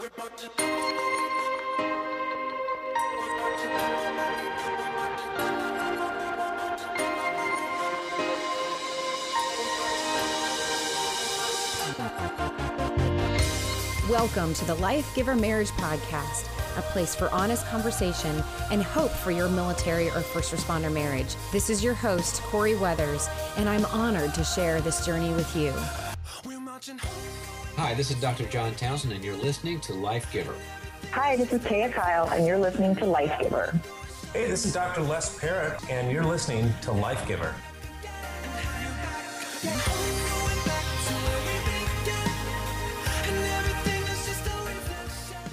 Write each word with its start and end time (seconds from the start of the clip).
Welcome 0.00 0.32
to 14.54 14.64
the 14.64 14.76
Life 14.80 15.14
Giver 15.14 15.36
Marriage 15.36 15.68
Podcast, 15.72 16.48
a 16.78 16.82
place 16.92 17.14
for 17.14 17.28
honest 17.30 17.66
conversation 17.66 18.42
and 18.70 18.82
hope 18.82 19.10
for 19.10 19.32
your 19.32 19.50
military 19.50 20.08
or 20.08 20.22
first 20.22 20.54
responder 20.54 20.90
marriage. 20.90 21.36
This 21.52 21.68
is 21.68 21.84
your 21.84 21.92
host, 21.92 22.40
Corie 22.44 22.74
Weathers, 22.74 23.28
and 23.58 23.68
I'm 23.68 23.84
honored 23.84 24.32
to 24.32 24.44
share 24.44 24.80
this 24.80 25.04
journey 25.04 25.34
with 25.34 25.54
you. 25.54 25.74
Hi, 27.80 27.94
this 27.94 28.10
is 28.10 28.20
Dr. 28.20 28.44
John 28.44 28.74
Townsend, 28.74 29.14
and 29.14 29.24
you're 29.24 29.34
listening 29.34 29.80
to 29.80 29.94
Life 29.94 30.30
Giver. 30.30 30.54
Hi, 31.12 31.34
this 31.34 31.50
is 31.50 31.62
Taya 31.62 31.90
Kyle, 31.90 32.28
and 32.28 32.46
you're 32.46 32.58
listening 32.58 32.94
to 32.96 33.06
Life 33.06 33.34
Giver. 33.40 33.74
Hey, 34.34 34.50
this 34.50 34.66
is 34.66 34.74
Dr. 34.74 35.00
Les 35.00 35.38
Parrott, 35.38 35.80
and 35.88 36.12
you're 36.12 36.22
listening 36.22 36.70
to 36.82 36.92
Life 36.92 37.26
Giver. 37.26 37.54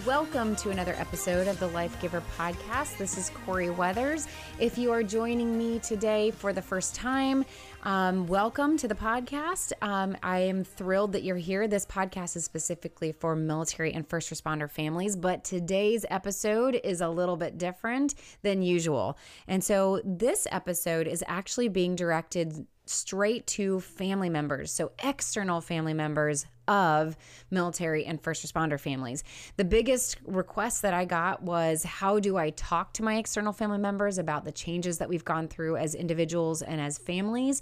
Welcome 0.08 0.56
to 0.58 0.70
another 0.70 0.96
episode 0.98 1.50
of 1.50 1.60
the 1.60 1.68
Life 1.68 2.00
Giver 2.02 2.24
podcast. 2.38 2.96
This 2.98 3.18
is 3.18 3.30
Corie 3.30 3.70
Weathers. 3.70 4.26
If 4.58 4.78
you 4.78 4.90
are 4.94 5.04
joining 5.04 5.58
me 5.58 5.80
today 5.80 6.32
for 6.32 6.54
the 6.54 6.62
first 6.62 6.96
time, 6.96 7.44
um, 7.84 8.26
welcome 8.26 8.78
to 8.78 8.88
the 8.88 8.96
podcast. 8.96 9.74
Um, 9.82 10.16
I 10.24 10.40
am 10.40 10.64
thrilled 10.64 11.12
that 11.12 11.24
you're 11.24 11.36
here. 11.36 11.68
This 11.68 11.86
podcast 11.86 12.38
is 12.38 12.46
specifically 12.46 13.12
for 13.12 13.36
military 13.36 13.92
and 13.94 14.08
first 14.08 14.32
responder 14.32 14.72
families, 14.72 15.18
but 15.18 15.44
today's 15.44 16.06
episode 16.10 16.80
is 16.86 17.02
a 17.02 17.10
little 17.10 17.36
bit 17.36 17.58
different 17.58 18.16
than 18.44 18.62
usual. 18.62 19.18
And 19.46 19.62
so 19.62 20.02
this 20.06 20.48
episode 20.50 21.08
is 21.08 21.22
actually 21.28 21.68
being 21.68 21.98
directed 21.98 22.66
straight 22.90 23.48
to 23.48 23.80
family 23.80 24.30
members, 24.30 24.72
so 24.72 24.92
external 25.04 25.62
family 25.62 25.94
members 25.94 26.46
of 26.68 27.16
military 27.50 28.06
and 28.06 28.22
first 28.22 28.46
responder 28.46 28.80
families. 28.80 29.24
The 29.56 29.64
biggest 29.64 30.18
request 30.26 30.82
that 30.82 30.94
I 30.94 31.06
got 31.06 31.42
was 31.42 31.84
how 31.84 32.20
do 32.20 32.38
I 32.38 32.50
talk 32.52 32.94
to 32.94 33.04
my 33.04 33.18
external 33.18 33.54
family 33.54 33.78
members 33.78 34.18
about 34.18 34.44
the 34.44 34.52
changes 34.52 34.98
that 34.98 35.08
we've 35.08 35.24
gone 35.24 35.48
through 35.48 35.78
as 35.78 35.96
individuals 35.96 36.62
and 36.62 36.82
as 36.82 36.98
families? 36.98 37.62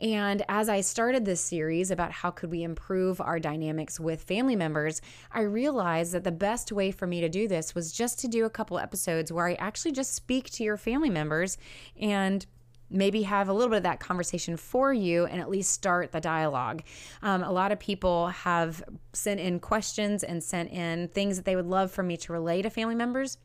And 0.00 0.44
as 0.48 0.68
I 0.68 0.82
started 0.82 1.24
this 1.24 1.40
series 1.40 1.90
about 1.90 2.12
how 2.12 2.30
could 2.30 2.50
we 2.50 2.62
improve 2.62 3.20
our 3.20 3.40
dynamics 3.40 3.98
with 3.98 4.22
family 4.22 4.56
members, 4.56 5.00
I 5.32 5.40
realized 5.40 6.12
that 6.12 6.24
the 6.24 6.32
best 6.32 6.70
way 6.70 6.90
for 6.92 7.06
me 7.06 7.20
to 7.20 7.28
do 7.28 7.48
this 7.48 7.74
was 7.74 7.92
just 7.92 8.18
to 8.20 8.28
do 8.28 8.44
a 8.44 8.50
couple 8.50 8.78
episodes 8.78 9.32
where 9.32 9.48
I 9.48 9.54
actually 9.54 9.92
just 9.92 10.14
speak 10.14 10.50
to 10.50 10.64
your 10.64 10.76
family 10.76 11.10
members 11.10 11.58
and 12.00 12.46
maybe 12.94 13.22
have 13.22 13.48
a 13.48 13.52
little 13.52 13.68
bit 13.68 13.78
of 13.78 13.82
that 13.82 14.00
conversation 14.00 14.56
for 14.56 14.92
you 14.92 15.26
and 15.26 15.40
at 15.40 15.50
least 15.50 15.72
start 15.72 16.12
the 16.12 16.20
dialogue. 16.20 16.82
Um, 17.22 17.42
a 17.42 17.52
lot 17.52 17.72
of 17.72 17.78
people 17.78 18.28
have 18.28 18.82
sent 19.12 19.40
in 19.40 19.60
questions 19.60 20.22
and 20.22 20.42
sent 20.42 20.70
in 20.70 21.08
things 21.08 21.36
that 21.36 21.44
they 21.44 21.56
would 21.56 21.66
love 21.66 21.90
for 21.90 22.02
me 22.02 22.16
to 22.18 22.32
relay 22.32 22.62
to 22.62 22.70
family 22.70 22.94
members. 22.94 23.38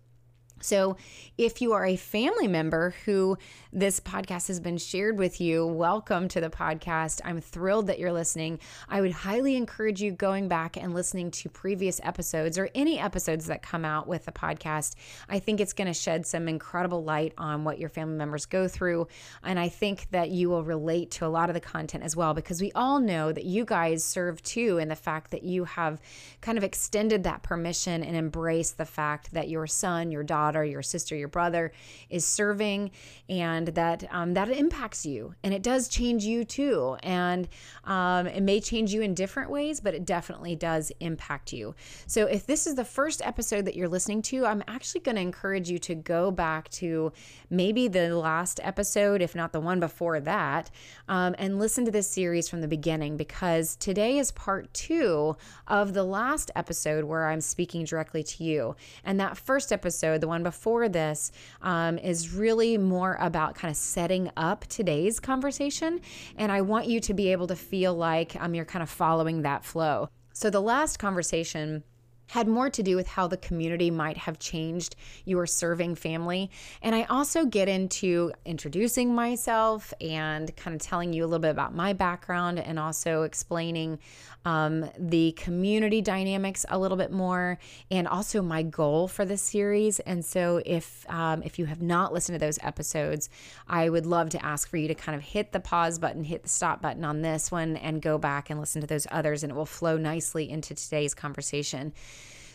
So, 0.62 0.98
if 1.38 1.62
you 1.62 1.72
are 1.72 1.86
a 1.86 1.96
family 1.96 2.48
member 2.48 2.94
who 3.06 3.38
this 3.72 4.02
podcast 4.02 4.50
has 4.50 4.60
been 4.60 4.78
shared 4.78 5.18
with 5.18 5.40
you, 5.40 5.66
welcome 5.66 6.28
to 6.28 6.42
the 6.42 6.50
podcast. 6.50 7.22
I'm 7.24 7.40
thrilled 7.40 7.88
that 7.88 7.98
you're 7.98 8.12
listening. 8.12 8.60
I 8.90 9.00
would 9.00 9.14
highly 9.14 9.56
encourage 9.56 10.02
you 10.02 10.12
going 10.12 10.50
back 10.50 10.76
and 10.76 10.94
listening 10.94 11.32
to 11.32 11.50
previous 11.50 12.02
episodes 12.04 12.58
or 12.58 12.70
any 12.76 13.00
episodes 13.00 13.46
that 13.46 13.62
come 13.62 13.86
out 13.86 14.06
with 14.06 14.26
the 14.26 14.34
podcast. 14.34 14.96
I 15.30 15.40
think 15.40 15.62
it's 15.62 15.72
going 15.72 15.88
to 15.88 15.94
shed 15.94 16.26
some 16.26 16.50
incredible 16.50 17.06
light 17.06 17.34
on 17.38 17.64
what 17.64 17.80
your 17.80 17.88
family 17.88 18.18
members 18.18 18.46
go 18.46 18.68
through. 18.68 19.08
And 19.44 19.58
I 19.58 19.70
think 19.70 20.08
that 20.12 20.30
you 20.32 20.50
will 20.50 20.66
relate 20.66 21.12
to 21.12 21.26
a 21.26 21.28
lot 21.28 21.50
of 21.50 21.54
the 21.54 21.62
content 21.62 22.04
as 22.04 22.18
well, 22.18 22.34
because 22.34 22.62
we 22.62 22.74
all 22.74 23.00
know 23.00 23.32
that 23.32 23.46
you 23.46 23.64
guys 23.64 24.04
serve 24.04 24.44
too 24.44 24.78
in 24.78 24.90
the 24.90 24.96
fact 24.96 25.32
that 25.32 25.44
you 25.44 25.64
have 25.64 26.02
kind 26.42 26.58
of 26.58 26.66
extended 26.66 27.24
that 27.24 27.44
permission 27.44 28.04
and 28.04 28.18
embraced 28.18 28.78
the 28.78 28.86
fact 28.86 29.32
that 29.32 29.48
your 29.48 29.66
son, 29.66 30.12
your 30.12 30.24
daughter, 30.24 30.49
daughter, 30.50 30.66
your 30.66 30.82
sister, 30.82 31.16
your 31.16 31.28
brother 31.28 31.72
is 32.10 32.26
serving, 32.26 32.92
and 33.30 33.68
that 33.68 34.04
um, 34.12 34.34
that 34.34 34.50
impacts 34.50 35.06
you, 35.06 35.36
and 35.44 35.54
it 35.54 35.62
does 35.62 35.88
change 35.88 36.24
you 36.24 36.44
too, 36.44 36.98
and 37.04 37.48
um, 37.84 38.26
it 38.26 38.42
may 38.42 38.60
change 38.60 38.92
you 38.94 39.02
in 39.02 39.14
different 39.14 39.52
ways, 39.52 39.80
but 39.80 39.94
it 39.94 40.06
definitely 40.06 40.56
does 40.56 40.92
impact 41.00 41.54
you. 41.54 41.76
So 42.08 42.26
if 42.26 42.48
this 42.48 42.66
is 42.66 42.76
the 42.76 42.86
first 42.86 43.22
episode 43.24 43.66
that 43.66 43.76
you're 43.76 43.88
listening 43.88 44.24
to, 44.24 44.46
I'm 44.46 44.64
actually 44.68 45.02
going 45.02 45.16
to 45.16 45.22
encourage 45.22 45.70
you 45.70 45.78
to 45.80 45.96
go 45.96 46.32
back 46.32 46.70
to 46.70 47.12
maybe 47.50 47.88
the 47.88 48.16
last 48.16 48.60
episode, 48.64 49.22
if 49.22 49.36
not 49.36 49.54
the 49.54 49.60
one 49.60 49.80
before 49.80 50.20
that, 50.22 50.72
um, 51.08 51.36
and 51.38 51.60
listen 51.60 51.86
to 51.86 51.92
this 51.92 52.10
series 52.10 52.50
from 52.50 52.62
the 52.62 52.68
beginning 52.68 53.18
because 53.18 53.76
today 53.76 54.18
is 54.18 54.32
part 54.32 54.74
two 54.74 55.38
of 55.68 55.94
the 55.94 56.04
last 56.04 56.50
episode 56.56 57.04
where 57.04 57.28
I'm 57.28 57.42
speaking 57.42 57.86
directly 57.86 58.24
to 58.24 58.44
you. 58.44 58.76
And 59.04 59.20
that 59.20 59.38
first 59.38 59.72
episode, 59.72 60.22
the 60.22 60.28
one 60.28 60.39
before 60.44 60.90
this, 60.90 61.32
um, 61.62 61.98
is 61.98 62.34
really 62.34 62.78
more 62.78 63.18
about 63.20 63.56
kind 63.56 63.72
of 63.72 63.78
setting 63.78 64.32
up 64.38 64.66
today's 64.68 65.20
conversation. 65.20 66.02
And 66.38 66.52
I 66.52 66.62
want 66.62 66.88
you 66.88 67.00
to 67.02 67.14
be 67.14 67.32
able 67.32 67.48
to 67.48 67.56
feel 67.56 67.94
like 67.94 68.36
um, 68.40 68.54
you're 68.54 68.66
kind 68.66 68.84
of 68.84 68.90
following 68.90 69.42
that 69.44 69.64
flow. 69.64 70.10
So 70.34 70.50
the 70.50 70.62
last 70.62 71.00
conversation 71.00 71.84
had 72.30 72.48
more 72.48 72.70
to 72.70 72.84
do 72.84 72.96
with 72.96 73.08
how 73.08 73.28
the 73.28 73.38
community 73.38 73.90
might 73.92 74.18
have 74.18 74.40
changed 74.40 74.96
your 75.26 75.46
serving 75.46 75.96
family. 75.96 76.50
And 76.82 76.96
I 76.96 77.04
also 77.04 77.46
get 77.46 77.68
into 77.68 78.32
introducing 78.46 79.14
myself 79.14 79.94
and 80.00 80.56
kind 80.56 80.76
of 80.76 80.82
telling 80.82 81.12
you 81.12 81.26
a 81.26 81.28
little 81.28 81.40
bit 81.40 81.52
about 81.52 81.74
my 81.74 81.94
background 81.94 82.60
and 82.60 82.80
also 82.80 83.24
explaining 83.24 84.00
um, 84.46 84.90
the 84.98 85.34
community 85.34 86.02
dynamics 86.02 86.66
a 86.70 86.80
little 86.80 86.98
bit 86.98 87.12
more 87.12 87.58
and 87.92 88.08
also 88.08 88.42
my 88.42 88.64
goal 88.64 89.08
for 89.08 89.26
this 89.26 89.42
series. 89.42 90.00
And 90.02 90.24
so 90.24 90.62
if 90.66 91.06
um, 91.10 91.44
if 91.44 91.60
you 91.60 91.66
have 91.66 91.82
not 91.82 92.14
listened 92.14 92.40
to 92.40 92.46
those 92.46 92.60
episodes, 92.62 93.30
I 93.68 93.90
would 93.90 94.06
love 94.06 94.30
to 94.30 94.46
ask 94.46 94.70
for 94.70 94.78
you 94.78 94.88
to 94.88 94.96
kind 94.96 95.16
of 95.16 95.22
hit 95.22 95.52
the 95.52 95.60
pause 95.60 96.00
button, 96.00 96.24
hit 96.24 96.44
the 96.44 96.50
stop 96.50 96.82
button 96.82 97.04
on 97.04 97.22
this 97.22 97.52
one 97.52 97.76
and 97.76 98.02
go 98.02 98.18
back 98.18 98.50
and 98.50 98.60
listen 98.60 98.82
to 98.82 98.88
those 98.88 99.08
others 99.12 99.44
and 99.44 99.52
it 99.52 99.56
will 99.56 99.66
flow 99.66 99.98
nicely 99.98 100.50
into 100.50 100.74
today's 100.74 101.14
conversation. 101.14 101.94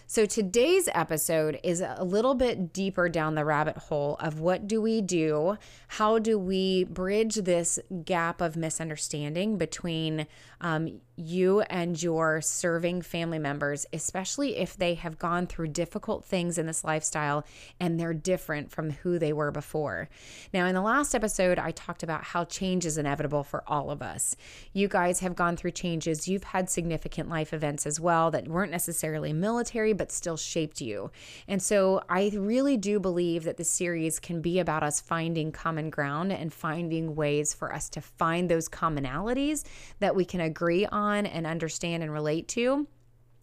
So 0.06 0.26
today's 0.26 0.86
episode 0.94 1.58
is 1.62 1.80
a 1.80 2.04
little 2.04 2.34
bit 2.34 2.74
deeper 2.74 3.08
down 3.08 3.34
the 3.34 3.44
rabbit 3.44 3.78
hole 3.78 4.16
of 4.20 4.38
what 4.38 4.68
do 4.68 4.82
we 4.82 5.00
do? 5.00 5.56
How 5.88 6.18
do 6.18 6.38
we 6.38 6.84
bridge 6.84 7.36
this 7.36 7.78
gap 8.04 8.42
of 8.42 8.54
misunderstanding 8.54 9.56
between 9.56 10.26
um, 10.64 11.00
you 11.16 11.60
and 11.60 12.02
your 12.02 12.40
serving 12.40 13.02
family 13.02 13.38
members, 13.38 13.86
especially 13.92 14.56
if 14.56 14.76
they 14.76 14.94
have 14.94 15.18
gone 15.18 15.46
through 15.46 15.68
difficult 15.68 16.24
things 16.24 16.58
in 16.58 16.66
this 16.66 16.82
lifestyle 16.82 17.44
and 17.78 18.00
they're 18.00 18.14
different 18.14 18.70
from 18.70 18.90
who 18.90 19.18
they 19.18 19.32
were 19.32 19.50
before. 19.50 20.08
Now, 20.52 20.66
in 20.66 20.74
the 20.74 20.80
last 20.80 21.14
episode, 21.14 21.58
I 21.58 21.70
talked 21.70 22.02
about 22.02 22.24
how 22.24 22.44
change 22.44 22.86
is 22.86 22.98
inevitable 22.98 23.44
for 23.44 23.62
all 23.66 23.90
of 23.90 24.02
us. 24.02 24.34
You 24.72 24.88
guys 24.88 25.20
have 25.20 25.36
gone 25.36 25.56
through 25.56 25.72
changes, 25.72 26.26
you've 26.26 26.44
had 26.44 26.68
significant 26.70 27.28
life 27.28 27.52
events 27.52 27.86
as 27.86 28.00
well 28.00 28.30
that 28.30 28.48
weren't 28.48 28.72
necessarily 28.72 29.32
military, 29.32 29.92
but 29.92 30.10
still 30.10 30.38
shaped 30.38 30.80
you. 30.80 31.10
And 31.46 31.62
so 31.62 32.02
I 32.08 32.32
really 32.34 32.78
do 32.78 32.98
believe 32.98 33.44
that 33.44 33.58
the 33.58 33.64
series 33.64 34.18
can 34.18 34.40
be 34.40 34.58
about 34.58 34.82
us 34.82 34.98
finding 34.98 35.52
common 35.52 35.90
ground 35.90 36.32
and 36.32 36.52
finding 36.52 37.14
ways 37.14 37.52
for 37.52 37.72
us 37.72 37.88
to 37.90 38.00
find 38.00 38.48
those 38.48 38.68
commonalities 38.68 39.64
that 40.00 40.16
we 40.16 40.24
can 40.24 40.40
agree 40.40 40.53
on 40.90 41.14
on 41.14 41.26
and 41.26 41.46
understand 41.46 42.02
and 42.02 42.12
relate 42.12 42.48
to. 42.48 42.86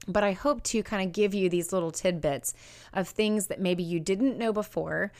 But 0.08 0.24
I 0.24 0.32
hope 0.32 0.64
to 0.64 0.82
kind 0.82 1.08
of 1.08 1.14
give 1.14 1.36
you 1.36 1.48
these 1.48 1.72
little 1.72 1.92
tidbits 1.92 2.56
of 2.94 3.08
things 3.08 3.48
that 3.48 3.60
maybe 3.60 3.84
you 3.84 4.00
didn't 4.00 4.38
know 4.38 4.52
before, 4.52 5.12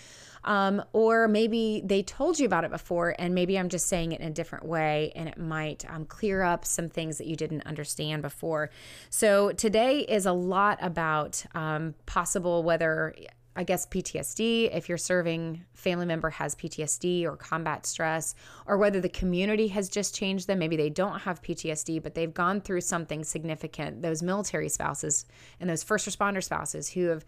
um, 0.44 0.84
or 0.92 1.28
maybe 1.28 1.84
they 1.86 2.02
told 2.02 2.40
you 2.40 2.48
about 2.48 2.64
it 2.64 2.72
before, 2.72 3.16
and 3.20 3.36
maybe 3.36 3.60
I'm 3.60 3.70
just 3.70 3.88
saying 3.88 4.12
it 4.12 4.22
in 4.22 4.28
a 4.28 4.32
different 4.32 4.66
way, 4.66 5.12
and 5.16 5.30
it 5.30 5.38
might 5.38 5.86
um, 5.88 6.06
clear 6.06 6.42
up 6.42 6.66
some 6.66 6.90
things 6.90 7.20
that 7.20 7.28
you 7.28 7.36
didn't 7.36 7.68
understand 7.68 8.24
before. 8.24 8.72
So 9.12 9.52
today 9.52 10.00
is 10.00 10.26
a 10.26 10.34
lot 10.34 10.80
about 10.82 11.46
um, 11.54 11.94
possible 12.08 12.64
whether 12.64 13.14
I 13.53 13.65
guess 13.65 13.86
PTSD, 13.86 14.74
if 14.74 14.88
your 14.88 14.98
serving 14.98 15.65
family 15.74 16.06
member 16.06 16.30
has 16.30 16.56
PTSD 16.56 17.25
or 17.25 17.36
combat 17.36 17.86
stress, 17.86 18.33
or 18.65 18.77
whether 18.77 19.01
the 19.01 19.09
community 19.09 19.68
has 19.69 19.89
just 19.89 20.15
changed 20.15 20.48
them. 20.48 20.59
Maybe 20.59 20.77
they 20.77 20.89
don't 20.89 21.19
have 21.19 21.42
PTSD, 21.42 22.01
but 22.01 22.15
they've 22.15 22.33
gone 22.33 22.62
through 22.62 22.81
something 22.81 23.25
significant. 23.25 24.01
Those 24.01 24.24
military 24.24 24.69
spouses 24.69 25.25
and 25.59 25.69
those 25.69 25.83
first 25.83 26.07
responder 26.07 26.42
spouses 26.42 26.89
who 26.89 27.07
have 27.07 27.25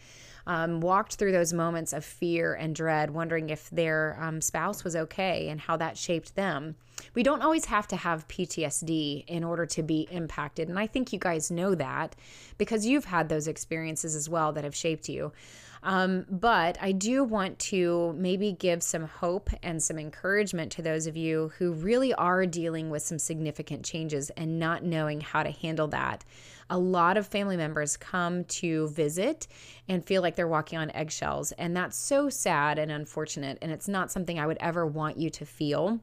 um, 0.48 0.80
walked 0.80 1.16
through 1.16 1.32
those 1.34 1.52
moments 1.52 1.92
of 1.92 2.06
fear 2.06 2.54
and 2.54 2.76
dread, 2.76 3.12
wondering 3.12 3.50
if 3.50 3.70
their 3.70 4.18
um, 4.22 4.40
spouse 4.40 4.84
was 4.84 4.96
okay 4.96 5.50
and 5.50 5.60
how 5.60 5.76
that 5.78 5.98
shaped 5.98 6.36
them. 6.36 6.76
we 7.16 7.24
don't 7.24 7.42
always 7.42 7.66
have 7.66 7.88
to 7.88 7.96
have 7.96 8.28
PTSD 8.28 9.26
in 9.28 9.44
order 9.44 9.66
to 9.66 9.84
be 9.84 10.08
impacted. 10.12 10.70
And 10.70 10.80
I 10.80 10.88
think 10.88 11.12
you 11.12 11.20
guys 11.20 11.52
know 11.52 11.76
that 11.76 12.16
because 12.58 12.86
you've 12.86 13.06
had 13.06 13.30
those 13.30 13.48
experiences 13.48 14.16
as 14.16 14.30
well 14.30 14.54
that 14.54 14.64
have 14.64 14.76
shaped 14.76 15.10
you. 15.10 15.34
Um, 15.84 16.26
but 16.30 16.78
I 16.82 16.94
do 16.94 17.26
want 17.26 17.60
to 17.60 18.16
maybe 18.18 18.54
give 18.54 18.82
some 18.82 19.04
hope 19.04 19.50
and 19.62 19.84
some 19.84 20.00
encouragement 20.00 20.72
to 20.74 20.82
those 20.82 21.08
of 21.08 21.18
you 21.18 21.52
who 21.58 21.74
really 21.74 22.14
are 22.14 22.46
dealing 22.46 22.90
with 22.90 23.04
some 23.04 23.20
significant 23.20 23.84
changes 23.84 24.30
and 24.32 24.60
not 24.60 24.84
knowing 24.84 25.20
how 25.20 25.44
to 25.44 25.52
handle 25.52 25.90
that. 25.90 26.24
A 26.70 26.78
lot 26.78 27.18
of 27.18 27.28
family 27.28 27.58
members 27.58 27.98
come 27.98 28.46
to 28.46 28.88
visit 28.88 29.48
and 29.90 30.06
feel 30.06 30.22
like 30.22 30.38
they're 30.38 30.48
walking 30.48 30.80
on 30.80 30.90
eggshells. 30.92 31.52
And 31.54 31.76
that's 31.76 31.98
so 31.98 32.30
sad 32.30 32.80
and 32.80 32.90
unfortunate. 32.90 33.58
And 33.62 33.72
it's 33.72 33.90
not 33.90 34.12
something 34.12 34.40
I 34.40 34.48
would 34.48 34.58
ever 34.62 34.88
want 34.88 35.18
you 35.18 35.30
to 35.32 35.46
feel. 35.46 36.00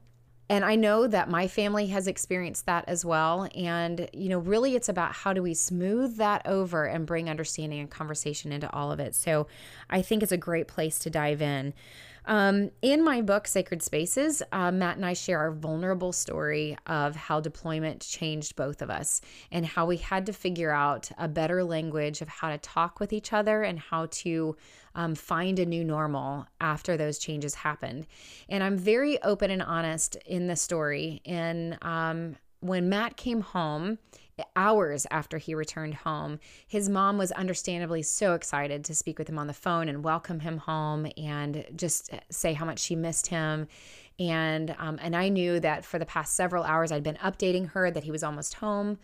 And 0.51 0.65
I 0.65 0.75
know 0.75 1.07
that 1.07 1.31
my 1.31 1.47
family 1.47 1.87
has 1.87 2.09
experienced 2.09 2.67
that 2.67 2.85
as 2.89 3.05
well. 3.05 3.49
And, 3.55 4.11
you 4.13 4.29
know, 4.29 4.41
really 4.41 4.75
it's 4.75 4.89
about 4.89 5.13
how 5.13 5.33
do 5.33 5.45
we 5.45 5.55
smooth 5.55 6.17
that 6.17 6.43
over 6.45 6.87
and 6.87 7.07
bring 7.07 7.31
understanding 7.31 7.79
and 7.79 7.89
conversation 7.89 8.51
into 8.51 8.69
all 8.73 8.91
of 8.91 8.99
it. 8.99 9.15
So 9.15 9.47
I 9.89 10.03
think 10.03 10.25
it's 10.25 10.33
a 10.33 10.37
great 10.37 10.67
place 10.67 10.99
to 10.99 11.09
dive 11.09 11.41
in. 11.41 11.73
Um, 12.27 12.71
in 12.83 13.03
my 13.03 13.23
book, 13.23 13.47
Sacred 13.47 13.83
Spaces, 13.83 14.43
uh, 14.53 14.71
Matt 14.71 14.97
and 14.97 15.07
I 15.07 15.15
share 15.15 15.39
our 15.39 15.53
vulnerable 15.53 16.13
story 16.13 16.77
of 16.87 17.17
how 17.17 17.41
deployment 17.41 18.01
changed 18.01 18.57
both 18.57 18.83
of 18.83 18.91
us 18.91 19.21
and 19.51 19.65
how 19.65 19.87
we 19.87 19.97
had 19.97 20.27
to 20.27 20.33
figure 20.33 20.71
out 20.71 21.11
a 21.19 21.29
better 21.29 21.65
language 21.65 22.21
of 22.21 22.29
how 22.29 22.51
to 22.51 22.59
talk 22.59 23.01
with 23.01 23.13
each 23.13 23.33
other 23.33 23.63
and 23.63 23.79
how 23.79 24.07
to 24.11 24.57
um, 24.95 25.15
find 25.15 25.59
a 25.59 25.67
new 25.67 25.85
normal 25.85 26.47
after 26.61 26.97
those 26.97 27.19
changes 27.19 27.55
happened. 27.55 28.07
And 28.49 28.63
I'm 28.63 28.77
very 28.77 29.23
open 29.23 29.51
and 29.51 29.63
honest 29.63 30.17
in 30.27 30.47
the 30.47 30.57
story. 30.57 31.23
And 31.25 31.79
um, 31.83 32.37
when 32.61 32.89
Matt 32.89 33.17
came 33.17 33.41
home, 33.41 33.99
hours 34.57 35.07
after 35.11 35.39
he 35.39 35.55
returned 35.55 35.95
home, 35.95 36.39
his 36.67 36.89
mom 36.89 37.19
was 37.19 37.33
understandably 37.33 38.03
so 38.03 38.35
excited 38.35 38.85
to 38.85 38.95
speak 38.95 39.19
with 39.19 39.29
him 39.29 39.39
on 39.39 39.47
the 39.47 39.53
phone 39.53 39.89
and 39.89 40.05
welcome 40.05 40.41
him 40.41 40.59
home 40.59 41.07
and 41.17 41.65
just 41.75 42.11
say 42.31 42.53
how 42.53 42.65
much 42.65 42.79
she 42.79 42.97
missed 42.97 43.29
him. 43.29 43.69
And 44.19 44.75
um, 44.79 44.99
and 45.01 45.17
I 45.17 45.29
knew 45.29 45.61
that 45.61 45.85
for 45.85 45.99
the 45.99 46.07
past 46.07 46.35
several 46.35 46.65
hours 46.65 46.93
I'd 46.93 47.03
been 47.03 47.17
updating 47.17 47.71
her 47.71 47.91
that 47.91 48.05
he 48.05 48.11
was 48.11 48.23
almost 48.23 48.55
home. 48.55 48.99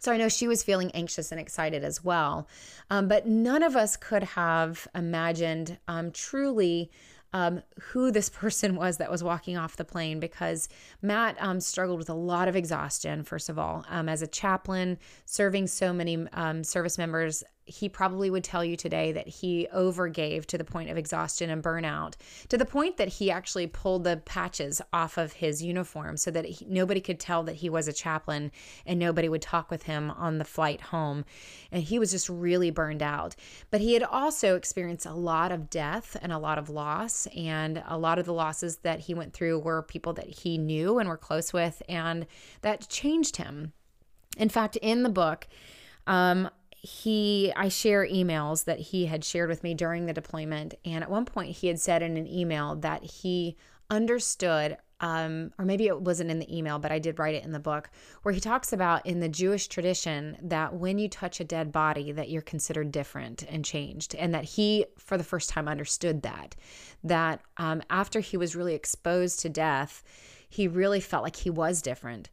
So 0.00 0.10
I 0.12 0.16
know 0.16 0.30
she 0.30 0.48
was 0.48 0.62
feeling 0.62 0.90
anxious 0.92 1.30
and 1.30 1.40
excited 1.40 1.84
as 1.84 2.02
well. 2.02 2.48
Um, 2.88 3.06
but 3.06 3.26
none 3.26 3.62
of 3.62 3.76
us 3.76 3.96
could 3.96 4.22
have 4.22 4.88
imagined 4.94 5.78
um, 5.88 6.10
truly 6.10 6.90
um, 7.32 7.62
who 7.80 8.10
this 8.10 8.28
person 8.28 8.76
was 8.76 8.96
that 8.98 9.10
was 9.10 9.22
walking 9.22 9.56
off 9.56 9.76
the 9.76 9.84
plane 9.84 10.20
because 10.20 10.68
Matt 11.02 11.36
um, 11.40 11.60
struggled 11.60 11.98
with 11.98 12.10
a 12.10 12.14
lot 12.14 12.48
of 12.48 12.56
exhaustion, 12.56 13.22
first 13.22 13.48
of 13.48 13.58
all. 13.58 13.84
Um, 13.88 14.08
as 14.08 14.22
a 14.22 14.26
chaplain, 14.26 14.98
serving 15.26 15.66
so 15.66 15.92
many 15.92 16.26
um, 16.32 16.64
service 16.64 16.98
members 16.98 17.44
he 17.70 17.88
probably 17.88 18.30
would 18.30 18.44
tell 18.44 18.64
you 18.64 18.76
today 18.76 19.12
that 19.12 19.28
he 19.28 19.68
overgave 19.74 20.46
to 20.46 20.58
the 20.58 20.64
point 20.64 20.90
of 20.90 20.96
exhaustion 20.96 21.50
and 21.50 21.62
burnout, 21.62 22.14
to 22.48 22.58
the 22.58 22.64
point 22.64 22.96
that 22.96 23.08
he 23.08 23.30
actually 23.30 23.66
pulled 23.66 24.04
the 24.04 24.18
patches 24.24 24.82
off 24.92 25.16
of 25.16 25.34
his 25.34 25.62
uniform 25.62 26.16
so 26.16 26.30
that 26.30 26.44
he, 26.44 26.66
nobody 26.68 27.00
could 27.00 27.20
tell 27.20 27.42
that 27.44 27.56
he 27.56 27.70
was 27.70 27.88
a 27.88 27.92
chaplain 27.92 28.50
and 28.86 28.98
nobody 28.98 29.28
would 29.28 29.42
talk 29.42 29.70
with 29.70 29.84
him 29.84 30.10
on 30.10 30.38
the 30.38 30.44
flight 30.44 30.80
home. 30.80 31.24
And 31.70 31.82
he 31.82 31.98
was 31.98 32.10
just 32.10 32.28
really 32.28 32.70
burned 32.70 33.02
out. 33.02 33.36
But 33.70 33.80
he 33.80 33.94
had 33.94 34.02
also 34.02 34.56
experienced 34.56 35.06
a 35.06 35.14
lot 35.14 35.52
of 35.52 35.70
death 35.70 36.16
and 36.20 36.32
a 36.32 36.38
lot 36.38 36.58
of 36.58 36.68
loss. 36.68 37.26
And 37.36 37.82
a 37.86 37.96
lot 37.96 38.18
of 38.18 38.26
the 38.26 38.32
losses 38.32 38.78
that 38.78 39.00
he 39.00 39.14
went 39.14 39.32
through 39.32 39.58
were 39.60 39.82
people 39.82 40.12
that 40.14 40.28
he 40.28 40.58
knew 40.58 40.98
and 40.98 41.08
were 41.08 41.16
close 41.16 41.52
with, 41.52 41.82
and 41.88 42.26
that 42.62 42.88
changed 42.88 43.36
him. 43.36 43.72
In 44.36 44.48
fact, 44.48 44.76
in 44.76 45.02
the 45.02 45.08
book, 45.08 45.46
um, 46.06 46.48
he 46.82 47.52
I 47.56 47.68
share 47.68 48.06
emails 48.06 48.64
that 48.64 48.78
he 48.78 49.06
had 49.06 49.24
shared 49.24 49.48
with 49.48 49.62
me 49.62 49.74
during 49.74 50.06
the 50.06 50.12
deployment 50.12 50.74
and 50.84 51.02
at 51.04 51.10
one 51.10 51.24
point 51.24 51.56
he 51.56 51.66
had 51.66 51.78
said 51.78 52.02
in 52.02 52.16
an 52.16 52.26
email 52.26 52.76
that 52.76 53.02
he 53.04 53.56
understood 53.90 54.78
um, 55.00 55.52
or 55.58 55.64
maybe 55.64 55.86
it 55.86 56.00
wasn't 56.00 56.30
in 56.30 56.38
the 56.38 56.56
email, 56.56 56.78
but 56.78 56.92
I 56.92 56.98
did 56.98 57.18
write 57.18 57.34
it 57.34 57.44
in 57.44 57.52
the 57.52 57.58
book, 57.58 57.90
where 58.22 58.34
he 58.34 58.40
talks 58.40 58.72
about 58.72 59.06
in 59.06 59.20
the 59.20 59.28
Jewish 59.28 59.66
tradition 59.66 60.36
that 60.42 60.74
when 60.74 60.98
you 60.98 61.08
touch 61.08 61.40
a 61.40 61.44
dead 61.44 61.72
body, 61.72 62.12
that 62.12 62.28
you're 62.28 62.42
considered 62.42 62.92
different 62.92 63.42
and 63.48 63.64
changed, 63.64 64.14
and 64.14 64.34
that 64.34 64.44
he, 64.44 64.84
for 64.98 65.16
the 65.16 65.24
first 65.24 65.48
time, 65.48 65.68
understood 65.68 66.22
that. 66.22 66.54
That 67.02 67.40
um, 67.56 67.82
after 67.88 68.20
he 68.20 68.36
was 68.36 68.54
really 68.54 68.74
exposed 68.74 69.40
to 69.40 69.48
death, 69.48 70.02
he 70.48 70.68
really 70.68 71.00
felt 71.00 71.24
like 71.24 71.36
he 71.36 71.50
was 71.50 71.80
different. 71.80 72.28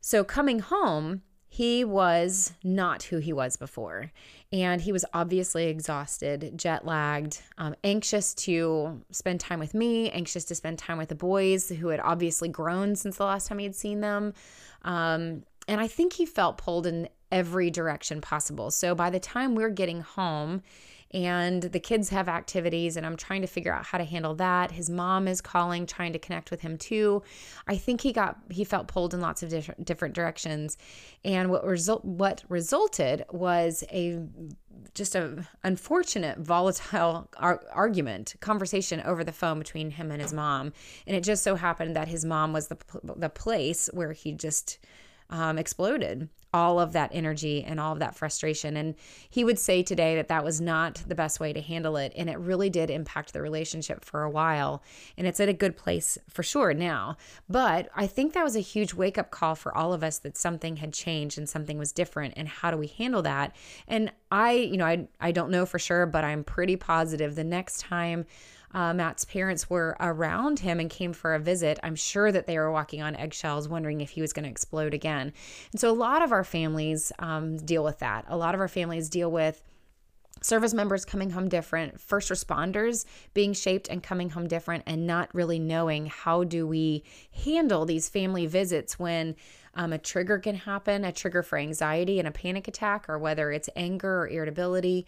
So 0.00 0.24
coming 0.24 0.58
home, 0.58 1.22
he 1.52 1.84
was 1.84 2.54
not 2.64 3.02
who 3.02 3.18
he 3.18 3.30
was 3.30 3.58
before. 3.58 4.10
And 4.54 4.80
he 4.80 4.90
was 4.90 5.04
obviously 5.12 5.66
exhausted, 5.66 6.54
jet 6.56 6.86
lagged, 6.86 7.42
um, 7.58 7.74
anxious 7.84 8.32
to 8.36 9.02
spend 9.10 9.40
time 9.40 9.58
with 9.58 9.74
me, 9.74 10.10
anxious 10.12 10.46
to 10.46 10.54
spend 10.54 10.78
time 10.78 10.96
with 10.96 11.10
the 11.10 11.14
boys 11.14 11.68
who 11.68 11.88
had 11.88 12.00
obviously 12.00 12.48
grown 12.48 12.96
since 12.96 13.18
the 13.18 13.26
last 13.26 13.48
time 13.48 13.58
he 13.58 13.66
had 13.66 13.74
seen 13.74 14.00
them. 14.00 14.32
Um, 14.80 15.42
and 15.68 15.78
I 15.78 15.88
think 15.88 16.14
he 16.14 16.24
felt 16.24 16.56
pulled 16.56 16.86
in 16.86 17.10
every 17.30 17.70
direction 17.70 18.22
possible. 18.22 18.70
So 18.70 18.94
by 18.94 19.10
the 19.10 19.20
time 19.20 19.54
we're 19.54 19.68
getting 19.68 20.00
home, 20.00 20.62
and 21.14 21.62
the 21.62 21.80
kids 21.80 22.08
have 22.08 22.28
activities 22.28 22.96
and 22.96 23.04
I'm 23.04 23.16
trying 23.16 23.42
to 23.42 23.46
figure 23.46 23.72
out 23.72 23.84
how 23.84 23.98
to 23.98 24.04
handle 24.04 24.34
that. 24.36 24.70
His 24.70 24.88
mom 24.88 25.28
is 25.28 25.40
calling 25.40 25.86
trying 25.86 26.12
to 26.12 26.18
connect 26.18 26.50
with 26.50 26.60
him 26.60 26.78
too. 26.78 27.22
I 27.66 27.76
think 27.76 28.00
he 28.00 28.12
got 28.12 28.38
he 28.50 28.64
felt 28.64 28.88
pulled 28.88 29.14
in 29.14 29.20
lots 29.20 29.42
of 29.42 29.50
different 29.50 29.84
different 29.84 30.14
directions. 30.14 30.76
And 31.24 31.50
what 31.50 31.64
result 31.64 32.04
what 32.04 32.44
resulted 32.48 33.24
was 33.30 33.84
a 33.92 34.20
just 34.94 35.14
a 35.14 35.46
unfortunate 35.62 36.38
volatile 36.38 37.28
ar- 37.36 37.62
argument 37.72 38.34
conversation 38.40 39.00
over 39.02 39.22
the 39.22 39.32
phone 39.32 39.58
between 39.58 39.90
him 39.90 40.10
and 40.10 40.20
his 40.20 40.32
mom 40.32 40.72
and 41.06 41.16
it 41.16 41.22
just 41.22 41.42
so 41.42 41.54
happened 41.54 41.94
that 41.94 42.08
his 42.08 42.24
mom 42.24 42.52
was 42.52 42.68
the 42.68 42.76
the 43.16 43.28
place 43.28 43.88
where 43.92 44.12
he 44.12 44.32
just 44.32 44.78
um, 45.30 45.58
exploded 45.58 46.28
all 46.54 46.78
of 46.78 46.92
that 46.92 47.10
energy 47.14 47.64
and 47.64 47.80
all 47.80 47.94
of 47.94 47.98
that 47.98 48.14
frustration. 48.14 48.76
And 48.76 48.94
he 49.30 49.42
would 49.42 49.58
say 49.58 49.82
today 49.82 50.16
that 50.16 50.28
that 50.28 50.44
was 50.44 50.60
not 50.60 51.02
the 51.06 51.14
best 51.14 51.40
way 51.40 51.52
to 51.52 51.60
handle 51.60 51.96
it. 51.96 52.12
And 52.14 52.28
it 52.28 52.38
really 52.38 52.68
did 52.68 52.90
impact 52.90 53.32
the 53.32 53.40
relationship 53.40 54.04
for 54.04 54.22
a 54.22 54.30
while. 54.30 54.82
And 55.16 55.26
it's 55.26 55.40
at 55.40 55.48
a 55.48 55.54
good 55.54 55.76
place 55.76 56.18
for 56.28 56.42
sure 56.42 56.74
now. 56.74 57.16
But 57.48 57.88
I 57.96 58.06
think 58.06 58.34
that 58.34 58.44
was 58.44 58.56
a 58.56 58.60
huge 58.60 58.92
wake 58.92 59.16
up 59.16 59.30
call 59.30 59.54
for 59.54 59.74
all 59.74 59.94
of 59.94 60.04
us 60.04 60.18
that 60.18 60.36
something 60.36 60.76
had 60.76 60.92
changed 60.92 61.38
and 61.38 61.48
something 61.48 61.78
was 61.78 61.92
different. 61.92 62.34
And 62.36 62.48
how 62.48 62.70
do 62.70 62.76
we 62.76 62.88
handle 62.88 63.22
that? 63.22 63.56
And 63.88 64.12
I, 64.30 64.52
you 64.52 64.76
know, 64.76 64.86
I, 64.86 65.08
I 65.20 65.32
don't 65.32 65.50
know 65.50 65.64
for 65.64 65.78
sure, 65.78 66.04
but 66.04 66.22
I'm 66.22 66.44
pretty 66.44 66.76
positive 66.76 67.34
the 67.34 67.44
next 67.44 67.80
time 67.80 68.26
uh, 68.74 68.94
Matt's 68.94 69.24
parents 69.24 69.68
were 69.68 69.96
around 70.00 70.60
him 70.60 70.80
and 70.80 70.88
came 70.88 71.12
for 71.12 71.34
a 71.34 71.38
visit, 71.38 71.78
I'm 71.82 71.96
sure 71.96 72.32
that 72.32 72.46
they 72.46 72.58
were 72.58 72.72
walking 72.72 73.02
on 73.02 73.16
eggshells, 73.16 73.68
wondering 73.68 74.00
if 74.00 74.10
he 74.10 74.20
was 74.20 74.32
going 74.32 74.44
to 74.44 74.50
explode 74.50 74.94
again. 74.94 75.32
And 75.72 75.80
so 75.80 75.90
a 75.90 75.92
lot 75.92 76.22
of 76.22 76.32
our 76.32 76.44
families 76.44 77.12
um, 77.18 77.56
deal 77.58 77.84
with 77.84 77.98
that. 77.98 78.24
A 78.28 78.36
lot 78.36 78.54
of 78.54 78.60
our 78.60 78.68
families 78.68 79.08
deal 79.08 79.30
with 79.30 79.62
service 80.40 80.74
members 80.74 81.04
coming 81.04 81.30
home 81.30 81.48
different 81.48 82.00
first 82.00 82.30
responders 82.30 83.04
being 83.34 83.52
shaped 83.52 83.88
and 83.88 84.02
coming 84.02 84.30
home 84.30 84.48
different 84.48 84.82
and 84.86 85.06
not 85.06 85.32
really 85.34 85.58
knowing 85.58 86.06
how 86.06 86.42
do 86.42 86.66
we 86.66 87.04
handle 87.44 87.84
these 87.84 88.08
family 88.08 88.46
visits 88.46 88.98
when 88.98 89.36
um, 89.74 89.92
a 89.92 89.98
trigger 89.98 90.38
can 90.38 90.56
happen 90.56 91.04
a 91.04 91.12
trigger 91.12 91.42
for 91.42 91.58
anxiety 91.58 92.18
and 92.18 92.26
a 92.26 92.32
panic 92.32 92.66
attack 92.66 93.08
or 93.08 93.18
whether 93.18 93.52
it's 93.52 93.68
anger 93.76 94.22
or 94.22 94.28
irritability 94.28 95.06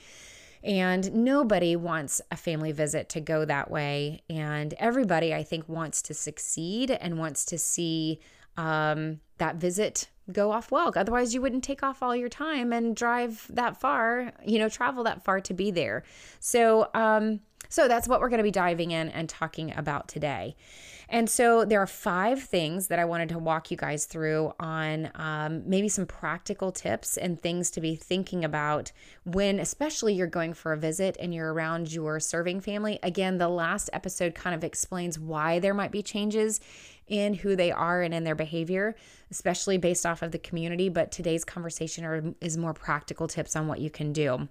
and 0.64 1.12
nobody 1.12 1.76
wants 1.76 2.22
a 2.30 2.36
family 2.36 2.72
visit 2.72 3.10
to 3.10 3.20
go 3.20 3.44
that 3.44 3.70
way. 3.70 4.22
And 4.30 4.72
everybody, 4.78 5.34
I 5.34 5.42
think, 5.42 5.68
wants 5.68 6.00
to 6.02 6.14
succeed 6.14 6.90
and 6.90 7.18
wants 7.18 7.44
to 7.46 7.58
see 7.58 8.18
um, 8.56 9.20
that 9.38 9.56
visit 9.56 10.08
go 10.32 10.50
off 10.50 10.70
well. 10.70 10.90
Otherwise, 10.96 11.34
you 11.34 11.42
wouldn't 11.42 11.64
take 11.64 11.82
off 11.82 12.02
all 12.02 12.16
your 12.16 12.30
time 12.30 12.72
and 12.72 12.96
drive 12.96 13.46
that 13.50 13.78
far, 13.78 14.32
you 14.44 14.58
know, 14.58 14.70
travel 14.70 15.04
that 15.04 15.22
far 15.22 15.38
to 15.40 15.52
be 15.52 15.70
there. 15.70 16.02
So, 16.40 16.88
um, 16.94 17.40
so 17.68 17.86
that's 17.86 18.08
what 18.08 18.20
we're 18.20 18.30
going 18.30 18.38
to 18.38 18.44
be 18.44 18.50
diving 18.50 18.90
in 18.90 19.10
and 19.10 19.28
talking 19.28 19.76
about 19.76 20.08
today. 20.08 20.56
And 21.14 21.30
so 21.30 21.64
there 21.64 21.80
are 21.80 21.86
five 21.86 22.42
things 22.42 22.88
that 22.88 22.98
I 22.98 23.04
wanted 23.04 23.28
to 23.28 23.38
walk 23.38 23.70
you 23.70 23.76
guys 23.76 24.04
through 24.04 24.52
on 24.58 25.12
um, 25.14 25.62
maybe 25.64 25.88
some 25.88 26.06
practical 26.06 26.72
tips 26.72 27.16
and 27.16 27.40
things 27.40 27.70
to 27.70 27.80
be 27.80 27.94
thinking 27.94 28.44
about 28.44 28.90
when, 29.22 29.60
especially, 29.60 30.14
you're 30.14 30.26
going 30.26 30.54
for 30.54 30.72
a 30.72 30.76
visit 30.76 31.16
and 31.20 31.32
you're 31.32 31.54
around 31.54 31.92
your 31.92 32.18
serving 32.18 32.62
family. 32.62 32.98
Again, 33.04 33.38
the 33.38 33.48
last 33.48 33.90
episode 33.92 34.34
kind 34.34 34.56
of 34.56 34.64
explains 34.64 35.16
why 35.16 35.60
there 35.60 35.72
might 35.72 35.92
be 35.92 36.02
changes 36.02 36.60
in 37.06 37.34
who 37.34 37.54
they 37.54 37.70
are 37.70 38.02
and 38.02 38.12
in 38.12 38.24
their 38.24 38.34
behavior, 38.34 38.96
especially 39.30 39.78
based 39.78 40.04
off 40.04 40.20
of 40.20 40.32
the 40.32 40.38
community. 40.40 40.88
But 40.88 41.12
today's 41.12 41.44
conversation 41.44 42.04
are, 42.04 42.34
is 42.40 42.56
more 42.56 42.74
practical 42.74 43.28
tips 43.28 43.54
on 43.54 43.68
what 43.68 43.78
you 43.78 43.88
can 43.88 44.12
do. 44.12 44.48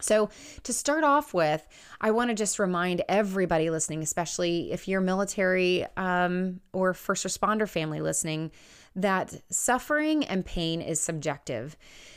So, 0.00 0.28
to 0.64 0.72
start 0.72 1.04
off 1.04 1.32
with, 1.32 1.66
I 2.00 2.10
want 2.10 2.30
to 2.30 2.34
just 2.34 2.58
remind 2.58 3.02
everybody 3.08 3.70
listening, 3.70 4.02
especially 4.02 4.72
if 4.72 4.88
you're 4.88 5.00
military 5.00 5.86
um, 5.96 6.60
or 6.72 6.94
first 6.94 7.24
responder 7.24 7.68
family 7.68 8.00
listening, 8.00 8.50
that 8.96 9.40
suffering 9.50 10.24
and 10.24 10.44
pain 10.44 10.80
is 10.80 11.00
subjective. 11.00 11.76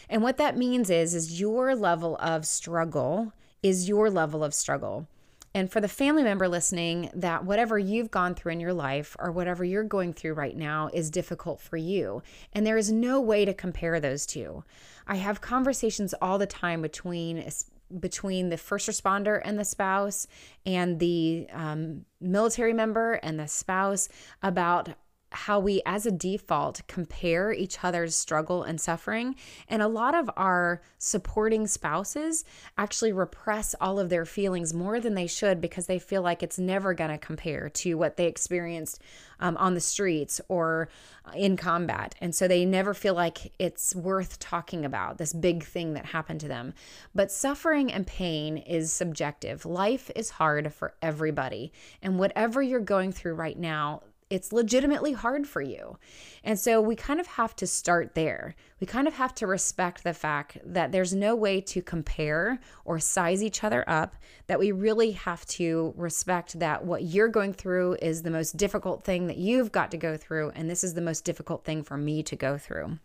And 0.09 0.23
what 0.23 0.37
that 0.37 0.57
means 0.57 0.89
is, 0.89 1.13
is 1.13 1.39
your 1.39 1.75
level 1.75 2.17
of 2.17 2.45
struggle 2.45 3.31
is 3.63 3.87
your 3.87 4.09
level 4.09 4.43
of 4.43 4.53
struggle. 4.53 5.07
And 5.57 5.71
for 5.71 5.81
the 5.81 5.87
family 5.87 6.21
member 6.21 6.47
listening, 6.47 7.09
that 7.15 7.43
whatever 7.43 7.79
you've 7.79 8.11
gone 8.11 8.35
through 8.35 8.51
in 8.51 8.59
your 8.59 8.73
life 8.73 9.15
or 9.17 9.31
whatever 9.31 9.65
you're 9.65 9.83
going 9.83 10.13
through 10.13 10.33
right 10.33 10.55
now 10.55 10.91
is 10.93 11.09
difficult 11.09 11.59
for 11.59 11.77
you. 11.77 12.21
And 12.53 12.63
there 12.63 12.77
is 12.77 12.91
no 12.91 13.19
way 13.19 13.43
to 13.43 13.55
compare 13.55 13.99
those 13.99 14.27
two. 14.27 14.63
I 15.07 15.15
have 15.15 15.41
conversations 15.41 16.13
all 16.21 16.37
the 16.37 16.45
time 16.45 16.83
between 16.83 17.49
between 17.99 18.49
the 18.49 18.57
first 18.57 18.87
responder 18.87 19.41
and 19.43 19.57
the 19.57 19.65
spouse 19.65 20.27
and 20.63 20.99
the 20.99 21.47
um, 21.51 22.05
military 22.21 22.73
member 22.73 23.13
and 23.13 23.39
the 23.39 23.47
spouse 23.47 24.09
about 24.43 24.89
how 25.31 25.59
we, 25.59 25.81
as 25.85 26.05
a 26.05 26.11
default, 26.11 26.81
compare 26.87 27.51
each 27.51 27.83
other's 27.83 28.15
struggle 28.15 28.63
and 28.63 28.79
suffering. 28.79 29.35
And 29.67 29.81
a 29.81 29.87
lot 29.87 30.15
of 30.15 30.29
our 30.37 30.81
supporting 30.97 31.67
spouses 31.67 32.45
actually 32.77 33.11
repress 33.11 33.75
all 33.81 33.99
of 33.99 34.09
their 34.09 34.25
feelings 34.25 34.73
more 34.73 34.99
than 34.99 35.15
they 35.15 35.27
should 35.27 35.59
because 35.59 35.87
they 35.87 35.99
feel 35.99 36.21
like 36.21 36.41
it's 36.43 36.57
never 36.57 36.93
going 36.93 37.11
to 37.11 37.17
compare 37.17 37.69
to 37.69 37.95
what 37.95 38.17
they 38.17 38.25
experienced 38.25 39.01
um, 39.39 39.57
on 39.57 39.73
the 39.73 39.81
streets 39.81 40.39
or 40.47 40.89
in 41.35 41.57
combat. 41.57 42.15
And 42.21 42.33
so 42.33 42.47
they 42.47 42.65
never 42.65 42.93
feel 42.93 43.13
like 43.13 43.51
it's 43.59 43.95
worth 43.95 44.39
talking 44.39 44.85
about 44.85 45.17
this 45.17 45.33
big 45.33 45.63
thing 45.63 45.93
that 45.93 46.05
happened 46.05 46.39
to 46.41 46.47
them. 46.47 46.73
But 47.13 47.31
suffering 47.31 47.91
and 47.91 48.07
pain 48.07 48.57
is 48.57 48.91
subjective. 48.91 49.65
Life 49.65 50.09
is 50.15 50.31
hard 50.31 50.73
for 50.73 50.93
everybody. 51.01 51.73
And 52.01 52.17
whatever 52.17 52.61
you're 52.61 52.79
going 52.79 53.11
through 53.11 53.35
right 53.35 53.57
now, 53.57 54.03
it's 54.29 54.51
legitimately 54.51 55.13
hard 55.13 55.47
for 55.47 55.61
you. 55.61 55.97
And 56.43 56.59
so 56.59 56.81
we 56.81 56.95
kind 56.95 57.19
of 57.19 57.27
have 57.27 57.55
to 57.57 57.67
start 57.67 58.13
there. 58.13 58.55
We 58.79 58.87
kind 58.87 59.07
of 59.07 59.13
have 59.15 59.33
to 59.35 59.47
respect 59.47 60.03
the 60.03 60.13
fact 60.13 60.57
that 60.65 60.91
there's 60.91 61.13
no 61.13 61.35
way 61.35 61.61
to 61.61 61.81
compare 61.81 62.59
or 62.85 62.99
size 62.99 63.41
each 63.41 63.63
other 63.63 63.83
up, 63.87 64.15
that 64.47 64.59
we 64.59 64.71
really 64.71 65.11
have 65.11 65.45
to 65.45 65.93
respect 65.95 66.59
that 66.59 66.83
what 66.85 67.03
you're 67.03 67.27
going 67.27 67.53
through 67.53 67.97
is 68.01 68.23
the 68.23 68.31
most 68.31 68.57
difficult 68.57 69.03
thing 69.03 69.27
that 69.27 69.37
you've 69.37 69.71
got 69.71 69.91
to 69.91 69.97
go 69.97 70.17
through, 70.17 70.51
and 70.55 70.69
this 70.69 70.83
is 70.83 70.93
the 70.93 71.01
most 71.01 71.23
difficult 71.23 71.63
thing 71.63 71.83
for 71.83 71.97
me 71.97 72.21
to 72.23 72.35
go 72.35 72.57
through. 72.57 72.99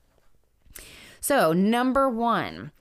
So, 1.20 1.52
number 1.52 2.08
one, 2.08 2.72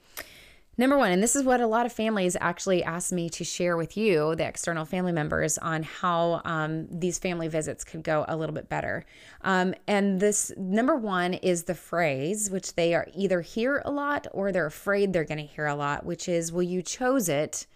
Number 0.81 0.97
one, 0.97 1.11
and 1.11 1.21
this 1.21 1.35
is 1.35 1.43
what 1.43 1.61
a 1.61 1.67
lot 1.67 1.85
of 1.85 1.93
families 1.93 2.35
actually 2.41 2.83
ask 2.83 3.11
me 3.11 3.29
to 3.29 3.43
share 3.43 3.77
with 3.77 3.95
you, 3.95 4.33
the 4.33 4.47
external 4.47 4.83
family 4.83 5.11
members, 5.11 5.59
on 5.59 5.83
how 5.83 6.41
um, 6.43 6.87
these 6.89 7.19
family 7.19 7.47
visits 7.47 7.83
could 7.83 8.01
go 8.01 8.25
a 8.27 8.35
little 8.35 8.55
bit 8.55 8.67
better. 8.67 9.05
Um, 9.41 9.75
and 9.85 10.19
this 10.19 10.51
number 10.57 10.95
one 10.95 11.35
is 11.35 11.65
the 11.65 11.75
phrase, 11.75 12.49
which 12.49 12.73
they 12.73 12.95
are 12.95 13.07
either 13.15 13.41
hear 13.41 13.83
a 13.85 13.91
lot 13.91 14.25
or 14.31 14.51
they're 14.51 14.65
afraid 14.65 15.13
they're 15.13 15.23
going 15.23 15.37
to 15.37 15.53
hear 15.53 15.67
a 15.67 15.75
lot, 15.75 16.03
which 16.03 16.27
is, 16.27 16.51
Well, 16.51 16.63
you 16.63 16.81
chose 16.81 17.29
it, 17.29 17.67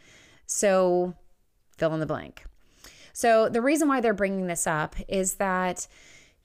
so 0.47 1.13
fill 1.77 1.93
in 1.93 2.00
the 2.00 2.07
blank. 2.07 2.43
So 3.13 3.50
the 3.50 3.62
reason 3.62 3.88
why 3.88 4.01
they're 4.01 4.15
bringing 4.15 4.47
this 4.47 4.65
up 4.65 4.95
is 5.07 5.35
that 5.35 5.88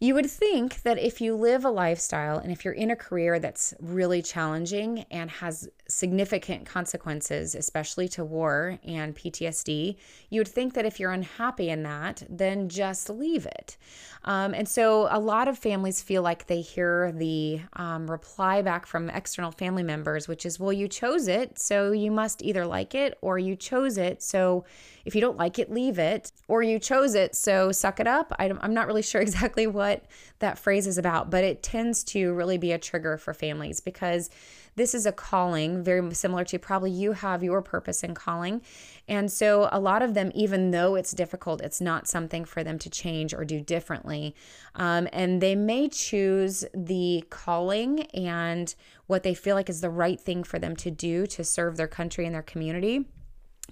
you 0.02 0.14
would 0.14 0.30
think 0.30 0.80
that 0.83 0.99
if 0.99 1.21
you 1.21 1.37
live 1.37 1.62
a 1.62 1.71
lifestyle 1.71 2.38
and 2.38 2.50
if 2.50 2.64
you're 2.64 2.73
in 2.73 2.90
a 2.90 2.97
career 2.97 3.38
that's 3.38 3.75
really 3.80 4.23
challenging 4.23 5.04
and 5.11 5.30
has 5.30 5.69
significant 5.88 6.64
consequences, 6.64 7.54
especially 7.54 8.09
to 8.09 8.25
war 8.25 8.78
and 8.83 9.14
PTSD, 9.14 9.97
you 10.30 10.40
would 10.40 10.49
think 10.49 10.73
that 10.73 10.87
if 10.87 10.99
you're 10.99 11.12
unhappy 11.12 11.69
in 11.69 11.83
that, 11.83 12.23
then 12.30 12.71
just 12.71 13.11
leave 13.11 13.45
it. 13.45 13.76
Um, 14.25 14.54
and 14.54 14.66
so 14.66 15.07
a 15.11 15.19
lot 15.19 15.49
of 15.49 15.59
families 15.59 16.00
feel 16.00 16.23
like 16.23 16.47
they 16.47 16.62
hear 16.62 17.12
the 17.12 17.61
um, 17.75 18.11
reply 18.11 18.62
back 18.62 18.87
from 18.87 19.11
external 19.11 19.50
family 19.50 19.83
members, 19.83 20.28
which 20.28 20.47
is, 20.47 20.59
well, 20.59 20.73
you 20.73 20.88
chose 20.88 21.28
it, 21.28 21.59
so 21.59 21.92
you 21.92 22.11
must 22.11 22.42
either 22.42 22.64
like 22.64 22.95
it 22.95 23.19
or 23.21 23.38
you 23.38 23.54
chose 23.54 23.99
it, 23.99 24.23
so 24.23 24.64
if 25.04 25.14
you 25.14 25.21
don't 25.21 25.37
like 25.37 25.59
it, 25.59 25.71
leave 25.71 25.99
it, 25.99 26.33
or 26.49 26.62
you 26.62 26.78
chose 26.78 27.14
it, 27.14 27.35
so 27.35 27.73
suck 27.73 28.00
it 28.00 28.07
up. 28.07 28.33
I'm 28.38 28.75
not 28.75 28.87
really 28.87 29.02
sure 29.11 29.21
exactly 29.21 29.66
what 29.66 30.04
that 30.40 30.59
phrase 30.59 30.87
is 30.87 30.99
about, 30.99 31.30
but 31.30 31.45
it 31.45 31.62
tends 31.62 32.02
to 32.04 32.33
really 32.33 32.59
be 32.59 32.73
a 32.73 32.78
trigger 32.78 33.16
for 33.16 33.35
families 33.35 33.80
because 33.80 34.30
this 34.76 34.95
is 34.95 35.04
a 35.04 35.12
calling, 35.12 35.83
very 35.83 36.14
similar 36.14 36.45
to 36.45 36.59
probably 36.59 36.90
you 36.90 37.12
have 37.12 37.42
your 37.42 37.61
purpose 37.61 38.02
and 38.02 38.14
calling. 38.14 38.62
And 39.09 39.30
so 39.30 39.69
a 39.73 39.80
lot 39.80 40.02
of 40.02 40.14
them, 40.14 40.30
even 40.35 40.71
though 40.71 40.95
it's 40.95 41.12
difficult, 41.12 41.61
it's 41.61 41.80
not 41.80 42.09
something 42.09 42.45
for 42.45 42.62
them 42.62 42.78
to 42.78 42.90
change 42.90 43.35
or 43.35 43.45
do 43.45 43.61
differently. 43.61 44.35
Um, 44.76 45.09
and 45.12 45.40
they 45.40 45.54
may 45.57 45.88
choose 45.88 46.64
the 46.73 47.25
calling 47.30 48.02
and 48.14 48.75
what 49.07 49.23
they 49.23 49.35
feel 49.35 49.57
like 49.57 49.69
is 49.69 49.80
the 49.80 49.90
right 49.90 50.21
thing 50.21 50.45
for 50.45 50.59
them 50.59 50.76
to 50.76 50.90
do 50.90 51.26
to 51.26 51.42
serve 51.42 51.76
their 51.76 51.88
country 51.88 52.25
and 52.25 52.35
their 52.35 52.42
community 52.42 53.07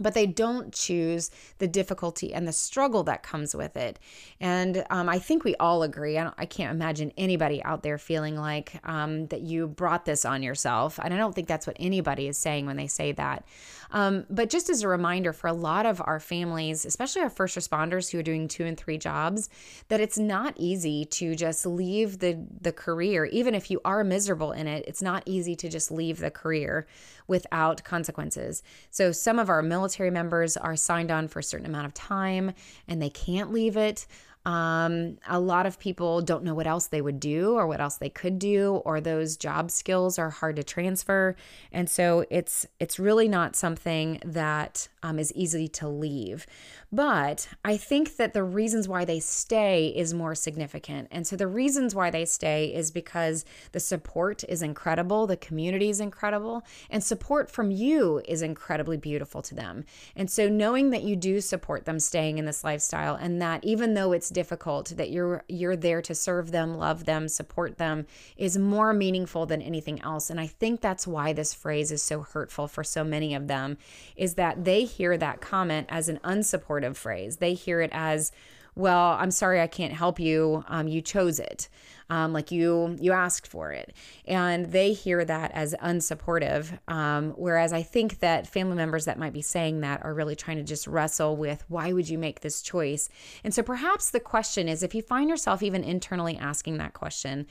but 0.00 0.14
they 0.14 0.26
don't 0.26 0.72
choose 0.72 1.30
the 1.58 1.66
difficulty 1.66 2.32
and 2.32 2.46
the 2.46 2.52
struggle 2.52 3.02
that 3.04 3.22
comes 3.22 3.54
with 3.54 3.76
it. 3.76 3.98
And 4.40 4.84
um, 4.90 5.08
I 5.08 5.18
think 5.18 5.44
we 5.44 5.56
all 5.56 5.82
agree. 5.82 6.18
I, 6.18 6.32
I, 6.38 6.46
can't 6.46 6.70
imagine 6.70 7.12
anybody 7.16 7.62
out 7.64 7.82
there 7.82 7.98
feeling 7.98 8.36
like 8.36 8.80
um, 8.84 9.26
that 9.28 9.42
you 9.42 9.66
brought 9.66 10.04
this 10.04 10.24
on 10.24 10.42
yourself. 10.42 10.98
And 11.02 11.12
I 11.12 11.16
don't 11.16 11.34
think 11.34 11.48
that's 11.48 11.66
what 11.66 11.76
anybody 11.78 12.28
is 12.28 12.38
saying 12.38 12.66
when 12.66 12.76
they 12.76 12.86
say 12.86 13.12
that. 13.12 13.44
Um, 13.90 14.26
but 14.28 14.50
just 14.50 14.68
as 14.68 14.82
a 14.82 14.88
reminder 14.88 15.32
for 15.32 15.46
a 15.46 15.52
lot 15.52 15.86
of 15.86 16.02
our 16.04 16.20
families, 16.20 16.84
especially 16.84 17.22
our 17.22 17.30
first 17.30 17.56
responders 17.56 18.10
who 18.10 18.18
are 18.18 18.22
doing 18.22 18.48
two 18.48 18.64
and 18.64 18.76
three 18.76 18.98
jobs, 18.98 19.48
that 19.88 20.00
it's 20.00 20.18
not 20.18 20.54
easy 20.56 21.04
to 21.06 21.34
just 21.34 21.64
leave 21.66 22.18
the, 22.18 22.46
the 22.60 22.72
career. 22.72 23.24
Even 23.26 23.54
if 23.54 23.70
you 23.70 23.80
are 23.84 24.04
miserable 24.04 24.52
in 24.52 24.66
it, 24.66 24.84
it's 24.86 25.02
not 25.02 25.22
easy 25.26 25.56
to 25.56 25.68
just 25.68 25.90
leave 25.90 26.18
the 26.18 26.30
career 26.30 26.86
without 27.26 27.84
consequences. 27.84 28.62
So 28.90 29.12
some 29.12 29.38
of 29.38 29.48
our 29.48 29.62
military 29.62 30.10
members 30.10 30.56
are 30.56 30.76
signed 30.76 31.10
on 31.10 31.28
for 31.28 31.38
a 31.38 31.42
certain 31.42 31.66
amount 31.66 31.86
of 31.86 31.94
time 31.94 32.52
and 32.86 33.00
they 33.00 33.10
can't 33.10 33.52
leave 33.52 33.76
it. 33.76 34.06
Um, 34.46 35.18
a 35.26 35.38
lot 35.38 35.66
of 35.66 35.78
people 35.78 36.22
don't 36.22 36.44
know 36.44 36.54
what 36.54 36.66
else 36.66 36.86
they 36.86 37.02
would 37.02 37.20
do 37.20 37.54
or 37.54 37.66
what 37.66 37.80
else 37.80 37.96
they 37.96 38.08
could 38.08 38.38
do, 38.38 38.76
or 38.84 39.00
those 39.00 39.36
job 39.36 39.70
skills 39.70 40.18
are 40.18 40.30
hard 40.30 40.56
to 40.56 40.62
transfer, 40.62 41.36
and 41.72 41.90
so 41.90 42.24
it's 42.30 42.66
it's 42.80 42.98
really 42.98 43.28
not 43.28 43.56
something 43.56 44.20
that 44.24 44.88
um, 45.02 45.18
is 45.18 45.32
easy 45.34 45.68
to 45.68 45.88
leave. 45.88 46.46
But 46.90 47.48
I 47.62 47.76
think 47.76 48.16
that 48.16 48.32
the 48.32 48.42
reasons 48.42 48.88
why 48.88 49.04
they 49.04 49.20
stay 49.20 49.88
is 49.88 50.14
more 50.14 50.34
significant. 50.34 51.08
And 51.10 51.26
so 51.26 51.36
the 51.36 51.46
reasons 51.46 51.94
why 51.94 52.08
they 52.08 52.24
stay 52.24 52.74
is 52.74 52.90
because 52.90 53.44
the 53.72 53.80
support 53.80 54.42
is 54.48 54.62
incredible, 54.62 55.26
the 55.26 55.36
community 55.36 55.90
is 55.90 56.00
incredible, 56.00 56.62
and 56.88 57.04
support 57.04 57.50
from 57.50 57.70
you 57.70 58.22
is 58.26 58.40
incredibly 58.40 58.96
beautiful 58.96 59.42
to 59.42 59.54
them. 59.54 59.84
And 60.16 60.30
so 60.30 60.48
knowing 60.48 60.88
that 60.90 61.02
you 61.02 61.14
do 61.14 61.42
support 61.42 61.84
them 61.84 62.00
staying 62.00 62.38
in 62.38 62.46
this 62.46 62.64
lifestyle 62.64 63.16
and 63.16 63.42
that 63.42 63.62
even 63.64 63.92
though 63.92 64.12
it's 64.12 64.30
difficult 64.30 64.94
that 64.96 65.10
you're 65.10 65.44
you're 65.46 65.76
there 65.76 66.00
to 66.00 66.14
serve 66.14 66.52
them, 66.52 66.78
love 66.78 67.04
them, 67.04 67.28
support 67.28 67.76
them 67.76 68.06
is 68.38 68.56
more 68.56 68.94
meaningful 68.94 69.44
than 69.44 69.60
anything 69.60 70.00
else. 70.00 70.30
And 70.30 70.40
I 70.40 70.46
think 70.46 70.80
that's 70.80 71.06
why 71.06 71.34
this 71.34 71.52
phrase 71.52 71.92
is 71.92 72.02
so 72.02 72.20
hurtful 72.22 72.66
for 72.66 72.82
so 72.82 73.04
many 73.04 73.34
of 73.34 73.46
them 73.46 73.76
is 74.16 74.34
that 74.34 74.64
they 74.64 74.84
hear 74.84 75.18
that 75.18 75.42
comment 75.42 75.86
as 75.90 76.08
an 76.08 76.18
unsupported 76.24 76.77
phrase. 76.96 77.36
They 77.36 77.54
hear 77.54 77.80
it 77.80 77.90
as, 77.92 78.32
well, 78.74 79.16
I'm 79.18 79.30
sorry 79.30 79.60
I 79.60 79.66
can't 79.66 79.92
help 79.92 80.20
you. 80.20 80.64
Um, 80.68 80.88
you 80.88 81.02
chose 81.02 81.38
it. 81.38 81.68
Um, 82.10 82.32
like 82.32 82.50
you 82.50 82.96
you 82.98 83.12
asked 83.12 83.46
for 83.46 83.70
it 83.70 83.94
and 84.24 84.72
they 84.72 84.94
hear 84.94 85.26
that 85.26 85.50
as 85.52 85.74
unsupportive 85.82 86.78
um, 86.88 87.32
whereas 87.32 87.70
i 87.74 87.82
think 87.82 88.20
that 88.20 88.46
family 88.46 88.76
members 88.76 89.04
that 89.04 89.18
might 89.18 89.34
be 89.34 89.42
saying 89.42 89.82
that 89.82 90.02
are 90.02 90.14
really 90.14 90.34
trying 90.34 90.56
to 90.56 90.62
just 90.62 90.86
wrestle 90.86 91.36
with 91.36 91.64
why 91.68 91.92
would 91.92 92.08
you 92.08 92.16
make 92.16 92.40
this 92.40 92.62
choice 92.62 93.10
and 93.44 93.52
so 93.52 93.62
perhaps 93.62 94.08
the 94.08 94.20
question 94.20 94.70
is 94.70 94.82
if 94.82 94.94
you 94.94 95.02
find 95.02 95.28
yourself 95.28 95.62
even 95.62 95.84
internally 95.84 96.38
asking 96.38 96.78
that 96.78 96.94
question 96.94 97.46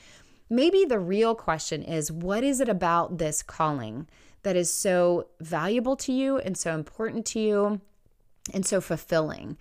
maybe 0.50 0.84
the 0.84 0.98
real 0.98 1.36
question 1.36 1.84
is 1.84 2.10
what 2.10 2.42
is 2.42 2.60
it 2.60 2.68
about 2.68 3.18
this 3.18 3.44
calling 3.44 4.08
that 4.42 4.56
is 4.56 4.72
so 4.72 5.28
valuable 5.40 5.94
to 5.94 6.12
you 6.12 6.38
and 6.38 6.56
so 6.56 6.74
important 6.74 7.24
to 7.24 7.38
you 7.38 7.80
and 8.52 8.64
so 8.64 8.80
fulfilling. 8.80 9.56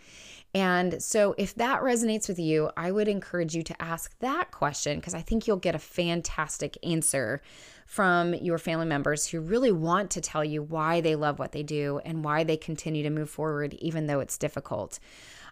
And 0.54 1.04
so, 1.04 1.36
if 1.38 1.54
that 1.56 1.82
resonates 1.82 2.28
with 2.28 2.40
you, 2.40 2.72
I 2.78 2.92
would 2.92 3.08
encourage 3.08 3.54
you 3.54 3.64
to 3.64 3.82
ask 3.82 4.18
that 4.20 4.52
question 4.52 4.98
because 4.98 5.14
I 5.14 5.22
think 5.22 5.46
you'll 5.46 5.58
get 5.58 5.76
a 5.76 5.80
fantastic 5.80 6.78
answer 6.84 7.42
from 7.86 8.34
your 8.34 8.58
family 8.58 8.86
members 8.86 9.28
who 9.28 9.40
really 9.40 9.72
want 9.72 10.10
to 10.12 10.22
tell 10.22 10.44
you 10.44 10.64
why 10.64 11.02
they 11.02 11.16
love 11.16 11.38
what 11.38 11.52
they 11.52 11.64
do 11.64 12.00
and 12.06 12.24
why 12.24 12.44
they 12.44 12.58
continue 12.58 13.04
to 13.04 13.10
move 13.10 13.30
forward, 13.30 13.74
even 13.76 14.08
though 14.08 14.20
it's 14.20 14.38
difficult. 14.38 15.00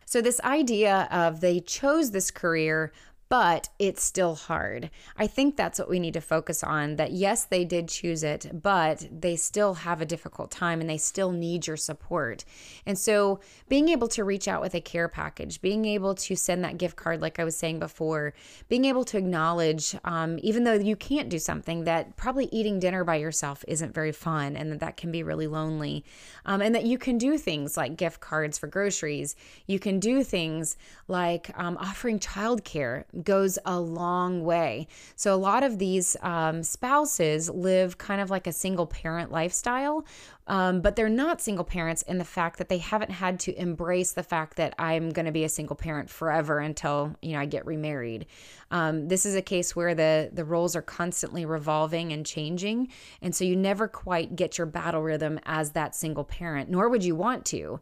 So, 0.06 0.22
this 0.22 0.40
idea 0.42 1.08
of 1.12 1.42
they 1.42 1.60
chose 1.60 2.12
this 2.12 2.32
career 2.32 2.92
but 3.28 3.70
it's 3.80 4.04
still 4.04 4.36
hard. 4.36 4.92
I 5.18 5.28
think 5.28 5.56
that's 5.56 5.80
what 5.80 5.90
we 5.90 6.00
need 6.00 6.14
to 6.14 6.22
focus 6.22 6.64
on 6.64 6.98
that 6.98 7.12
yes, 7.12 7.46
they 7.46 7.66
did 7.66 7.88
choose 7.88 8.24
it, 8.24 8.62
but 8.62 9.08
they 9.12 9.36
still 9.36 9.74
have 9.74 10.02
a 10.02 10.06
difficult 10.06 10.52
time 10.52 10.80
and 10.80 10.90
they 10.90 10.98
still 10.98 11.32
need 11.32 11.66
your 11.66 11.78
support. 11.78 12.46
And 12.86 12.98
so, 12.98 13.40
being 13.68 13.90
able 13.90 14.08
to 14.10 14.24
reach 14.24 14.48
out 14.48 14.62
with 14.62 14.76
a 14.76 14.82
care 14.82 15.08
package, 15.08 15.62
being 15.62 15.86
able 15.86 16.14
to 16.16 16.36
send 16.36 16.64
that 16.64 16.78
gift 16.78 16.96
card, 16.96 17.22
like 17.22 17.40
I 17.40 17.44
was 17.44 17.58
saying 17.58 17.80
before, 17.80 18.34
being 18.70 18.86
able 18.86 19.04
to 19.06 19.18
acknowledge, 19.18 19.96
um, 20.04 20.38
even 20.42 20.64
though 20.64 20.74
you 20.74 20.96
can't 20.96 21.30
do 21.30 21.40
something, 21.40 21.86
that 21.86 22.16
probably 22.18 22.48
eating 22.52 22.80
dinner 22.80 23.04
by 23.04 23.16
yourself 23.16 23.66
isn't 23.68 23.94
very 23.94 24.12
fun 24.12 24.56
and 24.56 24.72
that 24.72 24.80
that 24.82 24.98
can 24.98 25.12
be 25.12 25.24
really 25.24 25.48
lonely, 25.48 26.06
um, 26.46 26.62
and 26.62 26.76
that 26.76 26.86
you 26.86 26.98
can 26.98 27.18
do 27.18 27.38
things 27.38 27.76
like 27.76 27.98
gift 27.98 28.20
cards 28.20 28.58
for 28.58 28.68
groceries. 28.68 29.36
You 29.66 29.80
can 29.80 30.00
do 30.00 30.24
things 30.24 30.78
like 31.08 31.50
um, 31.56 31.78
offering 31.78 32.20
childcare 32.20 33.06
goes 33.24 33.58
a 33.66 33.80
long 33.80 34.44
way. 34.44 34.88
So, 35.16 35.34
a 35.34 35.38
lot 35.38 35.64
of 35.64 35.80
these 35.80 36.18
um, 36.22 36.64
spouses 36.64 37.50
live 37.50 37.98
kind 37.98 38.22
of 38.22 38.30
like 38.30 38.48
a 38.48 38.52
single 38.52 38.88
parent 38.88 39.32
lifestyle, 39.32 40.06
um, 40.48 40.82
but 40.82 40.96
they're 40.96 41.10
not 41.10 41.42
single 41.42 41.66
parents 41.66 42.04
in 42.04 42.18
the 42.18 42.26
fact 42.26 42.58
that 42.60 42.70
they 42.70 42.78
haven't 42.78 43.12
had 43.12 43.40
to 43.42 43.60
embrace 43.60 44.12
the 44.12 44.24
fact 44.24 44.58
that 44.58 44.76
I'm 44.78 45.10
going 45.10 45.26
to 45.26 45.32
be 45.32 45.44
a 45.44 45.50
single 45.50 45.76
parent 45.76 46.10
forever 46.10 46.60
until 46.60 47.16
you 47.22 47.34
know 47.34 47.40
I 47.40 47.46
get 47.46 47.66
remarried. 47.66 48.28
Um, 48.72 49.08
this 49.08 49.26
is 49.26 49.36
a 49.36 49.42
case 49.42 49.76
where 49.76 49.96
the 49.96 50.30
the 50.32 50.46
roles 50.46 50.76
are 50.76 50.82
constantly 50.82 51.46
revolving 51.46 52.12
and 52.12 52.26
changing, 52.26 52.90
and 53.22 53.36
so 53.36 53.44
you 53.44 53.56
never 53.56 53.88
quite 53.88 54.36
get 54.36 54.58
your 54.58 54.68
battle 54.68 55.02
rhythm 55.02 55.40
as 55.46 55.72
that 55.72 55.96
single 55.96 56.24
parent, 56.24 56.70
nor 56.70 56.90
would 56.90 57.04
you 57.04 57.16
want 57.16 57.46
to. 57.46 57.80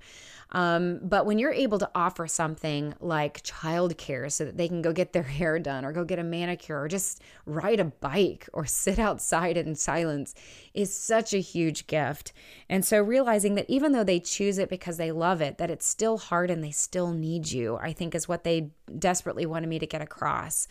Um, 0.54 1.00
but 1.02 1.26
when 1.26 1.40
you're 1.40 1.52
able 1.52 1.80
to 1.80 1.90
offer 1.96 2.28
something 2.28 2.94
like 3.00 3.44
childcare 3.44 4.32
so 4.32 4.46
that 4.46 4.58
they 4.58 4.68
can 4.68 4.82
go 4.82 4.94
get 4.94 5.14
their 5.14 5.24
hair 5.40 5.60
done 5.60 5.84
or 5.84 5.92
go 5.92 6.06
get 6.06 6.20
a 6.20 6.24
manicure 6.24 6.80
or 6.80 6.88
just 6.88 7.22
ride 7.46 7.80
a 7.80 7.86
bike 7.86 8.48
or 8.54 8.66
sit 8.68 9.00
outside 9.00 9.58
in 9.58 9.76
silence 9.76 10.36
is 10.74 10.96
such 10.96 11.34
a 11.34 11.40
huge 11.40 11.88
gift. 11.88 12.34
And 12.70 12.86
so 12.86 13.02
realizing 13.02 13.56
that 13.56 13.70
even 13.70 13.92
though 13.92 14.04
they 14.04 14.20
choose 14.20 14.58
it 14.58 14.70
because 14.70 14.98
they 14.98 15.12
love 15.12 15.42
it, 15.42 15.58
that 15.58 15.72
it's 15.72 15.86
still 15.86 16.18
hard 16.18 16.52
and 16.52 16.64
they 16.64 16.72
still 16.72 17.12
need 17.12 17.52
you, 17.52 17.78
I 17.78 17.94
think 17.94 18.16
is 18.16 18.28
what 18.28 18.44
they 18.44 18.70
desperately 19.00 19.46
wanted 19.46 19.68
me 19.68 19.80
to 19.80 19.88
get 19.88 20.02
across. 20.02 20.68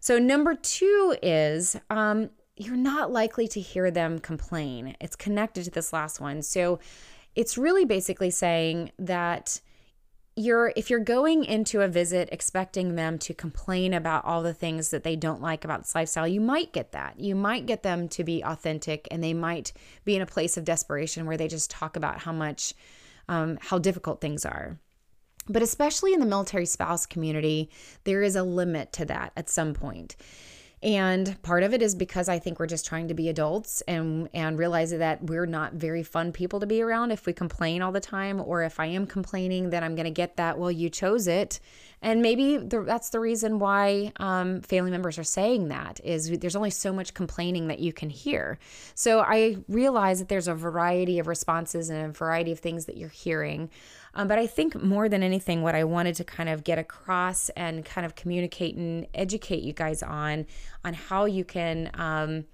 So, 0.00 0.18
number 0.18 0.54
two 0.54 1.16
is 1.22 1.78
um, 1.88 2.28
you're 2.56 2.76
not 2.76 3.10
likely 3.10 3.48
to 3.48 3.60
hear 3.60 3.90
them 3.90 4.18
complain. 4.18 4.94
It's 5.00 5.16
connected 5.16 5.64
to 5.64 5.70
this 5.70 5.94
last 5.94 6.20
one. 6.20 6.42
So, 6.42 6.78
it's 7.34 7.58
really 7.58 7.84
basically 7.84 8.30
saying 8.30 8.92
that 8.98 9.60
you're 10.36 10.72
if 10.74 10.90
you're 10.90 10.98
going 10.98 11.44
into 11.44 11.80
a 11.80 11.88
visit 11.88 12.28
expecting 12.32 12.96
them 12.96 13.18
to 13.18 13.32
complain 13.32 13.94
about 13.94 14.24
all 14.24 14.42
the 14.42 14.54
things 14.54 14.90
that 14.90 15.04
they 15.04 15.14
don't 15.14 15.40
like 15.40 15.64
about 15.64 15.82
this 15.82 15.94
lifestyle 15.94 16.26
you 16.26 16.40
might 16.40 16.72
get 16.72 16.92
that. 16.92 17.20
You 17.20 17.34
might 17.34 17.66
get 17.66 17.82
them 17.82 18.08
to 18.10 18.24
be 18.24 18.42
authentic 18.42 19.06
and 19.10 19.22
they 19.22 19.34
might 19.34 19.72
be 20.04 20.16
in 20.16 20.22
a 20.22 20.26
place 20.26 20.56
of 20.56 20.64
desperation 20.64 21.26
where 21.26 21.36
they 21.36 21.48
just 21.48 21.70
talk 21.70 21.96
about 21.96 22.18
how 22.18 22.32
much 22.32 22.74
um, 23.28 23.58
how 23.60 23.78
difficult 23.78 24.20
things 24.20 24.44
are. 24.44 24.78
But 25.48 25.62
especially 25.62 26.14
in 26.14 26.20
the 26.20 26.26
military 26.26 26.66
spouse 26.66 27.06
community 27.06 27.70
there 28.02 28.22
is 28.22 28.34
a 28.34 28.42
limit 28.42 28.92
to 28.94 29.04
that 29.04 29.32
at 29.36 29.48
some 29.48 29.72
point 29.72 30.16
and 30.84 31.40
part 31.42 31.62
of 31.62 31.72
it 31.72 31.80
is 31.80 31.94
because 31.94 32.28
I 32.28 32.38
think 32.38 32.60
we're 32.60 32.66
just 32.66 32.84
trying 32.84 33.08
to 33.08 33.14
be 33.14 33.30
adults 33.30 33.80
and 33.88 34.28
and 34.34 34.58
realize 34.58 34.90
that 34.90 35.24
we're 35.24 35.46
not 35.46 35.72
very 35.72 36.02
fun 36.02 36.30
people 36.30 36.60
to 36.60 36.66
be 36.66 36.82
around 36.82 37.10
if 37.10 37.24
we 37.24 37.32
complain 37.32 37.80
all 37.80 37.90
the 37.90 38.00
time 38.00 38.40
or 38.40 38.62
if 38.62 38.78
I 38.78 38.86
am 38.86 39.06
complaining 39.06 39.70
then 39.70 39.82
I'm 39.82 39.94
going 39.94 40.04
to 40.04 40.10
get 40.10 40.36
that 40.36 40.58
well 40.58 40.70
you 40.70 40.90
chose 40.90 41.26
it 41.26 41.58
and 42.04 42.20
maybe 42.20 42.58
the, 42.58 42.82
that's 42.82 43.08
the 43.08 43.18
reason 43.18 43.58
why 43.58 44.12
um, 44.16 44.60
family 44.60 44.90
members 44.90 45.18
are 45.18 45.24
saying 45.24 45.68
that 45.68 46.00
is 46.04 46.38
there's 46.38 46.54
only 46.54 46.68
so 46.68 46.92
much 46.92 47.14
complaining 47.14 47.68
that 47.68 47.78
you 47.78 47.94
can 47.94 48.10
hear. 48.10 48.58
So 48.94 49.20
I 49.20 49.56
realize 49.68 50.18
that 50.18 50.28
there's 50.28 50.46
a 50.46 50.54
variety 50.54 51.18
of 51.18 51.26
responses 51.26 51.88
and 51.88 52.10
a 52.10 52.12
variety 52.12 52.52
of 52.52 52.58
things 52.58 52.84
that 52.84 52.98
you're 52.98 53.08
hearing. 53.08 53.70
Um, 54.14 54.28
but 54.28 54.38
I 54.38 54.46
think 54.46 54.80
more 54.80 55.08
than 55.08 55.22
anything, 55.22 55.62
what 55.62 55.74
I 55.74 55.84
wanted 55.84 56.14
to 56.16 56.24
kind 56.24 56.48
of 56.48 56.64
get 56.64 56.78
across 56.78 57.48
and 57.50 57.84
kind 57.84 58.04
of 58.04 58.14
communicate 58.14 58.76
and 58.76 59.06
educate 59.14 59.62
you 59.62 59.72
guys 59.72 60.02
on 60.02 60.46
on 60.84 60.94
how 60.94 61.24
you 61.24 61.44
can. 61.44 61.90
Um, 61.94 62.44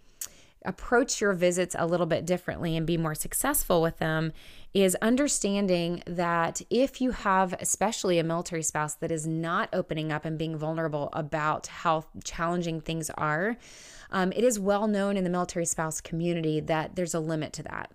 approach 0.65 1.21
your 1.21 1.33
visits 1.33 1.75
a 1.79 1.87
little 1.87 2.07
bit 2.07 2.27
differently 2.27 2.77
and 2.77 2.87
be 2.87 2.99
more 2.99 3.15
successful 3.15 3.81
with 3.81 3.99
them 3.99 4.33
is 4.75 4.97
understanding 5.03 6.03
that 6.07 6.61
if 6.71 7.01
you 7.01 7.11
have, 7.11 7.55
especially 7.55 8.19
a 8.19 8.25
military 8.25 8.63
spouse 8.63 8.95
that 8.97 9.11
is 9.11 9.27
not 9.27 9.69
opening 9.73 10.13
up 10.13 10.25
and 10.25 10.39
being 10.39 10.57
vulnerable 10.57 11.09
about 11.13 11.67
how 11.67 12.05
challenging 12.25 12.81
things 12.81 13.11
are, 13.17 13.57
um, 14.13 14.33
it 14.33 14.45
is 14.45 14.59
well 14.59 14.87
known 14.87 15.17
in 15.17 15.25
the 15.25 15.31
military 15.31 15.65
spouse 15.65 16.01
community 16.01 16.61
that 16.61 16.95
there's 16.95 17.15
a 17.15 17.21
limit 17.21 17.53
to 17.55 17.63
that. 17.63 17.91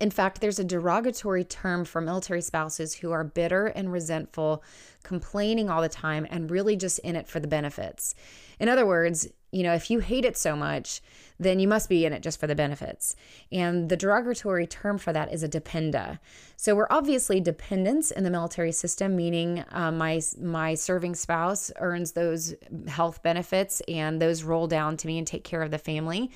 In 0.00 0.10
fact, 0.10 0.40
there's 0.40 0.58
a 0.58 0.64
derogatory 0.64 1.44
term 1.44 1.84
for 1.84 2.00
military 2.00 2.42
spouses 2.42 2.94
who 2.94 3.12
are 3.12 3.24
bitter 3.24 3.66
and 3.66 3.92
resentful, 3.92 4.62
complaining 5.02 5.70
all 5.70 5.82
the 5.82 5.88
time, 5.88 6.26
and 6.30 6.50
really 6.50 6.76
just 6.76 6.98
in 7.00 7.16
it 7.16 7.28
for 7.28 7.40
the 7.40 7.48
benefits. 7.48 8.14
In 8.58 8.68
other 8.68 8.86
words, 8.86 9.28
you 9.52 9.62
know, 9.62 9.72
if 9.72 9.90
you 9.90 10.00
hate 10.00 10.24
it 10.24 10.36
so 10.36 10.54
much, 10.56 11.00
then 11.38 11.58
you 11.58 11.68
must 11.68 11.88
be 11.88 12.04
in 12.04 12.12
it 12.12 12.22
just 12.22 12.38
for 12.38 12.46
the 12.46 12.54
benefits. 12.54 13.16
And 13.50 13.88
the 13.88 13.96
derogatory 13.96 14.66
term 14.66 14.98
for 14.98 15.12
that 15.12 15.32
is 15.32 15.42
a 15.42 15.48
dependa. 15.48 16.18
So 16.56 16.74
we're 16.74 16.88
obviously 16.90 17.40
dependents 17.40 18.10
in 18.10 18.24
the 18.24 18.30
military 18.30 18.72
system, 18.72 19.16
meaning 19.16 19.64
uh, 19.70 19.92
my 19.92 20.20
my 20.40 20.74
serving 20.74 21.14
spouse 21.14 21.72
earns 21.76 22.12
those 22.12 22.54
health 22.88 23.22
benefits, 23.22 23.80
and 23.88 24.20
those 24.20 24.42
roll 24.42 24.66
down 24.66 24.96
to 24.98 25.06
me 25.06 25.16
and 25.16 25.26
take 25.26 25.44
care 25.44 25.62
of 25.62 25.70
the 25.70 25.78
family. 25.78 26.30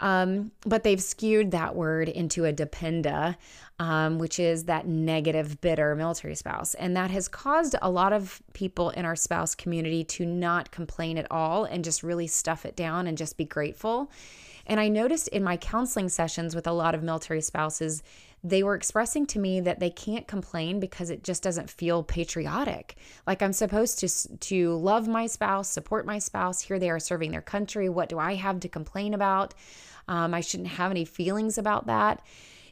Um, 0.00 0.50
but 0.64 0.82
they've 0.82 1.02
skewed 1.02 1.50
that 1.50 1.74
word 1.76 2.08
into 2.08 2.46
a 2.46 2.52
dependa, 2.52 3.36
um, 3.78 4.18
which 4.18 4.38
is 4.38 4.64
that 4.64 4.86
negative, 4.86 5.60
bitter 5.60 5.94
military 5.94 6.34
spouse. 6.34 6.74
And 6.74 6.96
that 6.96 7.10
has 7.10 7.28
caused 7.28 7.76
a 7.82 7.90
lot 7.90 8.12
of 8.12 8.42
people 8.54 8.90
in 8.90 9.04
our 9.04 9.16
spouse 9.16 9.54
community 9.54 10.04
to 10.04 10.26
not 10.26 10.70
complain 10.70 11.18
at 11.18 11.30
all 11.30 11.64
and 11.64 11.84
just 11.84 12.02
really 12.02 12.26
stuff 12.26 12.64
it 12.64 12.76
down 12.76 13.06
and 13.06 13.18
just 13.18 13.36
be 13.36 13.44
grateful. 13.44 14.10
And 14.66 14.78
I 14.78 14.88
noticed 14.88 15.28
in 15.28 15.42
my 15.42 15.56
counseling 15.56 16.08
sessions 16.08 16.54
with 16.54 16.66
a 16.66 16.72
lot 16.72 16.94
of 16.94 17.02
military 17.02 17.40
spouses, 17.40 18.02
they 18.42 18.62
were 18.62 18.74
expressing 18.74 19.26
to 19.26 19.38
me 19.38 19.60
that 19.60 19.80
they 19.80 19.90
can't 19.90 20.26
complain 20.26 20.80
because 20.80 21.10
it 21.10 21.24
just 21.24 21.42
doesn't 21.42 21.68
feel 21.68 22.02
patriotic. 22.02 22.96
Like 23.26 23.42
I'm 23.42 23.52
supposed 23.52 23.98
to 24.00 24.38
to 24.38 24.74
love 24.76 25.08
my 25.08 25.26
spouse, 25.26 25.68
support 25.68 26.06
my 26.06 26.18
spouse. 26.18 26.60
Here 26.60 26.78
they 26.78 26.90
are 26.90 27.00
serving 27.00 27.32
their 27.32 27.42
country. 27.42 27.88
What 27.88 28.08
do 28.08 28.18
I 28.18 28.34
have 28.36 28.60
to 28.60 28.68
complain 28.68 29.12
about? 29.12 29.54
Um, 30.10 30.34
I 30.34 30.40
shouldn't 30.40 30.70
have 30.70 30.90
any 30.90 31.06
feelings 31.06 31.56
about 31.56 31.86
that. 31.86 32.20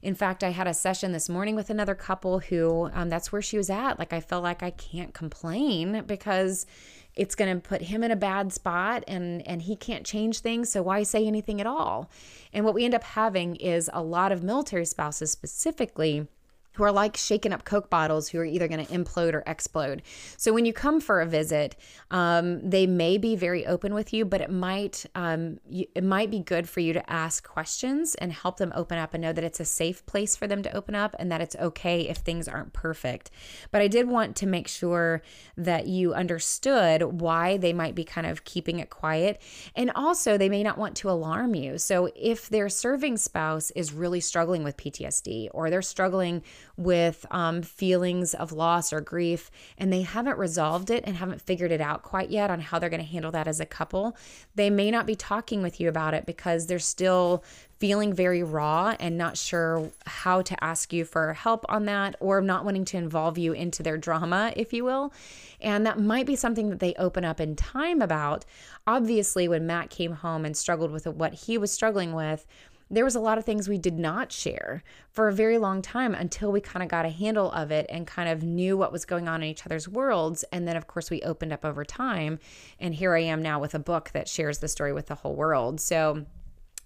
In 0.02 0.14
fact, 0.14 0.44
I 0.44 0.50
had 0.50 0.66
a 0.66 0.74
session 0.74 1.12
this 1.12 1.28
morning 1.28 1.54
with 1.54 1.70
another 1.70 1.94
couple 1.94 2.40
who 2.40 2.90
um, 2.92 3.08
that's 3.08 3.32
where 3.32 3.42
she 3.42 3.56
was 3.56 3.70
at. 3.70 3.98
Like, 3.98 4.12
I 4.12 4.20
felt 4.20 4.42
like 4.42 4.62
I 4.62 4.70
can't 4.70 5.14
complain 5.14 6.04
because 6.06 6.66
it's 7.14 7.34
going 7.34 7.54
to 7.54 7.68
put 7.68 7.82
him 7.82 8.04
in 8.04 8.10
a 8.10 8.16
bad 8.16 8.52
spot 8.52 9.02
and 9.08 9.46
and 9.46 9.62
he 9.62 9.74
can't 9.74 10.06
change 10.06 10.38
things 10.38 10.70
so 10.70 10.82
why 10.82 11.02
say 11.02 11.26
anything 11.26 11.60
at 11.60 11.66
all 11.66 12.08
and 12.52 12.64
what 12.64 12.74
we 12.74 12.84
end 12.84 12.94
up 12.94 13.02
having 13.02 13.56
is 13.56 13.90
a 13.92 14.00
lot 14.00 14.30
of 14.30 14.44
military 14.44 14.84
spouses 14.84 15.32
specifically 15.32 16.28
who 16.78 16.84
are 16.84 16.92
like 16.92 17.16
shaking 17.16 17.52
up 17.52 17.64
Coke 17.64 17.90
bottles 17.90 18.28
who 18.28 18.38
are 18.38 18.44
either 18.44 18.68
going 18.68 18.86
to 18.86 18.92
implode 18.92 19.34
or 19.34 19.42
explode. 19.48 20.00
So 20.36 20.52
when 20.52 20.64
you 20.64 20.72
come 20.72 21.00
for 21.00 21.20
a 21.20 21.26
visit, 21.26 21.74
um, 22.12 22.70
they 22.70 22.86
may 22.86 23.18
be 23.18 23.34
very 23.34 23.66
open 23.66 23.94
with 23.94 24.12
you, 24.12 24.24
but 24.24 24.40
it 24.40 24.48
might 24.48 25.04
um, 25.16 25.58
you, 25.68 25.86
it 25.96 26.04
might 26.04 26.30
be 26.30 26.38
good 26.38 26.68
for 26.68 26.78
you 26.78 26.92
to 26.92 27.10
ask 27.10 27.46
questions 27.46 28.14
and 28.14 28.32
help 28.32 28.58
them 28.58 28.72
open 28.76 28.96
up 28.96 29.12
and 29.12 29.20
know 29.20 29.32
that 29.32 29.42
it's 29.42 29.58
a 29.58 29.64
safe 29.64 30.06
place 30.06 30.36
for 30.36 30.46
them 30.46 30.62
to 30.62 30.72
open 30.72 30.94
up 30.94 31.16
and 31.18 31.32
that 31.32 31.40
it's 31.40 31.56
okay 31.56 32.02
if 32.02 32.18
things 32.18 32.46
aren't 32.46 32.72
perfect. 32.72 33.32
But 33.72 33.82
I 33.82 33.88
did 33.88 34.06
want 34.06 34.36
to 34.36 34.46
make 34.46 34.68
sure 34.68 35.20
that 35.56 35.88
you 35.88 36.14
understood 36.14 37.20
why 37.20 37.56
they 37.56 37.72
might 37.72 37.96
be 37.96 38.04
kind 38.04 38.26
of 38.26 38.44
keeping 38.44 38.78
it 38.78 38.88
quiet, 38.88 39.42
and 39.74 39.90
also 39.96 40.38
they 40.38 40.48
may 40.48 40.62
not 40.62 40.78
want 40.78 40.96
to 40.98 41.10
alarm 41.10 41.56
you. 41.56 41.76
So 41.76 42.08
if 42.14 42.48
their 42.48 42.68
serving 42.68 43.16
spouse 43.16 43.72
is 43.72 43.92
really 43.92 44.20
struggling 44.20 44.62
with 44.62 44.76
PTSD 44.76 45.48
or 45.52 45.70
they're 45.70 45.82
struggling 45.82 46.44
with 46.78 47.26
um, 47.30 47.60
feelings 47.60 48.32
of 48.34 48.52
loss 48.52 48.92
or 48.92 49.00
grief, 49.00 49.50
and 49.76 49.92
they 49.92 50.02
haven't 50.02 50.38
resolved 50.38 50.90
it 50.90 51.04
and 51.06 51.16
haven't 51.16 51.42
figured 51.42 51.72
it 51.72 51.80
out 51.80 52.02
quite 52.02 52.30
yet 52.30 52.50
on 52.50 52.60
how 52.60 52.78
they're 52.78 52.88
going 52.88 53.02
to 53.02 53.06
handle 53.06 53.32
that 53.32 53.48
as 53.48 53.60
a 53.60 53.66
couple, 53.66 54.16
they 54.54 54.70
may 54.70 54.90
not 54.90 55.04
be 55.04 55.16
talking 55.16 55.60
with 55.60 55.80
you 55.80 55.88
about 55.88 56.14
it 56.14 56.24
because 56.24 56.66
they're 56.66 56.78
still 56.78 57.42
feeling 57.78 58.12
very 58.12 58.42
raw 58.42 58.94
and 58.98 59.18
not 59.18 59.36
sure 59.36 59.90
how 60.06 60.42
to 60.42 60.64
ask 60.64 60.92
you 60.92 61.04
for 61.04 61.32
help 61.34 61.64
on 61.68 61.84
that 61.84 62.16
or 62.20 62.40
not 62.40 62.64
wanting 62.64 62.84
to 62.84 62.96
involve 62.96 63.38
you 63.38 63.52
into 63.52 63.82
their 63.82 63.96
drama, 63.96 64.52
if 64.56 64.72
you 64.72 64.84
will. 64.84 65.12
And 65.60 65.84
that 65.86 65.98
might 65.98 66.26
be 66.26 66.36
something 66.36 66.70
that 66.70 66.80
they 66.80 66.94
open 66.94 67.24
up 67.24 67.40
in 67.40 67.56
time 67.56 68.00
about. 68.00 68.44
Obviously, 68.86 69.48
when 69.48 69.66
Matt 69.66 69.90
came 69.90 70.12
home 70.12 70.44
and 70.44 70.56
struggled 70.56 70.90
with 70.90 71.06
what 71.06 71.34
he 71.34 71.58
was 71.58 71.72
struggling 71.72 72.12
with, 72.12 72.46
there 72.90 73.04
was 73.04 73.14
a 73.14 73.20
lot 73.20 73.38
of 73.38 73.44
things 73.44 73.68
we 73.68 73.78
did 73.78 73.98
not 73.98 74.32
share 74.32 74.82
for 75.10 75.28
a 75.28 75.32
very 75.32 75.58
long 75.58 75.82
time 75.82 76.14
until 76.14 76.50
we 76.50 76.60
kind 76.60 76.82
of 76.82 76.88
got 76.88 77.04
a 77.04 77.10
handle 77.10 77.50
of 77.52 77.70
it 77.70 77.86
and 77.90 78.06
kind 78.06 78.28
of 78.28 78.42
knew 78.42 78.76
what 78.76 78.92
was 78.92 79.04
going 79.04 79.28
on 79.28 79.42
in 79.42 79.48
each 79.48 79.66
other's 79.66 79.88
worlds. 79.88 80.44
And 80.52 80.66
then, 80.66 80.76
of 80.76 80.86
course, 80.86 81.10
we 81.10 81.20
opened 81.22 81.52
up 81.52 81.64
over 81.64 81.84
time. 81.84 82.38
And 82.80 82.94
here 82.94 83.14
I 83.14 83.20
am 83.20 83.42
now 83.42 83.60
with 83.60 83.74
a 83.74 83.78
book 83.78 84.10
that 84.14 84.28
shares 84.28 84.58
the 84.58 84.68
story 84.68 84.92
with 84.92 85.06
the 85.06 85.16
whole 85.16 85.34
world. 85.34 85.80
So, 85.80 86.24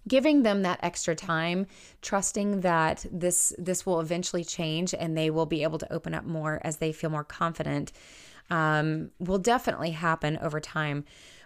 giving 0.09 0.43
them 0.43 0.63
that 0.63 0.81
extra 0.83 1.15
time 1.15 1.65
trusting 2.01 2.61
that 2.63 3.07
this 3.13 3.55
this 3.57 3.87
will 3.87 4.01
eventually 4.01 4.45
change 4.45 4.93
and 4.95 5.17
they 5.17 5.31
will 5.31 5.47
be 5.47 5.63
able 5.63 5.79
to 5.79 5.93
open 5.93 6.13
up 6.13 6.25
more 6.25 6.61
as 6.65 6.79
they 6.79 6.91
feel 6.91 7.09
more 7.09 7.23
confident 7.23 7.93
um, 8.51 9.11
will 9.21 9.39
definitely 9.39 9.93
happen 9.93 10.39
over 10.43 10.59
time 10.59 11.05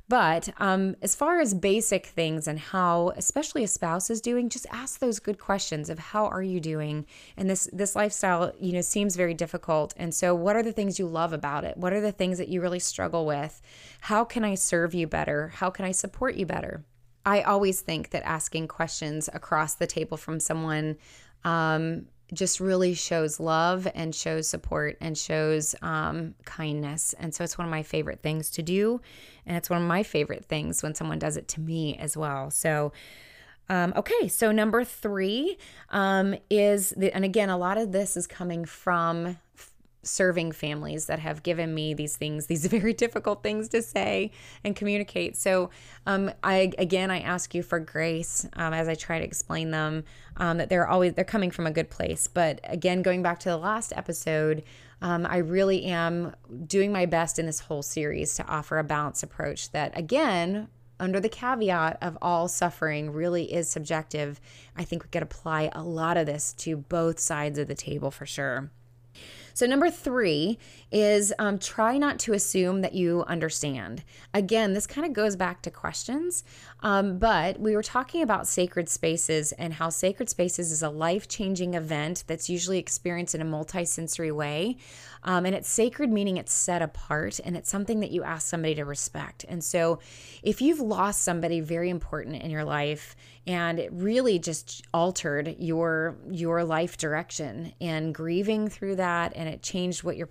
but 0.08 0.48
um, 0.58 0.94
as 1.02 1.16
far 1.16 1.40
as 1.40 1.52
basic 1.52 2.06
things 2.06 2.46
and 2.46 2.58
how, 2.58 3.12
especially 3.16 3.64
a 3.64 3.68
spouse 3.68 4.08
is 4.08 4.20
doing, 4.20 4.48
just 4.48 4.66
ask 4.70 5.00
those 5.00 5.18
good 5.18 5.38
questions 5.38 5.90
of 5.90 5.98
how 5.98 6.26
are 6.26 6.42
you 6.42 6.60
doing? 6.60 7.06
And 7.36 7.50
this 7.50 7.68
this 7.72 7.96
lifestyle, 7.96 8.52
you 8.60 8.72
know, 8.72 8.82
seems 8.82 9.16
very 9.16 9.34
difficult. 9.34 9.94
And 9.96 10.14
so, 10.14 10.32
what 10.34 10.54
are 10.54 10.62
the 10.62 10.72
things 10.72 11.00
you 11.00 11.06
love 11.06 11.32
about 11.32 11.64
it? 11.64 11.76
What 11.76 11.92
are 11.92 12.00
the 12.00 12.12
things 12.12 12.38
that 12.38 12.48
you 12.48 12.60
really 12.60 12.78
struggle 12.78 13.26
with? 13.26 13.60
How 14.02 14.24
can 14.24 14.44
I 14.44 14.54
serve 14.54 14.94
you 14.94 15.08
better? 15.08 15.48
How 15.48 15.70
can 15.70 15.84
I 15.84 15.90
support 15.90 16.36
you 16.36 16.46
better? 16.46 16.84
I 17.24 17.42
always 17.42 17.80
think 17.80 18.10
that 18.10 18.22
asking 18.24 18.68
questions 18.68 19.28
across 19.32 19.74
the 19.74 19.88
table 19.88 20.16
from 20.16 20.38
someone 20.38 20.98
um, 21.42 22.06
just 22.32 22.60
really 22.60 22.94
shows 22.94 23.38
love 23.38 23.86
and 23.94 24.14
shows 24.14 24.48
support 24.48 24.96
and 25.00 25.16
shows 25.16 25.74
um, 25.82 26.34
kindness. 26.44 27.14
And 27.18 27.34
so 27.34 27.44
it's 27.44 27.56
one 27.56 27.66
of 27.66 27.70
my 27.70 27.82
favorite 27.82 28.20
things 28.20 28.50
to 28.52 28.62
do. 28.62 29.00
And 29.46 29.56
it's 29.56 29.70
one 29.70 29.80
of 29.80 29.86
my 29.86 30.02
favorite 30.02 30.44
things 30.44 30.82
when 30.82 30.94
someone 30.94 31.18
does 31.18 31.36
it 31.36 31.46
to 31.48 31.60
me 31.60 31.96
as 31.98 32.16
well. 32.16 32.50
So, 32.50 32.92
um, 33.68 33.92
okay, 33.96 34.28
so 34.28 34.52
number 34.52 34.84
three 34.84 35.58
um, 35.90 36.34
is, 36.50 36.90
the, 36.96 37.14
and 37.14 37.24
again, 37.24 37.50
a 37.50 37.56
lot 37.56 37.78
of 37.78 37.92
this 37.92 38.16
is 38.16 38.26
coming 38.26 38.64
from 38.64 39.38
serving 40.06 40.52
families 40.52 41.06
that 41.06 41.18
have 41.18 41.42
given 41.42 41.74
me 41.74 41.94
these 41.94 42.16
things, 42.16 42.46
these 42.46 42.66
very 42.76 42.92
difficult 42.92 43.42
things 43.42 43.68
to 43.70 43.82
say 43.82 44.30
and 44.64 44.76
communicate. 44.76 45.36
So, 45.36 45.70
um, 46.06 46.30
I 46.42 46.72
again, 46.78 47.10
I 47.10 47.20
ask 47.20 47.54
you 47.54 47.62
for 47.62 47.78
grace 47.78 48.46
um, 48.54 48.72
as 48.72 48.88
I 48.88 48.94
try 48.94 49.18
to 49.18 49.24
explain 49.24 49.70
them. 49.70 50.04
Um, 50.38 50.58
that 50.58 50.68
they're 50.68 50.86
always 50.86 51.14
they're 51.14 51.24
coming 51.24 51.50
from 51.50 51.66
a 51.66 51.70
good 51.70 51.88
place. 51.88 52.26
But 52.26 52.60
again, 52.64 53.00
going 53.00 53.22
back 53.22 53.38
to 53.40 53.48
the 53.48 53.56
last 53.56 53.92
episode, 53.96 54.64
um, 55.00 55.26
I 55.26 55.38
really 55.38 55.84
am 55.84 56.34
doing 56.66 56.92
my 56.92 57.06
best 57.06 57.38
in 57.38 57.46
this 57.46 57.60
whole 57.60 57.82
series 57.82 58.34
to 58.34 58.46
offer 58.46 58.78
a 58.78 58.84
balanced 58.84 59.22
approach. 59.22 59.70
That 59.72 59.96
again. 59.96 60.68
Under 60.98 61.20
the 61.20 61.28
caveat 61.28 61.98
of 62.00 62.16
all 62.22 62.48
suffering 62.48 63.12
really 63.12 63.52
is 63.52 63.68
subjective, 63.68 64.40
I 64.78 64.84
think 64.84 65.04
we 65.04 65.10
could 65.10 65.22
apply 65.22 65.68
a 65.74 65.82
lot 65.82 66.16
of 66.16 66.24
this 66.24 66.54
to 66.54 66.78
both 66.78 67.18
sides 67.18 67.58
of 67.58 67.68
the 67.68 67.74
table 67.74 68.10
for 68.10 68.24
sure. 68.24 68.70
So, 69.56 69.64
number 69.64 69.90
three 69.90 70.58
is 70.92 71.32
um, 71.38 71.58
try 71.58 71.98
not 71.98 72.18
to 72.20 72.32
assume 72.32 72.80
that 72.80 72.94
you 72.94 73.24
understand. 73.26 74.04
Again, 74.32 74.72
this 74.72 74.86
kind 74.86 75.06
of 75.06 75.12
goes 75.12 75.36
back 75.36 75.62
to 75.62 75.70
questions, 75.70 76.44
um, 76.80 77.18
but 77.18 77.58
we 77.58 77.74
were 77.74 77.82
talking 77.82 78.22
about 78.22 78.46
sacred 78.46 78.88
spaces 78.88 79.52
and 79.52 79.74
how 79.74 79.88
sacred 79.88 80.28
spaces 80.28 80.70
is 80.70 80.82
a 80.82 80.90
life 80.90 81.26
changing 81.26 81.74
event 81.74 82.24
that's 82.26 82.48
usually 82.48 82.78
experienced 82.78 83.34
in 83.34 83.42
a 83.42 83.44
multisensory 83.44 84.32
way. 84.32 84.76
Um, 85.24 85.44
and 85.44 85.56
it's 85.56 85.68
sacred, 85.68 86.10
meaning 86.10 86.36
it's 86.36 86.52
set 86.52 86.82
apart 86.82 87.40
and 87.44 87.56
it's 87.56 87.70
something 87.70 88.00
that 88.00 88.12
you 88.12 88.22
ask 88.22 88.46
somebody 88.46 88.76
to 88.76 88.84
respect. 88.84 89.44
And 89.48 89.64
so, 89.64 89.98
if 90.42 90.62
you've 90.62 90.78
lost 90.78 91.22
somebody 91.22 91.60
very 91.60 91.90
important 91.90 92.42
in 92.42 92.50
your 92.50 92.64
life 92.64 93.16
and 93.46 93.78
it 93.78 93.90
really 93.92 94.38
just 94.38 94.84
altered 94.92 95.56
your 95.58 96.16
your 96.30 96.64
life 96.64 96.96
direction 96.96 97.72
and 97.80 98.14
grieving 98.14 98.68
through 98.68 98.96
that 98.96 99.32
and 99.36 99.48
it 99.48 99.62
changed 99.62 100.02
what 100.02 100.16
your 100.16 100.26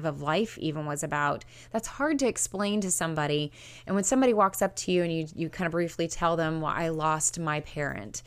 perspective 0.00 0.20
of 0.20 0.22
life 0.22 0.58
even 0.58 0.86
was 0.86 1.02
about, 1.02 1.44
that's 1.72 1.88
hard 1.88 2.18
to 2.20 2.26
explain 2.26 2.80
to 2.80 2.90
somebody. 2.90 3.52
And 3.86 3.94
when 3.94 4.04
somebody 4.04 4.34
walks 4.34 4.62
up 4.62 4.74
to 4.76 4.92
you 4.92 5.02
and 5.02 5.12
you 5.12 5.26
you 5.34 5.48
kind 5.48 5.66
of 5.66 5.72
briefly 5.72 6.08
tell 6.08 6.36
them, 6.36 6.60
"Well, 6.60 6.72
I 6.74 6.88
lost 6.90 7.38
my 7.38 7.60
parent," 7.60 8.22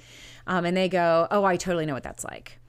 um, 0.48 0.66
and 0.66 0.76
they 0.76 0.90
go, 0.90 1.28
"Oh, 1.32 1.44
I 1.44 1.58
totally 1.58 1.86
know 1.86 1.94
what 1.94 2.04
that's 2.04 2.24
like." 2.24 2.60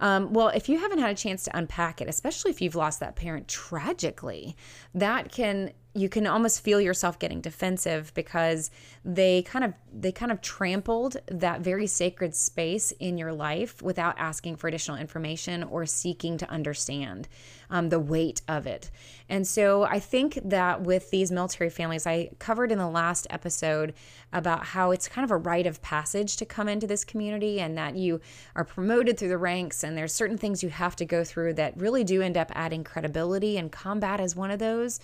Um, 0.00 0.32
well, 0.32 0.48
if 0.48 0.68
you 0.68 0.78
haven't 0.78 1.00
had 1.00 1.10
a 1.10 1.14
chance 1.14 1.44
to 1.44 1.56
unpack 1.56 2.00
it, 2.00 2.08
especially 2.08 2.52
if 2.52 2.60
you've 2.60 2.76
lost 2.76 3.00
that 3.00 3.16
parent 3.16 3.48
tragically, 3.48 4.56
that 4.94 5.32
can 5.32 5.72
you 5.94 6.08
can 6.08 6.26
almost 6.26 6.62
feel 6.62 6.80
yourself 6.80 7.18
getting 7.18 7.40
defensive 7.40 8.12
because 8.14 8.70
they 9.04 9.42
kind 9.42 9.64
of 9.64 9.72
they 9.92 10.12
kind 10.12 10.30
of 10.30 10.40
trampled 10.40 11.16
that 11.26 11.60
very 11.60 11.86
sacred 11.86 12.34
space 12.34 12.92
in 13.00 13.18
your 13.18 13.32
life 13.32 13.82
without 13.82 14.14
asking 14.18 14.56
for 14.56 14.68
additional 14.68 14.96
information 14.96 15.64
or 15.64 15.86
seeking 15.86 16.38
to 16.38 16.48
understand 16.50 17.26
um, 17.70 17.88
the 17.88 18.00
weight 18.00 18.42
of 18.48 18.66
it. 18.66 18.90
And 19.28 19.46
so 19.46 19.82
i 19.84 19.98
think 19.98 20.38
that 20.44 20.82
with 20.82 21.10
these 21.10 21.30
military 21.30 21.70
families 21.70 22.06
i 22.06 22.30
covered 22.38 22.72
in 22.72 22.78
the 22.78 22.88
last 22.88 23.26
episode 23.30 23.94
about 24.32 24.66
how 24.66 24.90
it's 24.90 25.08
kind 25.08 25.24
of 25.24 25.30
a 25.30 25.36
rite 25.36 25.66
of 25.66 25.82
passage 25.82 26.36
to 26.36 26.44
come 26.44 26.68
into 26.68 26.86
this 26.86 27.04
community 27.04 27.60
and 27.60 27.76
that 27.76 27.96
you 27.96 28.20
are 28.54 28.64
promoted 28.64 29.18
through 29.18 29.28
the 29.28 29.38
ranks 29.38 29.84
and 29.84 29.96
there's 29.96 30.12
certain 30.12 30.38
things 30.38 30.62
you 30.62 30.68
have 30.68 30.96
to 30.96 31.04
go 31.04 31.24
through 31.24 31.54
that 31.54 31.76
really 31.76 32.04
do 32.04 32.22
end 32.22 32.36
up 32.36 32.50
adding 32.54 32.84
credibility 32.84 33.56
and 33.58 33.72
combat 33.72 34.20
is 34.20 34.34
one 34.34 34.50
of 34.50 34.58
those 34.58 35.00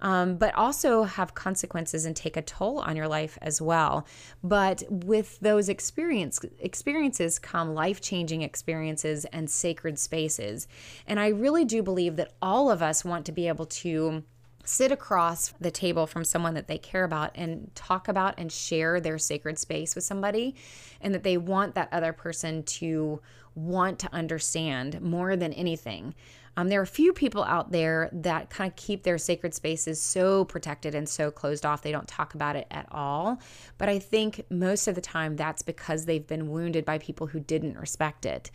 um, 0.00 0.36
but 0.36 0.54
also 0.54 1.04
have 1.04 1.34
consequences 1.34 2.04
and 2.04 2.14
take 2.14 2.36
a 2.36 2.42
toll 2.42 2.78
on 2.78 2.96
your 2.96 3.08
life 3.08 3.38
as 3.42 3.60
well. 3.60 4.06
But 4.42 4.82
with 4.88 5.38
those 5.40 5.68
experience, 5.68 6.40
experiences 6.58 7.38
come 7.38 7.74
life 7.74 8.00
changing 8.00 8.42
experiences 8.42 9.24
and 9.26 9.50
sacred 9.50 9.98
spaces. 9.98 10.68
And 11.06 11.18
I 11.18 11.28
really 11.28 11.64
do 11.64 11.82
believe 11.82 12.16
that 12.16 12.32
all 12.40 12.70
of 12.70 12.82
us 12.82 13.04
want 13.04 13.26
to 13.26 13.32
be 13.32 13.48
able 13.48 13.66
to 13.66 14.22
sit 14.64 14.92
across 14.92 15.54
the 15.60 15.70
table 15.70 16.06
from 16.06 16.24
someone 16.24 16.52
that 16.52 16.68
they 16.68 16.76
care 16.76 17.04
about 17.04 17.30
and 17.34 17.70
talk 17.74 18.06
about 18.06 18.34
and 18.36 18.52
share 18.52 19.00
their 19.00 19.16
sacred 19.16 19.58
space 19.58 19.94
with 19.94 20.04
somebody, 20.04 20.54
and 21.00 21.14
that 21.14 21.22
they 21.22 21.38
want 21.38 21.74
that 21.74 21.88
other 21.90 22.12
person 22.12 22.62
to 22.62 23.18
want 23.54 23.98
to 23.98 24.12
understand 24.12 25.00
more 25.00 25.36
than 25.36 25.54
anything. 25.54 26.14
Um, 26.58 26.66
there 26.66 26.80
are 26.80 26.82
a 26.82 26.88
few 26.88 27.12
people 27.12 27.44
out 27.44 27.70
there 27.70 28.10
that 28.12 28.50
kind 28.50 28.68
of 28.68 28.74
keep 28.74 29.04
their 29.04 29.16
sacred 29.16 29.54
spaces 29.54 30.00
so 30.00 30.44
protected 30.44 30.92
and 30.92 31.08
so 31.08 31.30
closed 31.30 31.64
off, 31.64 31.82
they 31.82 31.92
don't 31.92 32.08
talk 32.08 32.34
about 32.34 32.56
it 32.56 32.66
at 32.72 32.88
all. 32.90 33.40
But 33.78 33.88
I 33.88 34.00
think 34.00 34.44
most 34.50 34.88
of 34.88 34.96
the 34.96 35.00
time 35.00 35.36
that's 35.36 35.62
because 35.62 36.04
they've 36.04 36.26
been 36.26 36.50
wounded 36.50 36.84
by 36.84 36.98
people 36.98 37.28
who 37.28 37.38
didn't 37.38 37.78
respect 37.78 38.26
it. 38.26 38.50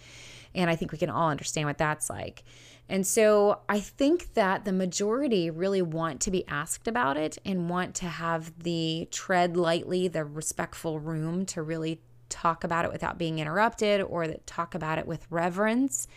And 0.54 0.70
I 0.70 0.76
think 0.76 0.92
we 0.92 0.98
can 0.98 1.10
all 1.10 1.30
understand 1.30 1.66
what 1.66 1.78
that's 1.78 2.10
like. 2.10 2.44
And 2.90 3.08
so 3.08 3.62
I 3.70 3.80
think 3.80 4.34
that 4.34 4.66
the 4.66 4.74
majority 4.74 5.50
really 5.50 5.82
want 5.82 6.20
to 6.22 6.32
be 6.32 6.46
asked 6.50 6.90
about 6.90 7.16
it 7.16 7.38
and 7.46 7.70
want 7.70 7.96
to 7.96 8.08
have 8.08 8.52
the 8.64 9.08
tread 9.12 9.56
lightly, 9.56 10.10
the 10.10 10.26
respectful 10.26 11.00
room 11.00 11.46
to 11.46 11.62
really 11.62 12.02
talk 12.28 12.66
about 12.66 12.84
it 12.84 12.92
without 12.92 13.18
being 13.18 13.40
interrupted 13.40 14.02
or 14.02 14.28
that 14.28 14.46
talk 14.46 14.76
about 14.76 14.98
it 14.98 15.08
with 15.08 15.26
reverence 15.30 16.10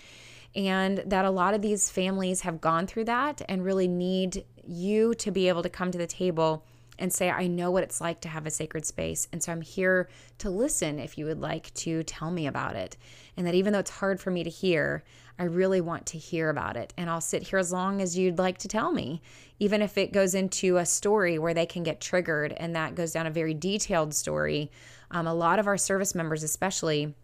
and 0.57 0.99
that 1.07 1.27
a 1.27 1.31
lot 1.31 1.53
of 1.53 1.61
these 1.61 1.91
families 1.91 2.41
have 2.41 2.63
gone 2.63 2.87
through 2.87 3.05
that 3.05 3.43
and 3.47 3.63
really 3.63 3.87
need 3.87 4.45
you 4.67 5.15
to 5.15 5.31
be 5.31 5.49
able 5.49 5.63
to 5.63 5.69
come 5.69 5.93
to 5.93 5.99
the 5.99 6.07
table 6.07 6.65
and 6.99 7.13
say, 7.13 7.29
I 7.31 7.47
know 7.47 7.71
what 7.71 7.83
it's 7.83 8.01
like 8.01 8.23
to 8.23 8.29
have 8.29 8.47
a 8.47 8.51
sacred 8.51 8.87
space. 8.87 9.29
And 9.31 9.43
so 9.43 9.53
I'm 9.53 9.61
here 9.61 10.09
to 10.39 10.49
listen 10.49 10.99
if 10.99 11.19
you 11.19 11.27
would 11.27 11.41
like 11.41 11.73
to 11.75 12.03
tell 12.05 12.31
me 12.31 12.47
about 12.47 12.75
it. 12.75 12.97
And 13.37 13.47
that 13.47 13.55
even 13.55 13.75
though 13.75 13.81
it's 13.81 13.91
hard 13.91 14.19
for 14.19 14.31
me 14.31 14.43
to 14.45 14.51
hear, 14.51 15.05
I 15.39 15.45
really 15.45 15.83
want 15.83 16.07
to 16.07 16.19
hear 16.19 16.49
about 16.49 16.79
it. 16.79 16.95
And 16.97 17.11
I'll 17.11 17.21
sit 17.21 17.43
here 17.43 17.59
as 17.59 17.71
long 17.71 18.01
as 18.01 18.17
you'd 18.17 18.39
like 18.39 18.57
to 18.59 18.69
tell 18.69 18.93
me, 18.93 19.21
even 19.59 19.83
if 19.83 19.99
it 19.99 20.11
goes 20.11 20.35
into 20.35 20.79
a 20.79 20.87
story 20.87 21.39
where 21.39 21.53
they 21.53 21.67
can 21.67 21.83
get 21.83 22.01
triggered 22.01 22.55
and 22.57 22.75
that 22.75 22.95
goes 22.95 23.13
down 23.13 23.27
a 23.27 23.31
very 23.31 23.53
detailed 23.53 24.15
story. 24.15 24.71
Um, 25.11 25.27
a 25.27 25.35
lot 25.35 25.59
of 25.59 25.67
our 25.67 25.77
service 25.77 26.15
members, 26.15 26.43
especially, 26.43 27.15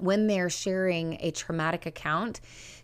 when 0.00 0.26
they're 0.26 0.50
sharing 0.50 1.18
a 1.20 1.30
traumatic 1.30 1.86
account, 1.86 2.40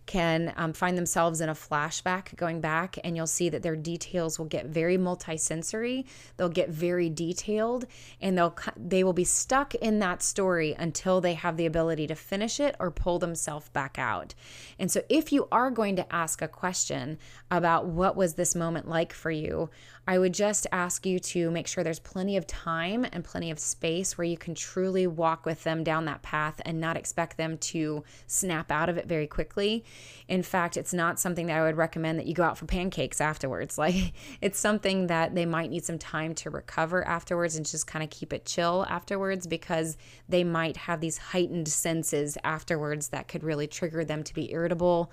can 0.06 0.52
um, 0.56 0.72
find 0.72 0.98
themselves 0.98 1.40
in 1.40 1.48
a 1.48 1.54
flashback 1.54 2.36
going 2.36 2.60
back, 2.60 2.98
and 3.02 3.16
you'll 3.16 3.26
see 3.26 3.48
that 3.48 3.62
their 3.62 3.76
details 3.76 4.38
will 4.38 4.46
get 4.46 4.66
very 4.66 4.98
multisensory. 4.98 6.04
They'll 6.36 6.48
get 6.48 6.68
very 6.68 7.08
detailed, 7.08 7.86
and 8.20 8.36
they'll 8.36 8.56
they 8.76 9.02
will 9.02 9.12
be 9.12 9.24
stuck 9.24 9.74
in 9.74 9.98
that 10.00 10.22
story 10.22 10.74
until 10.78 11.20
they 11.20 11.34
have 11.34 11.56
the 11.56 11.66
ability 11.66 12.06
to 12.08 12.14
finish 12.14 12.60
it 12.60 12.76
or 12.78 12.90
pull 12.90 13.18
themselves 13.18 13.68
back 13.70 13.98
out. 13.98 14.34
And 14.78 14.90
so, 14.90 15.02
if 15.08 15.32
you 15.32 15.48
are 15.50 15.70
going 15.70 15.96
to 15.96 16.14
ask 16.14 16.42
a 16.42 16.48
question 16.48 17.18
about 17.50 17.86
what 17.86 18.16
was 18.16 18.34
this 18.34 18.54
moment 18.54 18.88
like 18.88 19.12
for 19.12 19.30
you, 19.30 19.70
I 20.06 20.18
would 20.18 20.34
just 20.34 20.66
ask 20.70 21.06
you 21.06 21.18
to 21.18 21.50
make 21.50 21.66
sure 21.66 21.82
there's 21.82 21.98
plenty 21.98 22.36
of 22.36 22.46
time 22.46 23.06
and 23.10 23.24
plenty 23.24 23.50
of 23.50 23.58
space 23.58 24.18
where 24.18 24.26
you 24.26 24.36
can 24.36 24.54
truly 24.54 25.06
walk 25.06 25.46
with 25.46 25.64
them 25.64 25.82
down 25.82 26.04
that 26.04 26.20
path 26.20 26.60
and 26.66 26.78
not 26.78 26.98
expect 26.98 27.38
them 27.38 27.56
to 27.58 28.04
snap 28.26 28.70
out 28.70 28.90
of 28.90 28.98
it 28.98 29.06
very 29.06 29.26
quickly. 29.26 29.82
In 30.28 30.42
fact, 30.42 30.76
it's 30.76 30.92
not 30.92 31.18
something 31.18 31.46
that 31.46 31.56
I 31.56 31.62
would 31.62 31.78
recommend 31.78 32.18
that 32.18 32.26
you 32.26 32.34
go 32.34 32.42
out 32.42 32.58
for 32.58 32.66
pancakes 32.66 33.20
afterwards. 33.20 33.78
Like 33.84 34.14
it's 34.40 34.58
something 34.58 35.08
that 35.08 35.34
they 35.34 35.44
might 35.44 35.68
need 35.68 35.84
some 35.84 35.98
time 35.98 36.34
to 36.36 36.48
recover 36.48 37.06
afterwards 37.06 37.54
and 37.56 37.66
just 37.66 37.86
kind 37.86 38.02
of 38.02 38.08
keep 38.08 38.32
it 38.32 38.46
chill 38.46 38.86
afterwards 38.88 39.46
because 39.46 39.98
they 40.26 40.42
might 40.42 40.78
have 40.78 41.02
these 41.02 41.18
heightened 41.18 41.68
senses 41.68 42.38
afterwards 42.44 43.08
that 43.08 43.28
could 43.28 43.44
really 43.44 43.66
trigger 43.66 44.02
them 44.02 44.22
to 44.24 44.32
be 44.32 44.50
irritable. 44.52 45.12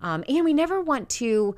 Um, 0.00 0.24
and 0.28 0.44
we 0.44 0.52
never 0.52 0.80
want 0.80 1.08
to 1.10 1.54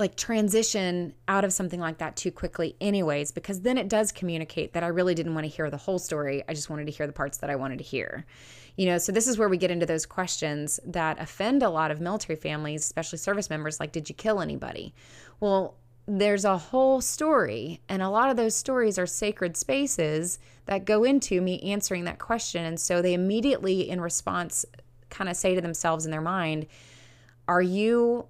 like 0.00 0.16
transition 0.16 1.14
out 1.28 1.44
of 1.44 1.52
something 1.52 1.78
like 1.78 1.98
that 1.98 2.16
too 2.16 2.32
quickly 2.32 2.74
anyways 2.80 3.30
because 3.30 3.60
then 3.60 3.78
it 3.78 3.88
does 3.88 4.10
communicate 4.10 4.72
that 4.72 4.82
I 4.82 4.88
really 4.88 5.14
didn't 5.14 5.34
want 5.34 5.44
to 5.44 5.48
hear 5.48 5.70
the 5.70 5.76
whole 5.76 5.98
story. 5.98 6.42
I 6.48 6.54
just 6.54 6.70
wanted 6.70 6.86
to 6.86 6.90
hear 6.90 7.06
the 7.06 7.12
parts 7.12 7.38
that 7.38 7.50
I 7.50 7.56
wanted 7.56 7.78
to 7.78 7.84
hear. 7.84 8.24
You 8.76 8.86
know, 8.86 8.98
so 8.98 9.12
this 9.12 9.28
is 9.28 9.36
where 9.36 9.48
we 9.48 9.58
get 9.58 9.70
into 9.70 9.84
those 9.84 10.06
questions 10.06 10.80
that 10.86 11.20
offend 11.20 11.62
a 11.62 11.68
lot 11.68 11.90
of 11.90 12.00
military 12.00 12.36
families, 12.36 12.82
especially 12.82 13.18
service 13.18 13.50
members 13.50 13.78
like 13.78 13.92
did 13.92 14.08
you 14.08 14.14
kill 14.14 14.40
anybody? 14.40 14.94
Well, 15.38 15.76
there's 16.08 16.46
a 16.46 16.56
whole 16.56 17.00
story 17.02 17.82
and 17.88 18.02
a 18.02 18.08
lot 18.08 18.30
of 18.30 18.36
those 18.36 18.54
stories 18.54 18.98
are 18.98 19.06
sacred 19.06 19.56
spaces 19.56 20.38
that 20.64 20.86
go 20.86 21.04
into 21.04 21.42
me 21.42 21.60
answering 21.60 22.04
that 22.04 22.18
question 22.18 22.64
and 22.64 22.80
so 22.80 23.02
they 23.02 23.12
immediately 23.12 23.88
in 23.88 24.00
response 24.00 24.64
kind 25.10 25.28
of 25.28 25.36
say 25.36 25.54
to 25.54 25.60
themselves 25.60 26.06
in 26.06 26.10
their 26.10 26.22
mind, 26.22 26.66
are 27.46 27.62
you 27.62 28.26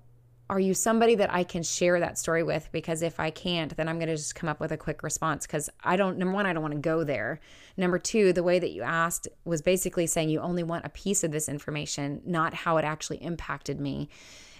are 0.51 0.59
you 0.59 0.75
somebody 0.75 1.15
that 1.15 1.33
I 1.33 1.45
can 1.45 1.63
share 1.63 2.01
that 2.01 2.19
story 2.19 2.43
with? 2.43 2.69
Because 2.73 3.03
if 3.03 3.21
I 3.21 3.31
can't, 3.31 3.75
then 3.77 3.89
I'm 3.89 3.99
going 3.99 4.09
to 4.09 4.17
just 4.17 4.35
come 4.35 4.49
up 4.49 4.59
with 4.59 4.73
a 4.73 4.77
quick 4.77 5.05
response 5.05 5.47
because 5.47 5.71
I 5.85 5.95
don't, 5.95 6.19
number 6.19 6.35
one, 6.35 6.45
I 6.45 6.53
don't 6.53 6.61
want 6.61 6.75
to 6.75 6.81
go 6.81 7.05
there. 7.05 7.39
Number 7.77 8.01
two, 8.01 8.33
the 8.33 8.43
way 8.43 8.59
that 8.59 8.73
you 8.73 8.83
asked 8.83 9.29
was 9.45 9.63
basically 9.63 10.09
saying 10.09 10.29
you 10.29 10.41
only 10.41 10.65
want 10.65 10.85
a 10.85 10.89
piece 10.89 11.23
of 11.23 11.31
this 11.31 11.49
information, 11.49 12.21
not 12.27 12.53
how 12.53 12.79
it 12.79 12.85
actually 12.85 13.23
impacted 13.23 13.81
me. 13.81 14.09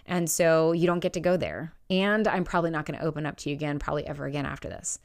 And 0.07 0.31
so 0.31 0.71
you 0.71 0.87
don't 0.87 1.01
get 1.01 1.13
to 1.15 1.21
go 1.21 1.37
there. 1.37 1.73
And 1.91 2.29
I'm 2.29 2.45
probably 2.45 2.71
not 2.71 2.87
going 2.87 2.99
to 2.99 3.05
open 3.05 3.27
up 3.27 3.37
to 3.39 3.51
you 3.51 3.57
again, 3.57 3.81
probably 3.81 4.07
ever 4.07 4.27
again 4.27 4.47
after 4.47 4.69
this. 4.69 5.01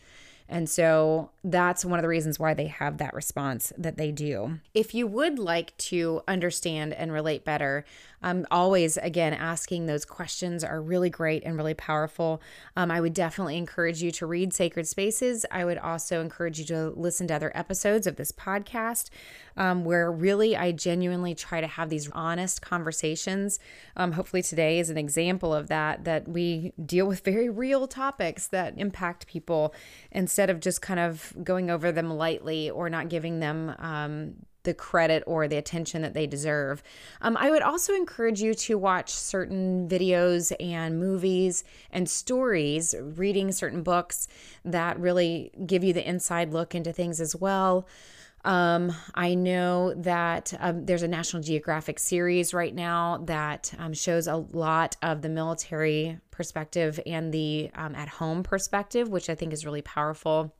And 0.47 0.69
so 0.69 1.31
that's 1.43 1.83
one 1.83 1.97
of 1.97 2.03
the 2.03 2.09
reasons 2.09 2.39
why 2.39 2.53
they 2.53 2.67
have 2.67 2.99
that 2.99 3.13
response 3.13 3.73
that 3.77 3.97
they 3.97 4.11
do. 4.11 4.59
If 4.73 4.93
you 4.93 5.07
would 5.07 5.39
like 5.39 5.75
to 5.77 6.21
understand 6.27 6.93
and 6.93 7.11
relate 7.11 7.43
better, 7.43 7.83
um, 8.25 8.43
always, 8.49 8.97
again, 8.97 9.35
asking 9.35 9.85
those 9.85 10.03
questions 10.03 10.63
are 10.63 10.81
really 10.81 11.11
great 11.11 11.43
and 11.45 11.55
really 11.55 11.75
powerful. 11.75 12.41
Um, 12.75 12.89
I 12.89 12.99
would 12.99 13.13
definitely 13.13 13.55
encourage 13.55 14.01
you 14.01 14.09
to 14.13 14.25
read 14.25 14.51
Sacred 14.51 14.87
Spaces. 14.87 15.45
I 15.51 15.63
would 15.63 15.77
also 15.77 16.21
encourage 16.21 16.57
you 16.57 16.65
to 16.65 16.89
listen 16.95 17.27
to 17.27 17.35
other 17.35 17.51
episodes 17.53 18.07
of 18.07 18.15
this 18.15 18.31
podcast 18.31 19.11
um, 19.57 19.85
where 19.85 20.11
really 20.11 20.57
I 20.57 20.71
genuinely 20.71 21.35
try 21.35 21.61
to 21.61 21.67
have 21.67 21.89
these 21.89 22.09
honest 22.13 22.63
conversations. 22.63 23.59
Um, 23.95 24.13
hopefully, 24.13 24.41
today 24.41 24.79
is 24.79 24.89
an 24.89 24.97
example 24.97 25.53
of 25.53 25.67
that, 25.67 26.03
that 26.05 26.27
we 26.27 26.73
deal 26.83 27.05
with 27.05 27.23
very 27.23 27.47
real 27.47 27.87
topics 27.87 28.47
that 28.47 28.73
impact 28.77 29.27
people 29.27 29.71
instead 30.11 30.49
of 30.49 30.59
just 30.59 30.81
kind 30.81 30.99
of 30.99 31.31
going 31.43 31.69
over 31.69 31.91
them 31.91 32.09
lightly 32.09 32.71
or 32.71 32.89
not 32.89 33.07
giving 33.07 33.39
them 33.39 33.75
um, 33.77 34.33
the 34.65 34.73
credit 34.73 35.23
or 35.25 35.47
the 35.47 35.57
attention 35.57 36.01
that 36.01 36.13
they 36.13 36.27
deserve. 36.27 36.83
Um, 37.21 37.37
I 37.37 37.49
would 37.49 37.61
also 37.61 37.93
encourage 37.93 38.41
you 38.41 38.53
to 38.53 38.77
watch 38.77 39.09
certain 39.11 39.87
videos 39.87 40.51
and 40.59 40.99
movies 40.99 41.63
and 41.91 42.09
stories, 42.09 42.93
reading 42.99 43.51
certain 43.51 43.81
books 43.81 44.27
that 44.65 44.99
really 44.99 45.51
give 45.65 45.83
you 45.83 45.93
the 45.93 46.07
inside 46.07 46.51
look 46.51 46.75
into 46.75 46.91
things 46.91 47.21
as 47.21 47.35
well. 47.35 47.87
Um, 48.45 48.93
I 49.15 49.33
know 49.33 49.95
that 49.95 50.53
um, 50.59 50.85
there's 50.85 51.01
a 51.01 51.07
National 51.07 51.41
Geographic 51.41 51.97
series 51.97 52.53
right 52.53 52.75
now 52.75 53.23
that 53.25 53.73
um, 53.79 53.93
shows 53.93 54.27
a 54.27 54.35
lot 54.35 54.95
of 55.01 55.23
the 55.23 55.29
military 55.29 56.19
perspective 56.29 56.99
and 57.07 57.33
the 57.33 57.71
um, 57.73 57.95
at 57.95 58.07
home 58.07 58.43
perspective, 58.43 59.09
which 59.09 59.31
I 59.31 59.35
think 59.35 59.51
is 59.51 59.65
really 59.65 59.81
powerful. 59.81 60.53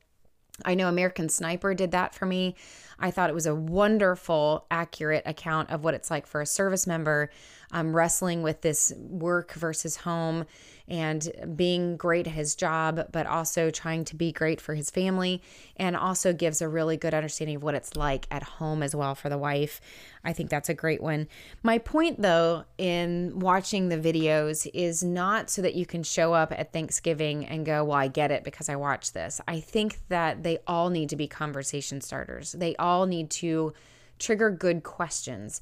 I 0.63 0.76
know 0.76 0.88
American 0.88 1.28
Sniper 1.28 1.74
did 1.74 1.91
that 1.91 2.13
for 2.13 2.26
me. 2.26 2.56
I 2.98 3.12
thought 3.12 3.30
it 3.30 3.34
was 3.34 3.46
a 3.46 3.56
wonderful, 3.56 4.65
accurate 4.72 5.24
account 5.26 5.70
of 5.70 5.84
what 5.84 5.94
it's 5.94 6.10
like 6.10 6.26
for 6.26 6.39
a 6.41 6.46
service 6.46 6.88
member 6.88 7.30
um, 7.75 7.93
wrestling 7.93 8.41
with 8.41 8.61
this 8.61 8.93
work 8.97 9.53
versus 9.53 9.97
home 9.97 10.45
and 10.88 11.29
being 11.55 11.97
great 11.97 12.25
at 12.25 12.33
his 12.33 12.55
job, 12.55 13.07
but 13.11 13.25
also 13.25 13.69
trying 13.69 14.05
to 14.05 14.15
be 14.15 14.31
great 14.31 14.61
for 14.61 14.75
his 14.75 14.89
family, 14.89 15.41
and 15.75 15.95
also 15.95 16.31
gives 16.31 16.61
a 16.61 16.69
really 16.69 16.95
good 16.95 17.13
understanding 17.13 17.57
of 17.57 17.63
what 17.63 17.75
it's 17.75 17.97
like 17.97 18.27
at 18.31 18.43
home 18.43 18.81
as 18.81 18.95
well 18.95 19.13
for 19.13 19.27
the 19.27 19.38
wife. 19.38 19.81
I 20.23 20.31
think 20.31 20.49
that's 20.49 20.69
a 20.69 20.73
great 20.73 21.01
one. 21.01 21.27
My 21.63 21.79
point, 21.79 22.21
though, 22.21 22.63
in 22.77 23.39
watching 23.39 23.89
the 23.89 23.97
videos 23.97 24.69
is 24.73 25.03
not 25.03 25.49
so 25.49 25.61
that 25.61 25.75
you 25.75 25.85
can 25.85 26.03
show 26.03 26.33
up 26.33 26.53
at 26.53 26.71
Thanksgiving 26.71 27.45
and 27.45 27.65
go, 27.65 27.83
Well, 27.83 27.97
I 27.97 28.07
get 28.07 28.31
it 28.31 28.43
because 28.45 28.69
I 28.69 28.77
watched 28.77 29.13
this. 29.13 29.41
I 29.47 29.59
think 29.59 29.99
that 30.07 30.43
they 30.43 30.59
all 30.65 30.89
need 30.89 31.09
to 31.09 31.15
be 31.15 31.27
conversation 31.27 31.99
starters, 31.99 32.53
they 32.53 32.75
all 32.77 33.05
need 33.05 33.31
to 33.31 33.73
trigger 34.17 34.49
good 34.49 34.83
questions. 34.83 35.61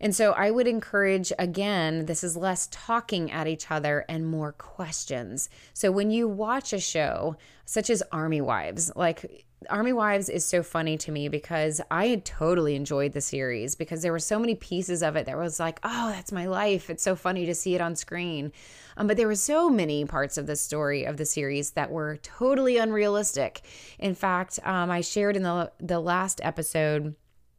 And 0.00 0.14
so 0.14 0.32
I 0.32 0.50
would 0.50 0.68
encourage, 0.68 1.32
again, 1.38 2.06
this 2.06 2.22
is 2.22 2.36
less 2.36 2.68
talking 2.70 3.30
at 3.30 3.48
each 3.48 3.70
other 3.70 4.04
and 4.08 4.26
more 4.26 4.52
questions. 4.52 5.48
So 5.72 5.90
when 5.90 6.10
you 6.10 6.28
watch 6.28 6.72
a 6.72 6.80
show 6.80 7.36
such 7.64 7.90
as 7.90 8.02
Army 8.12 8.40
Wives, 8.40 8.92
like 8.94 9.46
Army 9.68 9.92
Wives 9.92 10.28
is 10.28 10.46
so 10.46 10.62
funny 10.62 10.96
to 10.98 11.10
me 11.10 11.28
because 11.28 11.80
I 11.90 12.06
had 12.06 12.24
totally 12.24 12.76
enjoyed 12.76 13.12
the 13.12 13.20
series 13.20 13.74
because 13.74 14.02
there 14.02 14.12
were 14.12 14.20
so 14.20 14.38
many 14.38 14.54
pieces 14.54 15.02
of 15.02 15.16
it 15.16 15.26
that 15.26 15.36
was 15.36 15.58
like, 15.58 15.80
oh, 15.82 16.10
that's 16.10 16.30
my 16.30 16.46
life. 16.46 16.88
It's 16.88 17.02
so 17.02 17.16
funny 17.16 17.44
to 17.46 17.54
see 17.54 17.74
it 17.74 17.80
on 17.80 17.96
screen. 17.96 18.52
Um, 18.96 19.08
but 19.08 19.16
there 19.16 19.26
were 19.26 19.34
so 19.34 19.68
many 19.68 20.04
parts 20.04 20.38
of 20.38 20.46
the 20.46 20.56
story 20.56 21.04
of 21.04 21.16
the 21.16 21.24
series 21.24 21.72
that 21.72 21.90
were 21.90 22.18
totally 22.18 22.78
unrealistic. 22.78 23.62
In 23.98 24.14
fact, 24.14 24.60
um, 24.62 24.90
I 24.90 25.00
shared 25.00 25.36
in 25.36 25.42
the 25.42 25.72
the 25.80 26.00
last 26.00 26.40
episode 26.44 27.16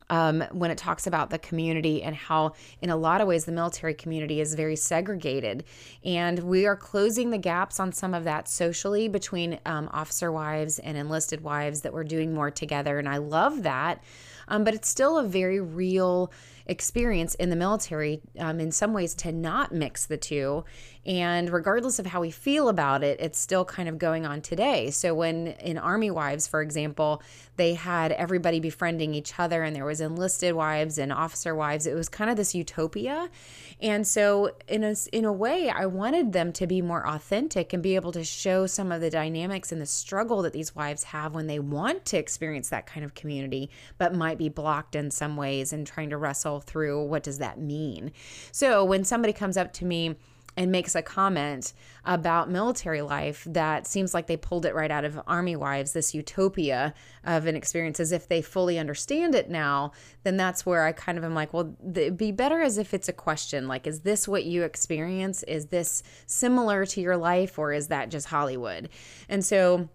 um, 0.10 0.44
when 0.52 0.72
it 0.72 0.78
talks 0.78 1.08
about 1.08 1.30
the 1.30 1.40
community 1.40 2.04
and 2.04 2.16
how, 2.16 2.54
in 2.82 2.90
a 2.90 2.96
lot 2.96 3.22
of 3.22 3.28
ways, 3.28 3.46
the 3.46 3.52
military 3.52 3.94
community 3.94 4.42
is 4.42 4.56
very 4.56 4.76
segregated. 4.76 5.64
And 6.04 6.40
we 6.40 6.66
are 6.66 6.76
closing 6.76 7.30
the 7.30 7.38
gaps 7.38 7.80
on 7.80 7.92
some 7.92 8.14
of 8.14 8.24
that 8.24 8.48
socially 8.48 9.08
between 9.08 9.60
um, 9.66 9.90
officer 9.92 10.32
wives 10.32 10.80
and 10.80 10.98
enlisted 10.98 11.42
wives 11.42 11.82
that 11.82 11.94
we're 11.94 12.04
doing 12.04 12.34
more 12.34 12.52
together. 12.52 13.00
And 13.00 13.08
I 13.08 13.18
love 13.18 13.64
that. 13.64 14.04
Um, 14.48 14.64
but 14.64 14.74
it's 14.74 14.90
still 14.90 15.18
a 15.18 15.24
very 15.24 15.60
real 15.60 16.32
experience 16.70 17.34
in 17.36 17.50
the 17.50 17.56
military 17.56 18.22
um, 18.38 18.60
in 18.60 18.72
some 18.72 18.94
ways 18.94 19.16
to 19.16 19.32
not 19.32 19.74
mix 19.74 20.06
the 20.06 20.18
two. 20.18 20.64
And 21.06 21.50
regardless 21.50 21.98
of 21.98 22.06
how 22.06 22.22
we 22.22 22.30
feel 22.30 22.70
about 22.70 23.04
it, 23.04 23.20
it's 23.20 23.40
still 23.40 23.66
kind 23.66 23.90
of 23.90 23.98
going 23.98 24.26
on 24.26 24.42
today. 24.42 24.92
So, 24.92 25.14
when 25.14 25.48
in 25.48 25.78
Army 25.78 26.12
Wives, 26.12 26.46
for 26.46 26.62
example, 26.62 27.24
they 27.56 27.74
had 27.74 28.12
everybody 28.12 28.60
befriending 28.60 29.16
each 29.16 29.40
other 29.40 29.64
and 29.64 29.76
there 29.76 29.86
was 29.86 30.02
enlisted 30.02 30.54
wives 30.54 30.98
and 30.98 31.12
officer 31.12 31.56
wives, 31.56 31.88
it 31.88 31.96
was 31.96 32.10
kind 32.10 32.30
of 32.30 32.38
this 32.38 32.54
utopia. 32.54 33.30
And 33.82 34.06
so, 34.06 34.52
in 34.68 34.84
a, 34.84 34.94
in 35.12 35.26
a 35.26 35.34
way, 35.34 35.70
I 35.70 35.88
wanted 35.88 36.34
them 36.34 36.52
to 36.54 36.68
be 36.68 36.82
more 36.82 37.08
authentic 37.08 37.74
and 37.74 37.82
be 37.82 37.96
able 37.96 38.12
to 38.12 38.24
show 38.24 38.68
some 38.68 38.92
of 38.92 39.02
the 39.02 39.10
dynamics 39.10 39.72
and 39.72 39.82
the 39.82 39.88
struggle 39.88 40.44
that 40.44 40.54
these 40.54 40.76
wives 40.76 41.06
have 41.06 41.34
when 41.34 41.48
they 41.48 41.60
want 41.60 42.06
to 42.06 42.18
experience 42.18 42.70
that 42.70 42.86
kind 42.86 43.04
of 43.04 43.16
community, 43.16 43.72
but 43.98 44.14
might 44.14 44.38
be 44.38 44.50
blocked 44.50 44.96
in 44.96 45.10
some 45.10 45.38
ways 45.38 45.74
and 45.74 45.88
trying 45.88 46.12
to 46.12 46.18
wrestle 46.18 46.59
through 46.60 47.06
what 47.06 47.24
does 47.24 47.38
that 47.40 47.60
mean. 47.60 48.12
So 48.52 48.84
when 48.84 49.04
somebody 49.04 49.34
comes 49.34 49.58
up 49.58 49.74
to 49.74 49.86
me 49.86 50.16
and 50.58 50.72
makes 50.72 50.94
a 50.94 51.02
comment 51.02 51.72
about 52.04 52.50
military 52.50 53.02
life 53.02 53.46
that 53.48 53.88
seems 53.88 54.14
like 54.14 54.28
they 54.28 54.36
pulled 54.36 54.66
it 54.66 54.76
right 54.76 54.92
out 54.92 55.06
of 55.06 55.20
Army 55.26 55.56
Wives, 55.56 55.94
this 55.94 56.14
utopia 56.14 56.94
of 57.24 57.46
an 57.46 57.56
experience, 57.56 58.00
as 58.00 58.12
if 58.12 58.28
they 58.28 58.42
fully 58.42 58.78
understand 58.78 59.36
it 59.36 59.50
now, 59.50 59.94
then 60.24 60.36
that's 60.36 60.66
where 60.66 60.86
I 60.86 60.92
kind 60.92 61.18
of 61.18 61.24
am 61.24 61.34
like, 61.34 61.54
well, 61.54 61.76
it'd 61.94 62.18
be 62.18 62.32
better 62.32 62.62
as 62.62 62.78
if 62.78 62.94
it's 62.94 63.08
a 63.08 63.14
question 63.14 63.68
like, 63.68 63.88
is 63.88 64.02
this 64.02 64.28
what 64.28 64.44
you 64.44 64.64
experience? 64.64 65.44
Is 65.44 65.68
this 65.68 66.04
similar 66.26 66.86
to 66.88 67.00
your 67.00 67.16
life, 67.16 67.58
or 67.58 67.72
is 67.72 67.88
that 67.88 68.10
just 68.10 68.28
Hollywood? 68.28 68.90
And 69.30 69.46
so, 69.46 69.88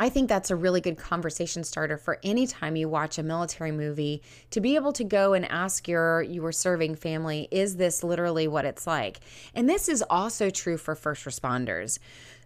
I 0.00 0.08
think 0.08 0.30
that's 0.30 0.50
a 0.50 0.56
really 0.56 0.80
good 0.80 0.96
conversation 0.96 1.62
starter 1.62 1.98
for 1.98 2.18
any 2.22 2.46
time 2.46 2.74
you 2.74 2.88
watch 2.88 3.18
a 3.18 3.22
military 3.22 3.70
movie 3.70 4.22
to 4.50 4.58
be 4.58 4.74
able 4.74 4.94
to 4.94 5.04
go 5.04 5.34
and 5.34 5.44
ask 5.44 5.86
your 5.86 6.22
your 6.22 6.52
serving 6.52 6.94
family, 6.94 7.48
is 7.50 7.76
this 7.76 8.02
literally 8.02 8.48
what 8.48 8.64
it's 8.64 8.86
like? 8.86 9.20
And 9.54 9.68
this 9.68 9.90
is 9.90 10.02
also 10.08 10.48
true 10.48 10.78
for 10.78 10.94
first 10.94 11.26
responders. 11.26 11.98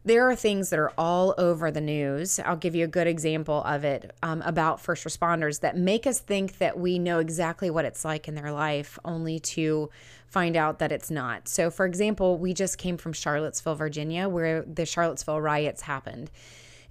There 0.04 0.28
are 0.28 0.34
things 0.34 0.70
that 0.70 0.80
are 0.80 0.92
all 0.98 1.32
over 1.38 1.70
the 1.70 1.80
news. 1.80 2.40
I'll 2.40 2.56
give 2.56 2.74
you 2.74 2.84
a 2.86 2.88
good 2.88 3.06
example 3.06 3.62
of 3.62 3.84
it 3.84 4.10
um, 4.20 4.42
about 4.42 4.80
first 4.80 5.04
responders 5.04 5.60
that 5.60 5.78
make 5.78 6.08
us 6.08 6.18
think 6.18 6.58
that 6.58 6.76
we 6.76 6.98
know 6.98 7.20
exactly 7.20 7.70
what 7.70 7.84
it's 7.84 8.04
like 8.04 8.26
in 8.26 8.34
their 8.34 8.50
life, 8.50 8.98
only 9.04 9.38
to 9.38 9.90
find 10.26 10.56
out 10.56 10.80
that 10.80 10.90
it's 10.90 11.10
not. 11.10 11.46
So, 11.46 11.70
for 11.70 11.86
example, 11.86 12.36
we 12.36 12.52
just 12.52 12.78
came 12.78 12.96
from 12.96 13.12
Charlottesville, 13.12 13.76
Virginia, 13.76 14.28
where 14.28 14.62
the 14.62 14.84
Charlottesville 14.84 15.40
riots 15.40 15.82
happened. 15.82 16.32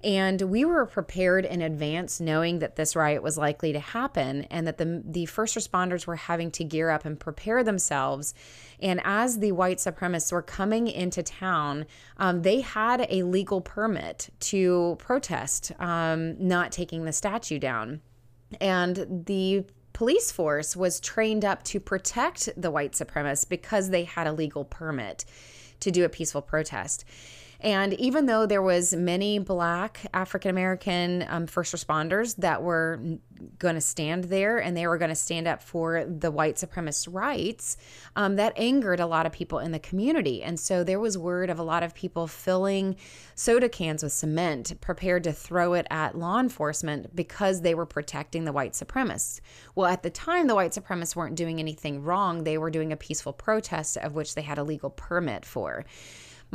And 0.04 0.42
we 0.42 0.66
were 0.66 0.84
prepared 0.84 1.46
in 1.46 1.62
advance, 1.62 2.20
knowing 2.20 2.58
that 2.58 2.76
this 2.76 2.94
riot 2.94 3.22
was 3.22 3.38
likely 3.38 3.72
to 3.72 3.80
happen 3.80 4.42
and 4.50 4.66
that 4.66 4.76
the, 4.76 5.02
the 5.02 5.24
first 5.24 5.56
responders 5.56 6.06
were 6.06 6.16
having 6.16 6.50
to 6.52 6.64
gear 6.64 6.90
up 6.90 7.06
and 7.06 7.18
prepare 7.18 7.64
themselves. 7.64 8.34
And 8.80 9.00
as 9.02 9.38
the 9.38 9.52
white 9.52 9.78
supremacists 9.78 10.30
were 10.30 10.42
coming 10.42 10.88
into 10.88 11.22
town, 11.22 11.86
um, 12.18 12.42
they 12.42 12.60
had 12.60 13.06
a 13.08 13.22
legal 13.22 13.62
permit 13.62 14.28
to 14.40 14.96
protest 14.98 15.72
um, 15.78 16.36
not 16.38 16.70
taking 16.70 17.06
the 17.06 17.12
statue 17.12 17.58
down. 17.58 18.02
And 18.60 19.24
the 19.26 19.64
police 19.94 20.30
force 20.30 20.76
was 20.76 21.00
trained 21.00 21.46
up 21.46 21.62
to 21.62 21.80
protect 21.80 22.50
the 22.60 22.70
white 22.70 22.92
supremacists 22.92 23.48
because 23.48 23.88
they 23.88 24.04
had 24.04 24.26
a 24.26 24.32
legal 24.32 24.66
permit 24.66 25.24
to 25.80 25.90
do 25.90 26.04
a 26.04 26.10
peaceful 26.10 26.42
protest. 26.42 27.06
And 27.64 27.94
even 27.94 28.26
though 28.26 28.44
there 28.44 28.60
was 28.60 28.94
many 28.94 29.38
black 29.38 30.06
African 30.12 30.50
American 30.50 31.24
um, 31.28 31.46
first 31.46 31.74
responders 31.74 32.36
that 32.36 32.62
were 32.62 33.00
going 33.58 33.74
to 33.74 33.80
stand 33.80 34.24
there 34.24 34.58
and 34.58 34.76
they 34.76 34.86
were 34.86 34.98
going 34.98 35.08
to 35.08 35.14
stand 35.14 35.48
up 35.48 35.62
for 35.62 36.04
the 36.04 36.30
white 36.30 36.56
supremacist 36.56 37.08
rights, 37.10 37.78
um, 38.16 38.36
that 38.36 38.52
angered 38.56 39.00
a 39.00 39.06
lot 39.06 39.24
of 39.24 39.32
people 39.32 39.60
in 39.60 39.72
the 39.72 39.78
community. 39.78 40.42
And 40.42 40.60
so 40.60 40.84
there 40.84 41.00
was 41.00 41.16
word 41.16 41.48
of 41.48 41.58
a 41.58 41.62
lot 41.62 41.82
of 41.82 41.94
people 41.94 42.26
filling 42.26 42.96
soda 43.34 43.70
cans 43.70 44.02
with 44.02 44.12
cement, 44.12 44.78
prepared 44.82 45.24
to 45.24 45.32
throw 45.32 45.72
it 45.72 45.86
at 45.90 46.18
law 46.18 46.40
enforcement 46.40 47.16
because 47.16 47.62
they 47.62 47.74
were 47.74 47.86
protecting 47.86 48.44
the 48.44 48.52
white 48.52 48.72
supremacists. 48.72 49.40
Well, 49.74 49.90
at 49.90 50.02
the 50.02 50.10
time, 50.10 50.48
the 50.48 50.54
white 50.54 50.72
supremacists 50.72 51.16
weren't 51.16 51.34
doing 51.34 51.60
anything 51.60 52.02
wrong. 52.02 52.44
They 52.44 52.58
were 52.58 52.70
doing 52.70 52.92
a 52.92 52.96
peaceful 52.96 53.32
protest 53.32 53.96
of 53.96 54.14
which 54.14 54.34
they 54.34 54.42
had 54.42 54.58
a 54.58 54.64
legal 54.64 54.90
permit 54.90 55.46
for. 55.46 55.86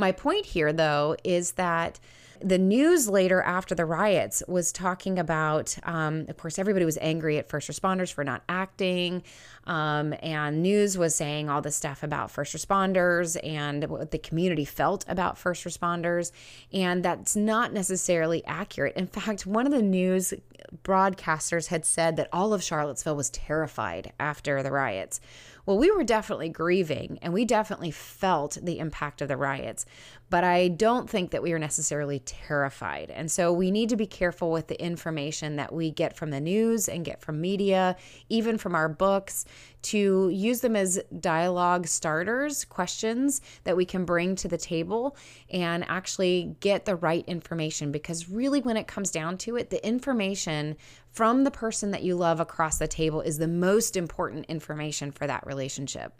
My 0.00 0.12
point 0.12 0.46
here, 0.46 0.72
though, 0.72 1.14
is 1.24 1.52
that 1.52 2.00
the 2.42 2.56
news 2.56 3.06
later 3.06 3.42
after 3.42 3.74
the 3.74 3.84
riots 3.84 4.42
was 4.48 4.72
talking 4.72 5.18
about, 5.18 5.76
um, 5.82 6.24
of 6.26 6.38
course, 6.38 6.58
everybody 6.58 6.86
was 6.86 6.96
angry 7.02 7.36
at 7.36 7.50
first 7.50 7.68
responders 7.68 8.10
for 8.10 8.24
not 8.24 8.42
acting. 8.48 9.22
Um, 9.64 10.14
and 10.22 10.62
news 10.62 10.96
was 10.96 11.14
saying 11.14 11.50
all 11.50 11.60
this 11.60 11.76
stuff 11.76 12.02
about 12.02 12.30
first 12.30 12.56
responders 12.56 13.36
and 13.46 13.84
what 13.90 14.10
the 14.10 14.16
community 14.18 14.64
felt 14.64 15.04
about 15.06 15.36
first 15.36 15.64
responders. 15.64 16.32
And 16.72 17.04
that's 17.04 17.36
not 17.36 17.74
necessarily 17.74 18.42
accurate. 18.46 18.96
In 18.96 19.06
fact, 19.06 19.44
one 19.44 19.66
of 19.66 19.72
the 19.72 19.82
news 19.82 20.32
broadcasters 20.82 21.66
had 21.66 21.84
said 21.84 22.16
that 22.16 22.28
all 22.32 22.54
of 22.54 22.62
Charlottesville 22.62 23.16
was 23.16 23.28
terrified 23.28 24.12
after 24.18 24.62
the 24.62 24.70
riots. 24.70 25.20
Well, 25.66 25.78
we 25.78 25.90
were 25.90 26.04
definitely 26.04 26.48
grieving 26.48 27.18
and 27.22 27.32
we 27.32 27.44
definitely 27.44 27.90
felt 27.90 28.58
the 28.62 28.78
impact 28.78 29.22
of 29.22 29.28
the 29.28 29.36
riots, 29.36 29.84
but 30.30 30.44
I 30.44 30.68
don't 30.68 31.08
think 31.08 31.30
that 31.30 31.42
we 31.42 31.52
were 31.52 31.58
necessarily 31.58 32.20
terrified. 32.20 33.10
And 33.10 33.30
so 33.30 33.52
we 33.52 33.70
need 33.70 33.88
to 33.90 33.96
be 33.96 34.06
careful 34.06 34.50
with 34.50 34.68
the 34.68 34.82
information 34.82 35.56
that 35.56 35.72
we 35.72 35.90
get 35.90 36.16
from 36.16 36.30
the 36.30 36.40
news 36.40 36.88
and 36.88 37.04
get 37.04 37.20
from 37.20 37.40
media, 37.40 37.96
even 38.28 38.58
from 38.58 38.74
our 38.74 38.88
books, 38.88 39.44
to 39.82 40.28
use 40.28 40.60
them 40.60 40.76
as 40.76 41.00
dialogue 41.20 41.86
starters, 41.86 42.64
questions 42.64 43.40
that 43.64 43.76
we 43.76 43.84
can 43.84 44.04
bring 44.04 44.36
to 44.36 44.48
the 44.48 44.58
table 44.58 45.16
and 45.50 45.84
actually 45.88 46.54
get 46.60 46.84
the 46.84 46.96
right 46.96 47.24
information. 47.26 47.90
Because 47.90 48.28
really, 48.28 48.60
when 48.60 48.76
it 48.76 48.86
comes 48.86 49.10
down 49.10 49.38
to 49.38 49.56
it, 49.56 49.70
the 49.70 49.84
information 49.86 50.76
from 51.12 51.44
the 51.44 51.50
person 51.50 51.90
that 51.90 52.02
you 52.02 52.14
love 52.14 52.40
across 52.40 52.78
the 52.78 52.88
table 52.88 53.20
is 53.20 53.38
the 53.38 53.48
most 53.48 53.96
important 53.96 54.46
information 54.46 55.10
for 55.10 55.26
that 55.26 55.46
relationship. 55.46 56.12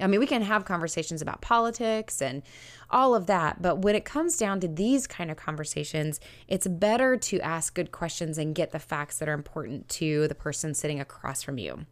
I 0.00 0.06
mean, 0.06 0.20
we 0.20 0.26
can 0.26 0.42
have 0.42 0.64
conversations 0.64 1.22
about 1.22 1.40
politics 1.40 2.22
and 2.22 2.42
all 2.90 3.14
of 3.14 3.26
that, 3.26 3.60
but 3.60 3.80
when 3.80 3.96
it 3.96 4.04
comes 4.04 4.36
down 4.36 4.60
to 4.60 4.68
these 4.68 5.06
kind 5.06 5.30
of 5.30 5.36
conversations, 5.36 6.20
it's 6.46 6.66
better 6.66 7.16
to 7.16 7.40
ask 7.40 7.74
good 7.74 7.90
questions 7.90 8.38
and 8.38 8.54
get 8.54 8.70
the 8.70 8.78
facts 8.78 9.18
that 9.18 9.28
are 9.28 9.34
important 9.34 9.88
to 9.88 10.28
the 10.28 10.34
person 10.34 10.72
sitting 10.72 11.00
across 11.00 11.42
from 11.42 11.58
you. 11.58 11.86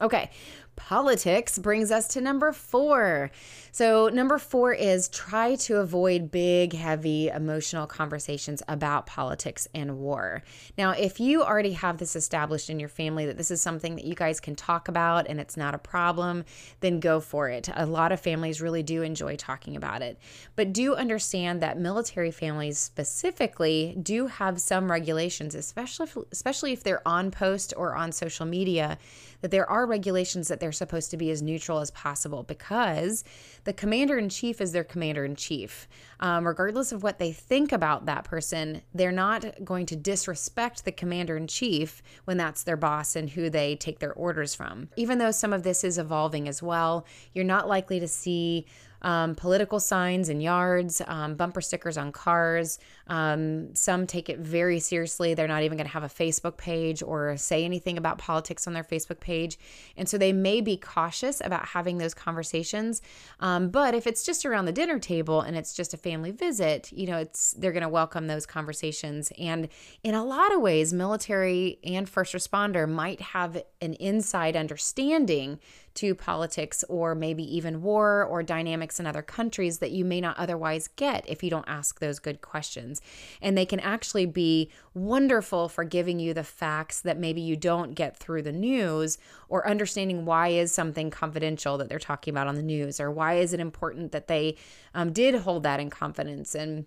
Okay, 0.00 0.30
politics 0.76 1.58
brings 1.58 1.90
us 1.90 2.08
to 2.08 2.20
number 2.20 2.52
four. 2.52 3.30
So, 3.72 4.08
number 4.08 4.38
four 4.38 4.72
is 4.72 5.08
try 5.08 5.56
to 5.56 5.78
avoid 5.78 6.30
big, 6.30 6.72
heavy, 6.72 7.28
emotional 7.28 7.86
conversations 7.86 8.62
about 8.68 9.06
politics 9.06 9.66
and 9.74 9.98
war. 9.98 10.42
Now, 10.78 10.92
if 10.92 11.18
you 11.18 11.42
already 11.42 11.72
have 11.72 11.98
this 11.98 12.14
established 12.14 12.70
in 12.70 12.78
your 12.78 12.88
family 12.88 13.26
that 13.26 13.36
this 13.36 13.50
is 13.50 13.60
something 13.60 13.96
that 13.96 14.04
you 14.04 14.14
guys 14.14 14.40
can 14.40 14.54
talk 14.54 14.88
about 14.88 15.26
and 15.28 15.40
it's 15.40 15.56
not 15.56 15.74
a 15.74 15.78
problem, 15.78 16.44
then 16.80 17.00
go 17.00 17.20
for 17.20 17.48
it. 17.48 17.68
A 17.74 17.86
lot 17.86 18.12
of 18.12 18.20
families 18.20 18.62
really 18.62 18.82
do 18.82 19.02
enjoy 19.02 19.36
talking 19.36 19.76
about 19.76 20.02
it. 20.02 20.18
But 20.56 20.72
do 20.72 20.94
understand 20.94 21.60
that 21.62 21.78
military 21.78 22.30
families 22.30 22.78
specifically 22.78 23.96
do 24.02 24.26
have 24.26 24.60
some 24.60 24.90
regulations, 24.90 25.54
especially 25.54 26.04
if, 26.04 26.16
especially 26.30 26.72
if 26.72 26.82
they're 26.82 27.06
on 27.06 27.30
post 27.30 27.74
or 27.76 27.94
on 27.94 28.12
social 28.12 28.46
media, 28.46 28.98
that 29.40 29.50
there 29.50 29.68
are 29.68 29.86
regulations 29.86 30.48
that 30.48 30.60
they're 30.64 30.72
supposed 30.72 31.10
to 31.10 31.18
be 31.18 31.30
as 31.30 31.42
neutral 31.42 31.80
as 31.80 31.90
possible 31.90 32.42
because 32.42 33.22
the 33.64 33.72
commander 33.74 34.16
in 34.16 34.30
chief 34.30 34.62
is 34.62 34.72
their 34.72 34.82
commander 34.82 35.22
in 35.22 35.36
chief. 35.36 35.86
Um, 36.20 36.46
regardless 36.46 36.90
of 36.90 37.02
what 37.02 37.18
they 37.18 37.32
think 37.32 37.70
about 37.70 38.06
that 38.06 38.24
person, 38.24 38.80
they're 38.94 39.12
not 39.12 39.44
going 39.62 39.84
to 39.84 39.94
disrespect 39.94 40.86
the 40.86 40.90
commander 40.92 41.36
in 41.36 41.48
chief 41.48 42.02
when 42.24 42.38
that's 42.38 42.62
their 42.62 42.78
boss 42.78 43.14
and 43.14 43.28
who 43.28 43.50
they 43.50 43.76
take 43.76 43.98
their 43.98 44.14
orders 44.14 44.54
from. 44.54 44.88
Even 44.96 45.18
though 45.18 45.30
some 45.32 45.52
of 45.52 45.64
this 45.64 45.84
is 45.84 45.98
evolving 45.98 46.48
as 46.48 46.62
well, 46.62 47.04
you're 47.34 47.44
not 47.44 47.68
likely 47.68 48.00
to 48.00 48.08
see 48.08 48.64
um, 49.04 49.34
political 49.34 49.78
signs 49.78 50.30
in 50.30 50.40
yards, 50.40 51.02
um, 51.06 51.34
bumper 51.36 51.60
stickers 51.60 51.98
on 51.98 52.10
cars. 52.10 52.78
Um, 53.06 53.74
some 53.74 54.06
take 54.06 54.30
it 54.30 54.38
very 54.38 54.80
seriously. 54.80 55.34
They're 55.34 55.46
not 55.46 55.62
even 55.62 55.76
going 55.76 55.86
to 55.86 55.92
have 55.92 56.04
a 56.04 56.08
Facebook 56.08 56.56
page 56.56 57.02
or 57.02 57.36
say 57.36 57.66
anything 57.66 57.98
about 57.98 58.16
politics 58.16 58.66
on 58.66 58.72
their 58.72 58.82
Facebook 58.82 59.20
page. 59.20 59.58
And 59.98 60.08
so 60.08 60.16
they 60.16 60.32
may 60.32 60.62
be 60.62 60.78
cautious 60.78 61.42
about 61.44 61.66
having 61.66 61.98
those 61.98 62.14
conversations. 62.14 63.02
Um, 63.40 63.68
but 63.68 63.94
if 63.94 64.06
it's 64.06 64.24
just 64.24 64.46
around 64.46 64.64
the 64.64 64.72
dinner 64.72 64.98
table 64.98 65.42
and 65.42 65.54
it's 65.54 65.74
just 65.74 65.92
a 65.92 65.98
family 65.98 66.30
visit, 66.30 66.90
you 66.90 67.06
know, 67.06 67.18
it's 67.18 67.52
they're 67.52 67.72
going 67.72 67.82
to 67.82 67.88
welcome 67.90 68.26
those 68.26 68.46
conversations. 68.46 69.30
And 69.38 69.68
in 70.02 70.14
a 70.14 70.24
lot 70.24 70.54
of 70.54 70.62
ways, 70.62 70.94
military 70.94 71.78
and 71.84 72.08
first 72.08 72.32
responder 72.32 72.88
might 72.88 73.20
have 73.20 73.62
an 73.82 73.92
inside 73.94 74.56
understanding 74.56 75.60
to 75.94 76.14
politics 76.14 76.84
or 76.88 77.14
maybe 77.14 77.42
even 77.56 77.82
war 77.82 78.24
or 78.24 78.42
dynamics 78.42 78.98
in 78.98 79.06
other 79.06 79.22
countries 79.22 79.78
that 79.78 79.90
you 79.90 80.04
may 80.04 80.20
not 80.20 80.36
otherwise 80.36 80.88
get 80.88 81.24
if 81.28 81.42
you 81.42 81.50
don't 81.50 81.68
ask 81.68 82.00
those 82.00 82.18
good 82.18 82.40
questions. 82.40 83.00
And 83.40 83.56
they 83.56 83.66
can 83.66 83.80
actually 83.80 84.26
be 84.26 84.70
wonderful 84.92 85.68
for 85.68 85.84
giving 85.84 86.18
you 86.18 86.34
the 86.34 86.44
facts 86.44 87.00
that 87.02 87.18
maybe 87.18 87.40
you 87.40 87.56
don't 87.56 87.94
get 87.94 88.16
through 88.16 88.42
the 88.42 88.52
news 88.52 89.18
or 89.48 89.68
understanding 89.68 90.24
why 90.24 90.48
is 90.48 90.72
something 90.72 91.10
confidential 91.10 91.78
that 91.78 91.88
they're 91.88 91.98
talking 91.98 92.32
about 92.32 92.46
on 92.46 92.56
the 92.56 92.62
news 92.62 93.00
or 93.00 93.10
why 93.10 93.34
is 93.34 93.52
it 93.52 93.60
important 93.60 94.12
that 94.12 94.28
they 94.28 94.56
um, 94.94 95.12
did 95.12 95.34
hold 95.34 95.62
that 95.62 95.80
in 95.80 95.90
confidence 95.90 96.54
and 96.54 96.86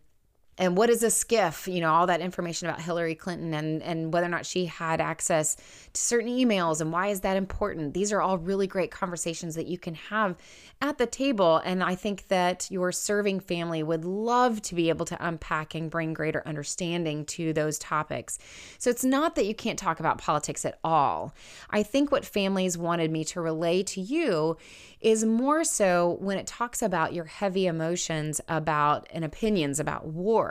and 0.57 0.75
what 0.75 0.89
is 0.89 1.03
a 1.03 1.07
SCIF? 1.07 1.71
You 1.71 1.81
know 1.81 1.93
all 1.93 2.07
that 2.07 2.21
information 2.21 2.67
about 2.67 2.81
hillary 2.81 3.15
clinton 3.15 3.53
and 3.53 3.81
and 3.83 4.13
whether 4.13 4.25
or 4.25 4.29
not 4.29 4.45
she 4.45 4.65
had 4.65 5.01
access 5.01 5.55
to 5.93 6.01
certain 6.01 6.29
emails 6.29 6.81
and 6.81 6.91
why 6.91 7.07
is 7.07 7.21
that 7.21 7.37
important? 7.37 7.93
These 7.93 8.11
are 8.11 8.21
all 8.21 8.37
really 8.37 8.67
great 8.67 8.91
conversations 8.91 9.55
that 9.55 9.67
you 9.67 9.77
can 9.77 9.95
have 9.95 10.35
at 10.79 10.99
the 10.99 11.07
table 11.07 11.57
and 11.65 11.83
i 11.83 11.95
think 11.95 12.27
that 12.27 12.69
your 12.69 12.91
serving 12.91 13.39
family 13.39 13.81
would 13.81 14.05
love 14.05 14.61
to 14.61 14.75
be 14.75 14.89
able 14.89 15.05
to 15.05 15.17
unpack 15.25 15.73
and 15.73 15.89
bring 15.89 16.13
greater 16.13 16.43
understanding 16.45 17.25
to 17.25 17.53
those 17.53 17.79
topics. 17.79 18.37
So 18.77 18.89
it's 18.89 19.03
not 19.03 19.35
that 19.35 19.45
you 19.45 19.55
can't 19.55 19.79
talk 19.79 19.99
about 19.99 20.17
politics 20.17 20.65
at 20.65 20.79
all. 20.83 21.33
I 21.69 21.83
think 21.83 22.11
what 22.11 22.25
families 22.25 22.77
wanted 22.77 23.11
me 23.11 23.23
to 23.25 23.41
relay 23.41 23.83
to 23.83 24.01
you 24.01 24.57
is 25.01 25.23
more 25.23 25.63
so 25.63 26.17
when 26.19 26.37
it 26.37 26.47
talks 26.47 26.81
about 26.81 27.13
your 27.13 27.25
heavy 27.25 27.67
emotions 27.67 28.41
about 28.47 29.07
and 29.11 29.23
opinions 29.23 29.79
about 29.79 30.07
war. 30.07 30.46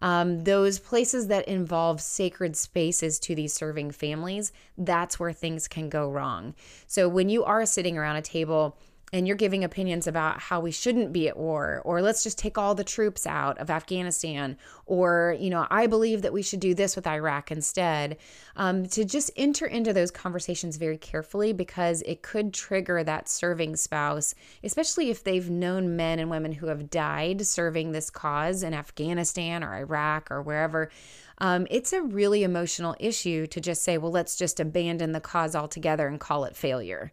Um, 0.00 0.44
those 0.44 0.78
places 0.78 1.28
that 1.28 1.48
involve 1.48 2.00
sacred 2.00 2.56
spaces 2.56 3.18
to 3.20 3.34
these 3.34 3.52
serving 3.52 3.92
families, 3.92 4.52
that's 4.76 5.18
where 5.18 5.32
things 5.32 5.68
can 5.68 5.88
go 5.88 6.10
wrong. 6.10 6.54
So 6.86 7.08
when 7.08 7.28
you 7.28 7.44
are 7.44 7.64
sitting 7.66 7.96
around 7.96 8.16
a 8.16 8.22
table, 8.22 8.76
and 9.12 9.26
you're 9.26 9.36
giving 9.36 9.62
opinions 9.62 10.08
about 10.08 10.40
how 10.40 10.58
we 10.58 10.72
shouldn't 10.72 11.12
be 11.12 11.28
at 11.28 11.36
war 11.36 11.80
or 11.84 12.02
let's 12.02 12.24
just 12.24 12.38
take 12.38 12.58
all 12.58 12.74
the 12.74 12.84
troops 12.84 13.26
out 13.26 13.56
of 13.58 13.70
afghanistan 13.70 14.56
or 14.86 15.36
you 15.38 15.48
know 15.48 15.66
i 15.70 15.86
believe 15.86 16.22
that 16.22 16.32
we 16.32 16.42
should 16.42 16.60
do 16.60 16.74
this 16.74 16.96
with 16.96 17.06
iraq 17.06 17.50
instead 17.50 18.16
um, 18.56 18.86
to 18.86 19.04
just 19.04 19.30
enter 19.36 19.66
into 19.66 19.92
those 19.92 20.10
conversations 20.10 20.76
very 20.76 20.98
carefully 20.98 21.52
because 21.52 22.02
it 22.02 22.22
could 22.22 22.52
trigger 22.52 23.04
that 23.04 23.28
serving 23.28 23.76
spouse 23.76 24.34
especially 24.64 25.10
if 25.10 25.22
they've 25.22 25.50
known 25.50 25.96
men 25.96 26.18
and 26.18 26.30
women 26.30 26.52
who 26.52 26.66
have 26.66 26.90
died 26.90 27.46
serving 27.46 27.92
this 27.92 28.10
cause 28.10 28.62
in 28.62 28.74
afghanistan 28.74 29.62
or 29.62 29.74
iraq 29.76 30.30
or 30.30 30.42
wherever 30.42 30.90
um, 31.38 31.66
it's 31.70 31.92
a 31.92 32.00
really 32.00 32.44
emotional 32.44 32.96
issue 32.98 33.46
to 33.46 33.60
just 33.60 33.82
say 33.82 33.98
well 33.98 34.10
let's 34.10 34.36
just 34.36 34.58
abandon 34.58 35.12
the 35.12 35.20
cause 35.20 35.54
altogether 35.54 36.08
and 36.08 36.18
call 36.18 36.44
it 36.44 36.56
failure 36.56 37.12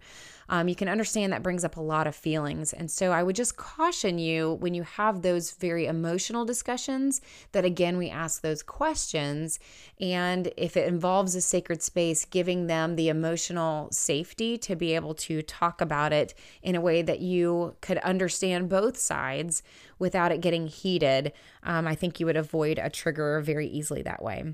um, 0.54 0.68
you 0.68 0.76
can 0.76 0.88
understand 0.88 1.34
that 1.34 1.42
brings 1.42 1.66
up 1.66 1.78
a 1.78 1.82
lot 1.82 2.06
of 2.06 2.16
feelings. 2.16 2.74
And 2.74 2.92
so 2.92 3.12
I 3.12 3.24
would 3.24 3.36
just 3.36 3.58
caution 3.58 4.20
you 4.20 4.54
when 4.60 4.76
you 4.76 4.84
have 4.84 5.24
those 5.24 5.50
very 5.50 5.88
emotional 5.88 6.46
discussions 6.46 7.22
that, 7.54 7.66
again, 7.66 7.98
we 7.98 8.12
ask 8.12 8.42
those 8.42 8.62
questions. 8.62 9.58
And 10.00 10.52
if 10.56 10.78
it 10.78 10.88
involves 10.88 11.34
a 11.34 11.42
sacred 11.42 11.82
space, 11.82 12.24
giving 12.24 12.68
them 12.68 12.95
the 12.95 13.10
emotional 13.10 13.89
safety 13.91 14.60
to 14.60 14.76
be 14.76 14.93
able 14.93 15.16
to 15.16 15.41
talk 15.41 15.82
about 15.82 16.14
it 16.14 16.36
in 16.62 16.76
a 16.76 16.82
way 16.82 17.01
that 17.01 17.20
you 17.20 17.76
could 17.82 17.97
understand 17.97 18.70
both 18.70 18.95
sides 18.95 19.64
without 19.97 20.32
it 20.32 20.39
getting 20.39 20.68
heated, 20.68 21.34
um, 21.64 21.88
I 21.88 21.95
think 21.95 22.20
you 22.20 22.28
would 22.28 22.38
avoid 22.38 22.78
a 22.78 22.91
trigger 22.91 23.41
very 23.41 23.66
easily 23.66 24.04
that 24.04 24.22
way. 24.22 24.54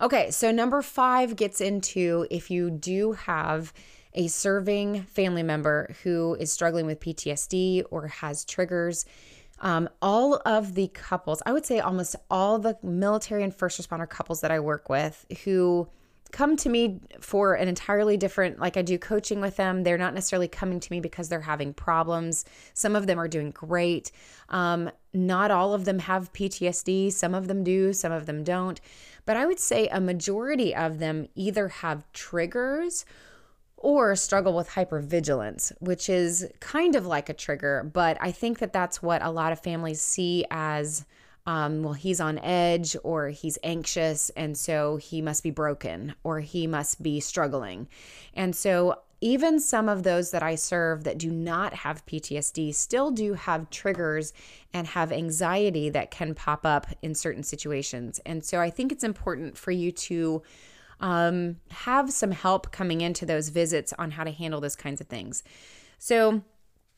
Okay, 0.00 0.32
so 0.32 0.50
number 0.50 0.82
five 0.82 1.36
gets 1.36 1.60
into 1.60 2.26
if 2.28 2.50
you 2.50 2.70
do 2.70 3.12
have 3.12 3.72
a 4.14 4.28
serving 4.28 5.02
family 5.04 5.42
member 5.42 5.94
who 6.02 6.36
is 6.38 6.52
struggling 6.52 6.86
with 6.86 7.00
PTSD 7.00 7.84
or 7.90 8.08
has 8.08 8.44
triggers. 8.44 9.04
Um, 9.60 9.88
all 10.00 10.42
of 10.44 10.74
the 10.74 10.88
couples, 10.88 11.42
I 11.46 11.52
would 11.52 11.64
say 11.64 11.78
almost 11.78 12.16
all 12.30 12.58
the 12.58 12.76
military 12.82 13.44
and 13.44 13.54
first 13.54 13.80
responder 13.80 14.08
couples 14.08 14.40
that 14.40 14.50
I 14.50 14.60
work 14.60 14.88
with 14.88 15.24
who 15.44 15.88
come 16.32 16.56
to 16.56 16.68
me 16.70 16.98
for 17.20 17.54
an 17.54 17.68
entirely 17.68 18.16
different 18.16 18.58
like 18.58 18.76
I 18.76 18.82
do 18.82 18.98
coaching 18.98 19.40
with 19.40 19.56
them. 19.56 19.82
They're 19.82 19.98
not 19.98 20.14
necessarily 20.14 20.48
coming 20.48 20.80
to 20.80 20.90
me 20.90 20.98
because 20.98 21.28
they're 21.28 21.42
having 21.42 21.74
problems. 21.74 22.44
Some 22.74 22.96
of 22.96 23.06
them 23.06 23.20
are 23.20 23.28
doing 23.28 23.50
great. 23.50 24.10
Um, 24.48 24.90
not 25.12 25.50
all 25.50 25.74
of 25.74 25.84
them 25.84 26.00
have 26.00 26.32
PTSD. 26.32 27.12
Some 27.12 27.34
of 27.34 27.48
them 27.48 27.62
do, 27.62 27.92
some 27.92 28.12
of 28.12 28.26
them 28.26 28.42
don't. 28.42 28.80
But 29.26 29.36
I 29.36 29.46
would 29.46 29.60
say 29.60 29.88
a 29.88 30.00
majority 30.00 30.74
of 30.74 30.98
them 30.98 31.28
either 31.36 31.68
have 31.68 32.10
triggers 32.12 33.04
or 33.82 34.16
struggle 34.16 34.54
with 34.54 34.70
hypervigilance, 34.70 35.72
which 35.80 36.08
is 36.08 36.48
kind 36.60 36.94
of 36.94 37.06
like 37.06 37.28
a 37.28 37.34
trigger, 37.34 37.90
but 37.92 38.16
I 38.20 38.32
think 38.32 38.60
that 38.60 38.72
that's 38.72 39.02
what 39.02 39.22
a 39.22 39.30
lot 39.30 39.52
of 39.52 39.60
families 39.60 40.00
see 40.00 40.44
as 40.50 41.04
um, 41.44 41.82
well, 41.82 41.94
he's 41.94 42.20
on 42.20 42.38
edge 42.38 42.96
or 43.02 43.28
he's 43.30 43.58
anxious, 43.64 44.30
and 44.30 44.56
so 44.56 44.96
he 44.96 45.20
must 45.20 45.42
be 45.42 45.50
broken 45.50 46.14
or 46.22 46.40
he 46.40 46.66
must 46.66 47.02
be 47.02 47.18
struggling. 47.18 47.88
And 48.34 48.54
so, 48.54 49.00
even 49.20 49.60
some 49.60 49.88
of 49.88 50.02
those 50.02 50.32
that 50.32 50.42
I 50.42 50.56
serve 50.56 51.04
that 51.04 51.18
do 51.18 51.30
not 51.30 51.74
have 51.74 52.04
PTSD 52.06 52.74
still 52.74 53.12
do 53.12 53.34
have 53.34 53.70
triggers 53.70 54.32
and 54.72 54.84
have 54.88 55.12
anxiety 55.12 55.90
that 55.90 56.10
can 56.10 56.34
pop 56.34 56.66
up 56.66 56.88
in 57.02 57.14
certain 57.14 57.44
situations. 57.44 58.20
And 58.24 58.44
so, 58.44 58.60
I 58.60 58.70
think 58.70 58.92
it's 58.92 59.04
important 59.04 59.58
for 59.58 59.72
you 59.72 59.90
to 59.92 60.42
um, 61.02 61.56
have 61.70 62.10
some 62.10 62.30
help 62.30 62.72
coming 62.72 63.00
into 63.00 63.26
those 63.26 63.50
visits 63.50 63.92
on 63.98 64.12
how 64.12 64.24
to 64.24 64.30
handle 64.30 64.60
those 64.60 64.76
kinds 64.76 65.00
of 65.00 65.08
things. 65.08 65.42
So, 65.98 66.42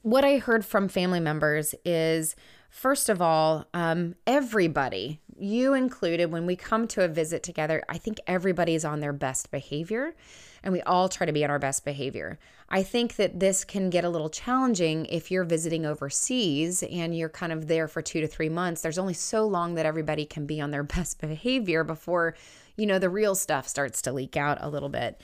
what 0.03 0.25
I 0.25 0.37
heard 0.37 0.67
from 0.67 0.89
family 0.89 1.21
members 1.21 1.75
is 1.85 2.37
first 2.69 3.09
of 3.09 3.23
all, 3.23 3.67
um, 3.73 4.15
everybody, 4.27 5.21
you 5.39 5.73
included, 5.73 6.31
when 6.31 6.45
we 6.45 6.57
come 6.57 6.87
to 6.89 7.05
a 7.05 7.09
visit 7.09 7.43
together, 7.43 7.83
I 7.89 7.97
think 7.97 8.19
everybody's 8.27 8.85
on 8.85 9.01
their 9.01 9.15
best 9.15 9.51
behavior 9.51 10.15
and 10.63 10.73
we 10.73 10.83
all 10.83 11.09
try 11.09 11.27
to 11.27 11.33
be 11.33 11.45
on 11.45 11.51
our 11.51 11.59
best 11.59 11.85
behavior. 11.85 12.39
I 12.75 12.83
think 12.83 13.14
that 13.14 13.39
this 13.39 13.64
can 13.64 13.89
get 13.89 14.03
a 14.03 14.09
little 14.09 14.29
challenging 14.29 15.07
if 15.07 15.31
you're 15.31 15.45
visiting 15.45 15.87
overseas 15.87 16.83
and 16.83 17.16
you're 17.16 17.29
kind 17.29 17.53
of 17.53 17.68
there 17.68 17.87
for 17.87 18.03
two 18.03 18.20
to 18.20 18.27
three 18.27 18.49
months. 18.49 18.83
There's 18.83 18.99
only 18.99 19.14
so 19.14 19.47
long 19.47 19.75
that 19.75 19.87
everybody 19.87 20.25
can 20.25 20.45
be 20.45 20.61
on 20.61 20.72
their 20.72 20.83
best 20.97 21.20
behavior 21.20 21.85
before, 21.85 22.35
you 22.77 22.87
know, 22.87 22.99
the 22.99 23.09
real 23.09 23.37
stuff 23.37 23.68
starts 23.68 24.03
to 24.03 24.12
leak 24.12 24.37
out 24.37 24.59
a 24.61 24.68
little 24.68 24.89
bit. 24.89 25.20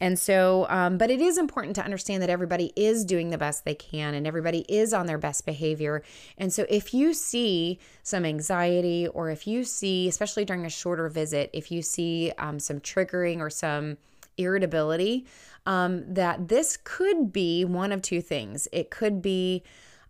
And 0.00 0.16
so, 0.16 0.66
um, 0.68 0.96
but 0.96 1.10
it 1.10 1.20
is 1.20 1.38
important 1.38 1.74
to 1.74 1.84
understand 1.84 2.22
that 2.22 2.30
everybody 2.30 2.72
is 2.76 3.04
doing 3.04 3.30
the 3.30 3.38
best 3.38 3.64
they 3.64 3.74
can 3.74 4.14
and 4.14 4.24
everybody 4.24 4.64
is 4.68 4.94
on 4.94 5.06
their 5.06 5.18
best 5.18 5.44
behavior. 5.44 6.04
And 6.38 6.52
so, 6.52 6.66
if 6.68 6.94
you 6.94 7.14
see 7.14 7.80
some 8.04 8.24
anxiety, 8.24 9.08
or 9.08 9.28
if 9.28 9.48
you 9.48 9.64
see, 9.64 10.06
especially 10.06 10.44
during 10.44 10.66
a 10.66 10.70
shorter 10.70 11.08
visit, 11.08 11.50
if 11.52 11.72
you 11.72 11.82
see 11.82 12.32
um, 12.38 12.60
some 12.60 12.78
triggering 12.78 13.40
or 13.40 13.50
some 13.50 13.96
irritability, 14.36 15.26
um, 15.66 16.12
that 16.12 16.48
this 16.48 16.78
could 16.82 17.32
be 17.32 17.64
one 17.64 17.92
of 17.92 18.02
two 18.02 18.20
things. 18.20 18.68
It 18.72 18.90
could 18.90 19.22
be, 19.22 19.62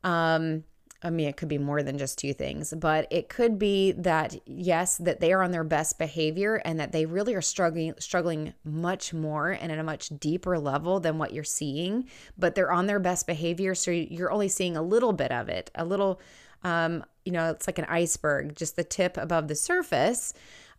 um, 0.02 0.64
I 1.04 1.10
mean, 1.10 1.28
it 1.28 1.36
could 1.36 1.48
be 1.48 1.58
more 1.58 1.82
than 1.82 1.98
just 1.98 2.16
two 2.16 2.32
things, 2.32 2.72
but 2.76 3.08
it 3.10 3.28
could 3.28 3.58
be 3.58 3.92
that 3.92 4.36
yes, 4.46 4.96
that 4.98 5.18
they 5.18 5.32
are 5.32 5.42
on 5.42 5.50
their 5.50 5.64
best 5.64 5.98
behavior 5.98 6.62
and 6.64 6.78
that 6.78 6.92
they 6.92 7.06
really 7.06 7.34
are 7.34 7.42
struggling 7.42 7.92
struggling 7.98 8.54
much 8.64 9.12
more 9.12 9.50
and 9.50 9.72
at 9.72 9.78
a 9.78 9.82
much 9.82 10.10
deeper 10.20 10.58
level 10.58 11.00
than 11.00 11.18
what 11.18 11.32
you're 11.32 11.42
seeing, 11.42 12.08
but 12.38 12.54
they're 12.54 12.70
on 12.70 12.86
their 12.86 13.00
best 13.00 13.26
behavior, 13.26 13.74
so 13.74 13.90
you're 13.90 14.30
only 14.30 14.48
seeing 14.48 14.76
a 14.76 14.82
little 14.82 15.12
bit 15.12 15.32
of 15.32 15.48
it, 15.48 15.70
a 15.74 15.84
little, 15.84 16.20
um, 16.62 17.04
you 17.24 17.32
know, 17.32 17.50
it's 17.50 17.66
like 17.66 17.78
an 17.78 17.86
iceberg, 17.86 18.54
just 18.54 18.76
the 18.76 18.84
tip 18.84 19.16
above 19.16 19.48
the 19.48 19.56
surface. 19.56 20.32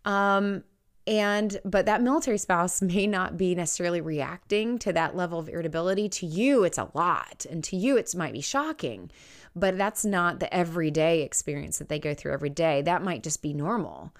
Um, 0.06 0.64
and 1.06 1.60
but 1.66 1.86
that 1.86 2.02
military 2.02 2.38
spouse 2.38 2.82
may 2.82 3.06
not 3.06 3.38
be 3.38 3.56
necessarily 3.56 4.02
reacting 4.02 4.78
to 4.80 4.94
that 4.94 5.16
level 5.16 5.40
of 5.40 5.50
irritability 5.50 6.08
to 6.08 6.26
you 6.26 6.64
it's 6.64 6.78
a 6.78 6.90
lot 6.94 7.46
and 7.50 7.64
to 7.64 7.76
you 7.76 7.98
it 7.98 8.16
might 8.16 8.34
be 8.34 8.42
shocking 8.42 9.10
but 9.56 9.78
that's 9.78 10.04
not 10.04 10.40
the 10.40 10.54
everyday 10.54 11.22
experience 11.22 11.78
that 11.78 11.90
they 11.90 12.00
go 12.00 12.14
through 12.14 12.34
every 12.34 12.50
day. 12.50 12.82
That 12.82 13.04
might 13.04 13.24
just 13.24 13.42
be 13.42 13.54
normal. 13.54 14.12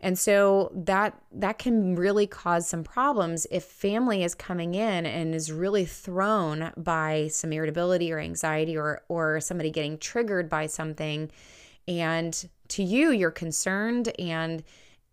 And 0.00 0.16
so 0.16 0.70
that 0.74 1.20
that 1.32 1.58
can 1.58 1.96
really 1.96 2.28
cause 2.28 2.68
some 2.68 2.84
problems 2.84 3.48
if 3.50 3.64
family 3.64 4.22
is 4.22 4.34
coming 4.34 4.74
in 4.74 5.04
and 5.04 5.34
is 5.34 5.50
really 5.50 5.84
thrown 5.84 6.72
by 6.76 7.28
some 7.32 7.52
irritability 7.52 8.12
or 8.12 8.20
anxiety 8.20 8.76
or 8.76 9.02
or 9.08 9.40
somebody 9.40 9.70
getting 9.70 9.98
triggered 9.98 10.48
by 10.48 10.66
something 10.66 11.32
and 11.88 12.48
to 12.68 12.84
you 12.84 13.10
you're 13.10 13.32
concerned 13.32 14.12
and 14.20 14.62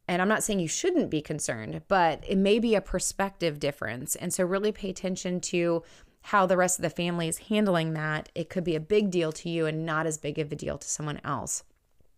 and 0.08 0.22
I'm 0.22 0.28
not 0.28 0.44
saying 0.44 0.60
you 0.60 0.68
shouldn't 0.68 1.10
be 1.10 1.22
concerned, 1.22 1.82
but 1.88 2.24
it 2.28 2.38
may 2.38 2.60
be 2.60 2.76
a 2.76 2.82
perspective 2.82 3.60
difference. 3.60 4.16
And 4.16 4.34
so 4.34 4.44
really 4.44 4.72
pay 4.72 4.90
attention 4.90 5.40
to 5.42 5.84
how 6.22 6.46
the 6.46 6.58
rest 6.58 6.80
of 6.80 6.84
the 6.84 6.90
family 6.90 7.28
is 7.28 7.38
handling 7.38 7.94
that, 7.94 8.30
it 8.34 8.50
could 8.50 8.64
be 8.64 8.76
a 8.76 8.80
big 8.80 9.12
deal 9.12 9.32
to 9.32 9.50
you 9.50 9.68
and 9.68 9.86
not 9.86 10.08
as 10.08 10.18
big 10.18 10.40
of 10.40 10.52
a 10.52 10.56
deal 10.56 10.78
to 10.78 10.88
someone 10.88 11.22
else. 11.24 11.64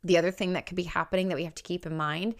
The 0.04 0.18
other 0.18 0.32
thing 0.32 0.54
that 0.54 0.66
could 0.66 0.78
be 0.78 0.84
happening 0.84 1.28
that 1.28 1.36
we 1.36 1.44
have 1.44 1.56
to 1.56 1.64
keep 1.64 1.86
in 1.86 1.98
mind 1.98 2.36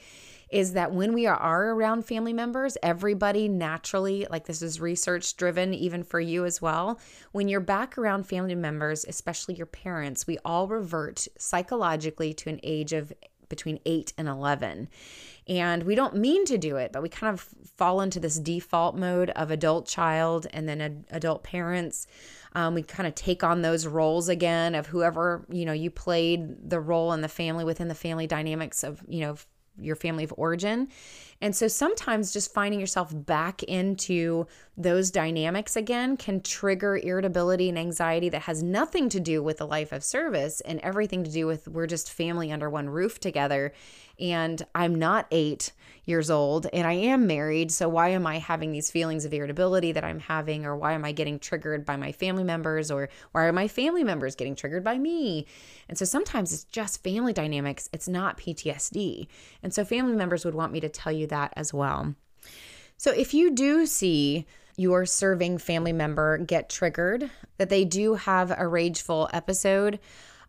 is 0.50 0.74
that 0.74 0.94
when 0.94 1.12
we 1.12 1.26
are 1.26 1.70
around 1.72 2.06
family 2.06 2.32
members, 2.32 2.78
everybody 2.82 3.50
naturally, 3.50 4.26
like 4.30 4.46
this 4.46 4.62
is 4.62 4.80
research 4.80 5.36
driven, 5.36 5.74
even 5.74 6.04
for 6.04 6.22
you 6.22 6.46
as 6.46 6.62
well. 6.62 7.00
When 7.34 7.50
you're 7.50 7.60
back 7.60 7.98
around 7.98 8.24
family 8.24 8.56
members, 8.56 9.04
especially 9.06 9.56
your 9.56 9.66
parents, 9.66 10.26
we 10.26 10.38
all 10.46 10.68
revert 10.70 11.28
psychologically 11.38 12.34
to 12.36 12.50
an 12.50 12.62
age 12.64 12.94
of 12.94 13.12
between 13.50 13.80
8 13.86 14.14
and 14.18 14.28
11. 14.28 14.90
And 15.48 15.84
we 15.84 15.96
don't 15.96 16.16
mean 16.16 16.46
to 16.46 16.58
do 16.58 16.76
it, 16.76 16.92
but 16.92 17.02
we 17.02 17.10
kind 17.10 17.34
of 17.34 17.42
fall 17.78 18.02
into 18.02 18.20
this 18.20 18.38
default 18.38 18.96
mode 18.96 19.30
of 19.32 19.50
adult 19.50 19.88
child 19.88 20.48
and 20.52 20.68
then 20.68 20.82
ad- 20.82 21.06
adult 21.10 21.44
parents. 21.44 22.08
Um, 22.54 22.74
we 22.74 22.84
kind 22.84 23.08
of 23.08 23.16
take 23.16 23.44
on 23.44 23.62
those 23.62 23.88
roles 23.88 24.30
again 24.30 24.76
of 24.76 24.88
whoever, 24.88 25.46
you 25.50 25.66
know, 25.66 25.74
you 25.74 25.90
played 25.90 26.70
the 26.70 26.80
role 26.80 27.14
in 27.14 27.22
the 27.22 27.30
family 27.30 27.64
within 27.64 27.88
the 27.88 27.96
family 27.96 28.28
dynamics 28.28 28.84
of, 28.84 29.02
you 29.08 29.22
know, 29.22 29.38
your 29.80 29.96
family 29.96 30.24
of 30.24 30.34
origin. 30.38 30.90
And 31.42 31.56
so 31.56 31.68
sometimes 31.68 32.34
just 32.34 32.54
finding 32.54 32.80
yourself 32.80 33.12
back 33.14 33.62
into 33.64 34.48
those 34.76 35.12
dynamics 35.12 35.76
again 35.76 36.18
can 36.18 36.42
trigger 36.42 36.98
irritability 36.98 37.70
and 37.70 37.78
anxiety 37.78 38.30
that 38.30 38.44
has 38.44 38.64
nothing 38.64 39.10
to 39.10 39.20
do 39.20 39.42
with 39.44 39.58
the 39.58 39.68
life 39.68 39.92
of 39.92 40.04
service 40.04 40.62
and 40.62 40.80
everything 40.82 41.24
to 41.24 41.32
do 41.32 41.48
with 41.48 41.68
we're 41.68 41.88
just 41.88 42.12
family 42.12 42.52
under 42.52 42.70
one 42.70 42.90
roof 42.90 43.20
together 43.20 43.74
and 44.20 44.66
I'm 44.74 44.96
not 44.96 45.28
eight 45.32 45.72
years 46.06 46.30
old 46.30 46.68
and 46.72 46.88
I 46.88 46.94
am 46.94 47.28
married. 47.28 47.72
So 47.72 47.90
why 47.90 48.10
am 48.10 48.26
I 48.26 48.40
having 48.40 48.72
these 48.72 48.90
feelings 48.90 49.26
of 49.26 49.34
irritability 49.34 49.92
that 49.92 50.06
I'm 50.06 50.20
having? 50.20 50.66
Or 50.66 50.76
why 50.76 50.94
am 50.94 51.04
I 51.04 51.12
getting 51.12 51.38
triggered 51.38 51.86
by 51.86 51.98
my 51.98 52.14
family 52.14 52.46
members? 52.46 52.90
Or 52.90 53.10
why 53.34 53.44
are 53.44 53.52
my 53.52 53.68
family 53.68 54.04
members 54.04 54.36
getting 54.36 54.56
triggered 54.56 54.84
by 54.84 54.98
me? 54.98 55.46
And 55.90 55.98
so 55.98 56.06
sometimes 56.06 56.54
it's 56.54 56.64
just 56.64 57.04
family 57.04 57.34
dynamics, 57.34 57.90
it's 57.92 58.08
not 58.08 58.38
PTSD. 58.38 59.28
And 59.62 59.74
so 59.74 59.84
family 59.84 60.16
members 60.16 60.46
would 60.46 60.56
want 60.56 60.72
me 60.72 60.80
to 60.80 60.90
tell 60.90 61.12
you 61.12 61.27
that 61.28 61.54
as 61.56 61.74
well. 61.74 62.16
So 62.98 63.12
if 63.12 63.34
you 63.34 63.52
do 63.52 63.86
see 63.86 64.46
your 64.76 65.06
serving 65.06 65.58
family 65.58 65.94
member 65.94 66.38
get 66.38 66.70
triggered, 66.70 67.30
that 67.58 67.70
they 67.70 67.86
do 67.86 68.16
have 68.16 68.54
a 68.58 68.68
rageful 68.68 69.30
episode, 69.34 70.00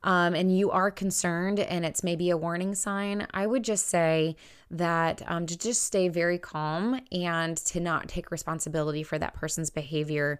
um, 0.05 0.35
and 0.35 0.57
you 0.57 0.70
are 0.70 0.91
concerned 0.91 1.59
and 1.59 1.85
it's 1.85 2.05
maybe 2.05 2.31
a 2.31 2.37
warning 2.37 2.74
sign, 2.74 3.26
I 3.33 3.47
would 3.47 3.64
just 3.64 3.89
say 3.89 4.37
that 4.70 5.22
um, 5.26 5.47
to 5.47 5.59
just 5.59 5.83
stay 5.83 6.09
very 6.09 6.39
calm 6.39 7.01
and 7.11 7.57
to 7.57 7.81
not 7.81 8.09
take 8.09 8.31
responsibility 8.31 9.03
for 9.03 9.18
that 9.18 9.35
person's 9.35 9.70
behavior. 9.70 10.39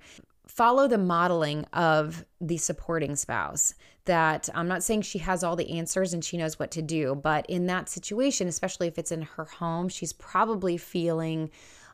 Follow 0.49 0.88
the 0.88 0.99
modeling 0.99 1.64
of 1.72 2.24
the 2.40 2.57
supporting 2.57 3.14
spouse. 3.14 3.74
That 4.07 4.49
I'm 4.55 4.68
not 4.68 4.82
saying 4.82 5.03
she 5.03 5.18
has 5.18 5.44
all 5.44 5.55
the 5.55 5.78
answers 5.78 6.14
and 6.14 6.24
she 6.24 6.38
knows 6.38 6.59
what 6.59 6.70
to 6.72 6.82
do, 6.82 7.14
but 7.14 7.44
in 7.46 7.66
that 7.66 7.90
situation, 7.90 8.49
especially 8.49 8.88
if 8.88 8.99
it's 8.99 9.12
in 9.12 9.20
her 9.20 9.44
home, 9.44 9.90
she's 9.90 10.14
probably 10.14 10.78
feeling 10.78 11.51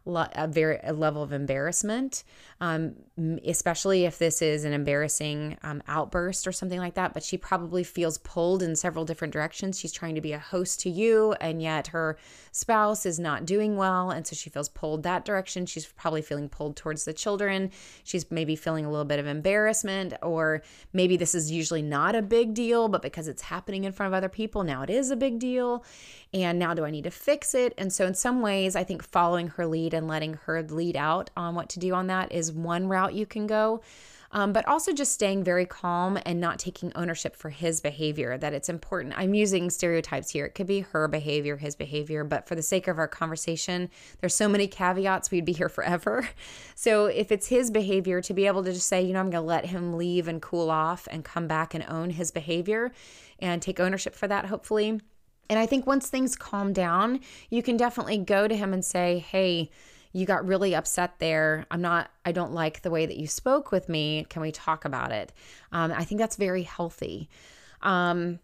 a 0.06 0.46
very 0.46 0.78
a 0.84 0.92
level 0.92 1.22
of 1.22 1.32
embarrassment. 1.32 2.24
Um, 2.60 2.94
especially 3.16 4.04
if 4.04 4.18
this 4.18 4.42
is 4.42 4.64
an 4.64 4.72
embarrassing 4.72 5.56
um, 5.62 5.80
outburst 5.86 6.48
or 6.48 6.52
something 6.52 6.80
like 6.80 6.94
that. 6.94 7.14
But 7.14 7.22
she 7.22 7.38
probably 7.38 7.84
feels 7.84 8.18
pulled 8.18 8.60
in 8.60 8.74
several 8.74 9.04
different 9.04 9.32
directions. 9.32 9.78
She's 9.78 9.92
trying 9.92 10.16
to 10.16 10.20
be 10.20 10.32
a 10.32 10.38
host 10.38 10.80
to 10.80 10.90
you, 10.90 11.32
and 11.34 11.62
yet 11.62 11.88
her 11.88 12.18
spouse 12.50 13.06
is 13.06 13.20
not 13.20 13.46
doing 13.46 13.76
well. 13.76 14.10
And 14.10 14.26
so 14.26 14.34
she 14.34 14.50
feels 14.50 14.68
pulled 14.68 15.04
that 15.04 15.24
direction. 15.24 15.64
She's 15.64 15.86
probably 15.86 16.22
feeling 16.22 16.48
pulled 16.48 16.76
towards 16.76 17.04
the 17.04 17.12
children. 17.12 17.70
She's 18.02 18.28
maybe 18.32 18.56
feeling 18.56 18.84
a 18.84 18.90
little 18.90 19.04
bit 19.04 19.20
of 19.20 19.26
embarrassment, 19.26 20.14
or 20.20 20.62
maybe 20.92 21.16
this 21.16 21.36
is 21.36 21.52
usually 21.52 21.82
not 21.82 22.16
a 22.16 22.22
big 22.22 22.52
deal, 22.52 22.88
but 22.88 23.02
because 23.02 23.28
it's 23.28 23.42
happening 23.42 23.84
in 23.84 23.92
front 23.92 24.12
of 24.12 24.16
other 24.16 24.28
people, 24.28 24.64
now 24.64 24.82
it 24.82 24.90
is 24.90 25.12
a 25.12 25.16
big 25.16 25.38
deal. 25.38 25.84
And 26.32 26.58
now 26.58 26.74
do 26.74 26.84
I 26.84 26.90
need 26.90 27.04
to 27.04 27.12
fix 27.12 27.54
it? 27.54 27.74
And 27.78 27.92
so, 27.92 28.06
in 28.06 28.14
some 28.14 28.42
ways, 28.42 28.74
I 28.74 28.82
think 28.82 29.04
following 29.04 29.48
her 29.48 29.66
lead 29.66 29.94
and 29.94 30.08
letting 30.08 30.34
her 30.46 30.64
lead 30.64 30.96
out 30.96 31.30
on 31.36 31.54
what 31.54 31.68
to 31.70 31.78
do 31.78 31.94
on 31.94 32.08
that 32.08 32.32
is 32.32 32.50
one 32.50 32.88
route 32.88 33.03
route 33.04 33.14
you 33.14 33.26
can 33.26 33.46
go. 33.46 33.82
Um, 34.32 34.52
but 34.52 34.66
also 34.66 34.92
just 34.92 35.12
staying 35.12 35.44
very 35.44 35.64
calm 35.64 36.18
and 36.26 36.40
not 36.40 36.58
taking 36.58 36.90
ownership 36.96 37.36
for 37.36 37.50
his 37.50 37.80
behavior. 37.80 38.36
That 38.36 38.52
it's 38.52 38.68
important. 38.68 39.14
I'm 39.16 39.32
using 39.32 39.70
stereotypes 39.70 40.30
here. 40.30 40.44
It 40.44 40.56
could 40.56 40.66
be 40.66 40.80
her 40.80 41.06
behavior, 41.06 41.56
his 41.56 41.76
behavior, 41.76 42.24
but 42.24 42.48
for 42.48 42.56
the 42.56 42.62
sake 42.62 42.88
of 42.88 42.98
our 42.98 43.06
conversation, 43.06 43.90
there's 44.20 44.34
so 44.34 44.48
many 44.48 44.66
caveats, 44.66 45.30
we'd 45.30 45.44
be 45.44 45.52
here 45.52 45.68
forever. 45.68 46.28
So 46.76 47.06
if 47.06 47.30
it's 47.30 47.46
his 47.46 47.70
behavior, 47.70 48.20
to 48.22 48.34
be 48.34 48.46
able 48.46 48.64
to 48.64 48.72
just 48.72 48.88
say, 48.88 49.00
you 49.00 49.12
know, 49.12 49.20
I'm 49.20 49.30
going 49.30 49.42
to 49.42 49.46
let 49.46 49.66
him 49.66 49.94
leave 49.94 50.26
and 50.26 50.42
cool 50.42 50.70
off 50.70 51.06
and 51.10 51.24
come 51.24 51.46
back 51.46 51.72
and 51.72 51.84
own 51.88 52.10
his 52.10 52.30
behavior 52.32 52.92
and 53.38 53.62
take 53.62 53.78
ownership 53.78 54.14
for 54.14 54.26
that, 54.26 54.46
hopefully. 54.46 55.00
And 55.48 55.58
I 55.58 55.66
think 55.66 55.86
once 55.86 56.08
things 56.08 56.36
calm 56.36 56.72
down, 56.72 57.20
you 57.48 57.62
can 57.62 57.76
definitely 57.76 58.18
go 58.18 58.48
to 58.48 58.56
him 58.56 58.72
and 58.72 58.84
say, 58.84 59.20
hey, 59.20 59.70
you 60.14 60.26
got 60.26 60.46
really 60.46 60.74
upset 60.74 61.18
there. 61.18 61.66
I'm 61.72 61.82
not, 61.82 62.08
I 62.24 62.30
don't 62.30 62.54
like 62.54 62.80
the 62.82 62.90
way 62.90 63.04
that 63.04 63.16
you 63.16 63.26
spoke 63.26 63.72
with 63.72 63.88
me. 63.88 64.24
Can 64.30 64.40
we 64.40 64.52
talk 64.52 64.84
about 64.84 65.10
it? 65.10 65.32
Um, 65.72 65.92
I 65.92 66.04
think 66.04 66.20
that's 66.20 66.36
very 66.36 66.62
healthy. 66.62 67.28
Um, 67.82 68.38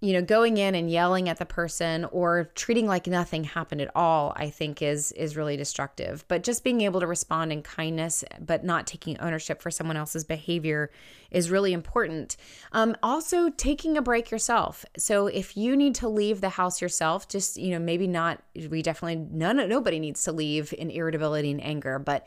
you 0.00 0.12
know 0.12 0.22
going 0.22 0.56
in 0.56 0.74
and 0.74 0.90
yelling 0.90 1.28
at 1.28 1.38
the 1.38 1.46
person 1.46 2.04
or 2.06 2.50
treating 2.54 2.86
like 2.86 3.06
nothing 3.06 3.44
happened 3.44 3.80
at 3.80 3.90
all 3.94 4.32
i 4.36 4.48
think 4.48 4.80
is 4.82 5.12
is 5.12 5.36
really 5.36 5.56
destructive. 5.56 6.24
But 6.28 6.42
just 6.42 6.64
being 6.64 6.80
able 6.82 7.00
to 7.00 7.06
respond 7.06 7.52
in 7.52 7.62
kindness 7.62 8.24
but 8.40 8.64
not 8.64 8.86
taking 8.86 9.18
ownership 9.20 9.60
for 9.60 9.70
someone 9.70 9.96
else's 9.96 10.24
behavior 10.24 10.90
is 11.30 11.50
really 11.50 11.72
important. 11.72 12.36
Um, 12.72 12.96
also 13.02 13.50
taking 13.50 13.98
a 13.98 14.02
break 14.02 14.30
yourself. 14.30 14.84
So 14.96 15.26
if 15.26 15.56
you 15.56 15.76
need 15.76 15.94
to 15.96 16.08
leave 16.08 16.40
the 16.40 16.48
house 16.48 16.80
yourself 16.80 17.28
just 17.28 17.56
you 17.56 17.70
know 17.70 17.78
maybe 17.78 18.06
not 18.06 18.42
we 18.70 18.82
definitely 18.82 19.16
none 19.30 19.56
nobody 19.68 19.98
needs 19.98 20.22
to 20.24 20.32
leave 20.32 20.72
in 20.76 20.90
irritability 20.90 21.50
and 21.50 21.62
anger 21.62 21.98
but 21.98 22.26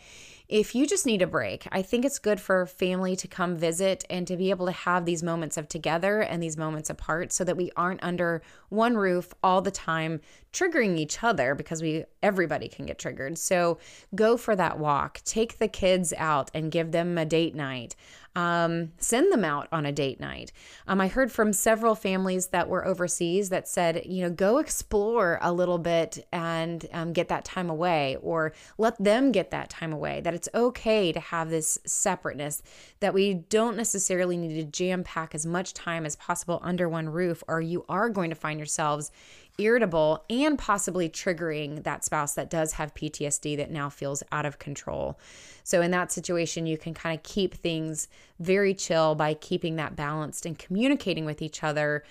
if 0.51 0.75
you 0.75 0.85
just 0.85 1.05
need 1.05 1.21
a 1.21 1.27
break, 1.27 1.65
I 1.71 1.81
think 1.81 2.03
it's 2.03 2.19
good 2.19 2.41
for 2.41 2.65
family 2.65 3.15
to 3.15 3.27
come 3.27 3.55
visit 3.55 4.03
and 4.09 4.27
to 4.27 4.35
be 4.35 4.49
able 4.49 4.65
to 4.65 4.73
have 4.73 5.05
these 5.05 5.23
moments 5.23 5.55
of 5.55 5.69
together 5.69 6.19
and 6.19 6.43
these 6.43 6.57
moments 6.57 6.89
apart 6.89 7.31
so 7.31 7.45
that 7.45 7.55
we 7.55 7.71
aren't 7.77 8.03
under 8.03 8.41
one 8.67 8.97
roof 8.97 9.33
all 9.41 9.61
the 9.61 9.71
time 9.71 10.19
triggering 10.51 10.97
each 10.97 11.23
other 11.23 11.55
because 11.55 11.81
we 11.81 12.03
everybody 12.21 12.67
can 12.67 12.85
get 12.85 12.99
triggered. 12.99 13.37
So 13.37 13.79
go 14.13 14.35
for 14.35 14.53
that 14.57 14.77
walk. 14.77 15.21
Take 15.23 15.57
the 15.57 15.69
kids 15.69 16.13
out 16.17 16.51
and 16.53 16.69
give 16.69 16.91
them 16.91 17.17
a 17.17 17.23
date 17.23 17.55
night 17.55 17.95
um, 18.35 18.91
send 18.97 19.31
them 19.31 19.43
out 19.43 19.67
on 19.71 19.85
a 19.85 19.91
date 19.91 20.19
night. 20.19 20.51
Um, 20.87 21.01
I 21.01 21.07
heard 21.07 21.31
from 21.31 21.51
several 21.51 21.95
families 21.95 22.47
that 22.47 22.69
were 22.69 22.85
overseas 22.85 23.49
that 23.49 23.67
said, 23.67 24.03
you 24.05 24.21
know, 24.21 24.29
go 24.29 24.57
explore 24.57 25.37
a 25.41 25.51
little 25.51 25.77
bit 25.77 26.25
and 26.31 26.85
um, 26.93 27.13
get 27.13 27.27
that 27.27 27.45
time 27.45 27.69
away, 27.69 28.17
or 28.21 28.53
let 28.77 29.01
them 29.03 29.31
get 29.31 29.51
that 29.51 29.69
time 29.69 29.91
away. 29.91 30.21
That 30.21 30.33
it's 30.33 30.49
okay 30.53 31.11
to 31.11 31.19
have 31.19 31.49
this 31.49 31.77
separateness, 31.85 32.63
that 33.01 33.13
we 33.13 33.33
don't 33.33 33.75
necessarily 33.75 34.37
need 34.37 34.55
to 34.55 34.63
jam 34.63 35.03
pack 35.03 35.35
as 35.35 35.45
much 35.45 35.73
time 35.73 36.05
as 36.05 36.15
possible 36.15 36.59
under 36.63 36.87
one 36.87 37.09
roof, 37.09 37.43
or 37.47 37.61
you 37.61 37.85
are 37.89 38.09
going 38.09 38.29
to 38.29 38.35
find 38.35 38.59
yourselves 38.59 39.11
irritable 39.57 40.23
and 40.29 40.57
possibly 40.57 41.09
triggering 41.09 41.83
that 41.83 42.03
spouse 42.03 42.33
that 42.33 42.49
does 42.49 42.73
have 42.73 42.93
PTSD 42.93 43.57
that 43.57 43.71
now 43.71 43.89
feels 43.89 44.23
out 44.31 44.45
of 44.45 44.59
control. 44.59 45.19
So, 45.63 45.81
in 45.81 45.91
that 45.91 46.11
situation, 46.11 46.65
you 46.65 46.77
can 46.77 46.93
kind 46.93 47.17
of 47.17 47.23
keep 47.23 47.53
things 47.53 48.07
very 48.39 48.73
chill 48.73 49.15
by 49.15 49.33
keeping 49.33 49.75
that 49.75 49.95
balanced 49.95 50.45
and 50.45 50.57
communicating 50.57 51.25
with 51.25 51.41
each 51.41 51.63
other. 51.63 52.03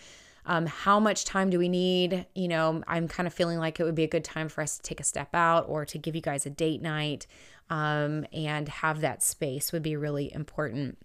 Um, 0.46 0.66
how 0.66 0.98
much 0.98 1.24
time 1.24 1.50
do 1.50 1.58
we 1.58 1.68
need? 1.68 2.26
You 2.34 2.48
know, 2.48 2.82
I'm 2.86 3.08
kind 3.08 3.26
of 3.26 3.34
feeling 3.34 3.58
like 3.58 3.78
it 3.78 3.84
would 3.84 3.94
be 3.94 4.04
a 4.04 4.08
good 4.08 4.24
time 4.24 4.48
for 4.48 4.62
us 4.62 4.76
to 4.76 4.82
take 4.82 5.00
a 5.00 5.04
step 5.04 5.34
out 5.34 5.66
or 5.68 5.84
to 5.84 5.98
give 5.98 6.14
you 6.14 6.22
guys 6.22 6.46
a 6.46 6.50
date 6.50 6.80
night 6.80 7.26
um, 7.68 8.26
and 8.32 8.68
have 8.68 9.00
that 9.00 9.22
space 9.22 9.72
would 9.72 9.82
be 9.82 9.96
really 9.96 10.32
important. 10.32 10.98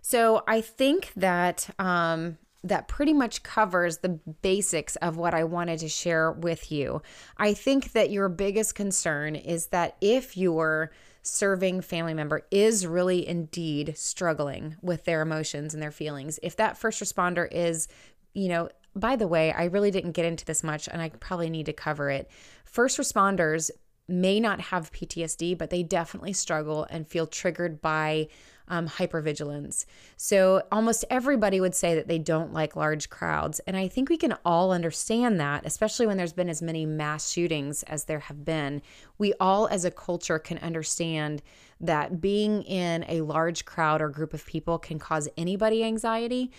So 0.00 0.42
I 0.46 0.60
think 0.60 1.12
that 1.16 1.70
um, 1.78 2.38
that 2.64 2.88
pretty 2.88 3.12
much 3.12 3.42
covers 3.42 3.98
the 3.98 4.18
basics 4.42 4.96
of 4.96 5.16
what 5.16 5.34
I 5.34 5.44
wanted 5.44 5.78
to 5.80 5.88
share 5.88 6.32
with 6.32 6.72
you. 6.72 7.02
I 7.36 7.54
think 7.54 7.92
that 7.92 8.10
your 8.10 8.28
biggest 8.28 8.74
concern 8.74 9.36
is 9.36 9.66
that 9.66 9.96
if 10.00 10.36
your 10.36 10.90
serving 11.22 11.82
family 11.82 12.14
member 12.14 12.46
is 12.50 12.86
really 12.86 13.26
indeed 13.26 13.96
struggling 13.96 14.76
with 14.82 15.04
their 15.04 15.20
emotions 15.20 15.74
and 15.74 15.82
their 15.82 15.90
feelings, 15.90 16.40
if 16.42 16.56
that 16.56 16.78
first 16.78 17.02
responder 17.02 17.46
is, 17.52 17.86
you 18.32 18.48
know, 18.48 18.68
by 18.96 19.16
the 19.16 19.28
way, 19.28 19.52
I 19.52 19.64
really 19.64 19.90
didn't 19.90 20.12
get 20.12 20.24
into 20.24 20.44
this 20.44 20.64
much 20.64 20.88
and 20.88 21.02
I 21.02 21.10
probably 21.10 21.50
need 21.50 21.66
to 21.66 21.72
cover 21.72 22.10
it. 22.10 22.30
First 22.64 22.98
responders 22.98 23.70
may 24.08 24.40
not 24.40 24.60
have 24.60 24.92
PTSD, 24.92 25.56
but 25.56 25.70
they 25.70 25.82
definitely 25.82 26.32
struggle 26.32 26.86
and 26.90 27.06
feel 27.06 27.26
triggered 27.26 27.80
by 27.80 28.28
um, 28.68 28.88
hypervigilance. 28.88 29.84
So 30.16 30.62
almost 30.72 31.04
everybody 31.10 31.60
would 31.60 31.74
say 31.74 31.94
that 31.94 32.08
they 32.08 32.18
don't 32.18 32.52
like 32.52 32.76
large 32.76 33.10
crowds. 33.10 33.60
And 33.66 33.76
I 33.76 33.88
think 33.88 34.08
we 34.08 34.16
can 34.16 34.34
all 34.44 34.72
understand 34.72 35.38
that, 35.40 35.66
especially 35.66 36.06
when 36.06 36.16
there's 36.16 36.32
been 36.32 36.48
as 36.48 36.62
many 36.62 36.86
mass 36.86 37.30
shootings 37.30 37.82
as 37.84 38.04
there 38.04 38.20
have 38.20 38.44
been. 38.44 38.82
We 39.18 39.34
all, 39.38 39.66
as 39.68 39.84
a 39.84 39.90
culture, 39.90 40.38
can 40.38 40.58
understand 40.58 41.42
that 41.80 42.20
being 42.20 42.62
in 42.62 43.04
a 43.08 43.20
large 43.20 43.64
crowd 43.64 44.00
or 44.00 44.08
group 44.08 44.32
of 44.32 44.46
people 44.46 44.78
can 44.78 44.98
cause 44.98 45.28
anybody 45.36 45.84
anxiety. 45.84 46.50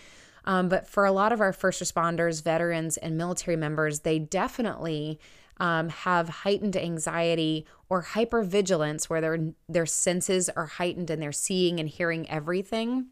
Um, 0.45 0.70
but 0.70 0.88
for 0.88 1.06
a 1.06 1.12
lot 1.12 1.32
of 1.32 1.41
our 1.41 1.51
first 1.51 1.82
responders, 1.82 2.43
veterans, 2.43 2.97
and 2.97 3.18
military 3.18 3.58
members, 3.58 4.01
they 4.01 4.20
definitely 4.20 5.20
um, 5.58 5.89
have 5.89 6.30
heightened 6.30 6.76
anxiety 6.76 7.66
or 7.89 8.03
hypervigilance 8.03 9.06
where 9.06 9.22
their 9.22 9.39
their 9.70 9.86
senses 9.86 10.49
are 10.49 10.66
heightened 10.66 11.10
and 11.10 11.22
they're 11.22 11.32
seeing 11.32 11.80
and 11.80 11.89
hearing 11.89 12.30
everything. 12.30 13.08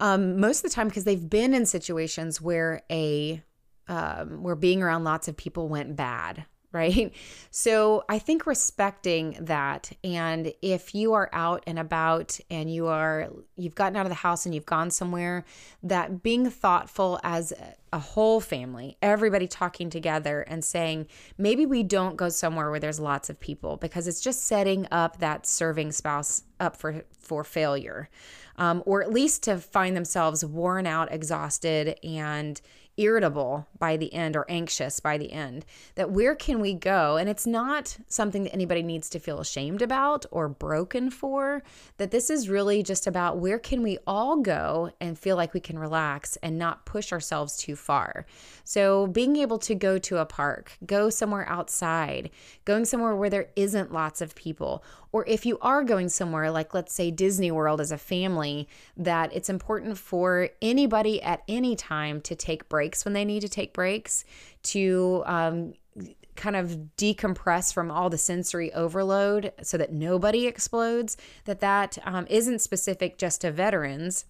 Um, 0.00 0.40
most 0.40 0.64
of 0.64 0.70
the 0.70 0.74
time 0.74 0.88
because 0.88 1.04
they've 1.04 1.30
been 1.30 1.54
in 1.54 1.66
situations 1.66 2.40
where 2.40 2.82
a 2.90 3.42
um, 3.88 4.42
where 4.42 4.56
being 4.56 4.82
around 4.82 5.04
lots 5.04 5.28
of 5.28 5.36
people 5.36 5.68
went 5.68 5.96
bad 5.96 6.46
right? 6.74 7.12
So 7.50 8.04
I 8.08 8.18
think 8.18 8.46
respecting 8.46 9.36
that 9.40 9.92
and 10.02 10.52
if 10.60 10.92
you 10.92 11.12
are 11.12 11.30
out 11.32 11.62
and 11.68 11.78
about 11.78 12.40
and 12.50 12.68
you 12.68 12.88
are 12.88 13.28
you've 13.56 13.76
gotten 13.76 13.94
out 13.94 14.06
of 14.06 14.10
the 14.10 14.16
house 14.16 14.44
and 14.44 14.52
you've 14.52 14.66
gone 14.66 14.90
somewhere 14.90 15.44
that 15.84 16.20
being 16.20 16.50
thoughtful 16.50 17.20
as 17.22 17.52
a 17.94 17.98
whole 18.00 18.40
family, 18.40 18.96
everybody 19.00 19.46
talking 19.46 19.88
together 19.88 20.40
and 20.48 20.64
saying 20.64 21.06
maybe 21.38 21.64
we 21.64 21.84
don't 21.84 22.16
go 22.16 22.28
somewhere 22.28 22.68
where 22.68 22.80
there's 22.80 22.98
lots 22.98 23.30
of 23.30 23.38
people 23.38 23.76
because 23.76 24.08
it's 24.08 24.20
just 24.20 24.46
setting 24.46 24.88
up 24.90 25.20
that 25.20 25.46
serving 25.46 25.92
spouse 25.92 26.42
up 26.58 26.76
for 26.76 27.04
for 27.20 27.44
failure. 27.44 28.10
Um, 28.56 28.82
or 28.84 29.02
at 29.02 29.12
least 29.12 29.44
to 29.44 29.58
find 29.58 29.96
themselves 29.96 30.44
worn 30.44 30.86
out, 30.86 31.12
exhausted, 31.12 31.98
and 32.04 32.60
irritable 32.96 33.66
by 33.78 33.96
the 33.96 34.12
end 34.14 34.36
or 34.36 34.46
anxious 34.48 35.00
by 35.00 35.18
the 35.18 35.32
end. 35.32 35.64
That 35.94 36.10
where 36.10 36.34
can 36.34 36.60
we 36.60 36.74
go? 36.74 37.16
And 37.16 37.28
it's 37.28 37.46
not 37.46 37.96
something 38.08 38.44
that 38.44 38.54
anybody 38.54 38.82
needs 38.82 39.08
to 39.10 39.18
feel 39.18 39.40
ashamed 39.40 39.82
about 39.82 40.26
or 40.30 40.48
broken 40.48 41.10
for. 41.10 41.62
That 41.96 42.10
this 42.10 42.30
is 42.30 42.48
really 42.48 42.82
just 42.82 43.06
about 43.06 43.38
where 43.38 43.58
can 43.58 43.82
we 43.82 43.98
all 44.06 44.36
go 44.36 44.92
and 45.00 45.18
feel 45.18 45.36
like 45.36 45.54
we 45.54 45.60
can 45.60 45.78
relax 45.78 46.36
and 46.36 46.58
not 46.58 46.86
push 46.86 47.12
ourselves 47.12 47.56
too 47.56 47.76
far. 47.76 48.26
So 48.64 49.06
being 49.06 49.36
able 49.36 49.58
to 49.60 49.74
go 49.74 49.98
to 49.98 50.18
a 50.18 50.26
park, 50.26 50.76
go 50.86 51.10
somewhere 51.10 51.48
outside, 51.48 52.30
going 52.64 52.84
somewhere 52.84 53.16
where 53.16 53.30
there 53.30 53.48
isn't 53.56 53.92
lots 53.92 54.20
of 54.20 54.34
people, 54.34 54.84
or 55.12 55.24
if 55.28 55.46
you 55.46 55.58
are 55.60 55.84
going 55.84 56.08
somewhere 56.08 56.50
like 56.50 56.74
let's 56.74 56.92
say 56.92 57.10
Disney 57.10 57.52
World 57.52 57.80
as 57.80 57.92
a 57.92 57.98
family, 57.98 58.68
that 58.96 59.32
it's 59.32 59.48
important 59.48 59.96
for 59.96 60.48
anybody 60.60 61.22
at 61.22 61.42
any 61.46 61.76
time 61.76 62.20
to 62.22 62.34
take 62.34 62.68
breaks 62.84 63.04
when 63.04 63.14
they 63.14 63.24
need 63.24 63.40
to 63.40 63.48
take 63.48 63.72
breaks, 63.72 64.24
to 64.62 65.22
um, 65.24 65.72
kind 66.36 66.54
of 66.54 66.90
decompress 66.98 67.72
from 67.72 67.90
all 67.90 68.10
the 68.10 68.18
sensory 68.18 68.72
overload 68.74 69.52
so 69.62 69.78
that 69.78 69.92
nobody 69.92 70.46
explodes 70.46 71.16
that 71.46 71.60
that 71.60 71.96
um, 72.04 72.26
not 72.28 72.58
specific 72.58 73.16
just 73.16 73.40
to 73.40 73.50
veterans. 73.50 74.26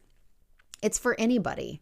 It's 0.83 0.99
for 0.99 1.19
anybody 1.19 1.81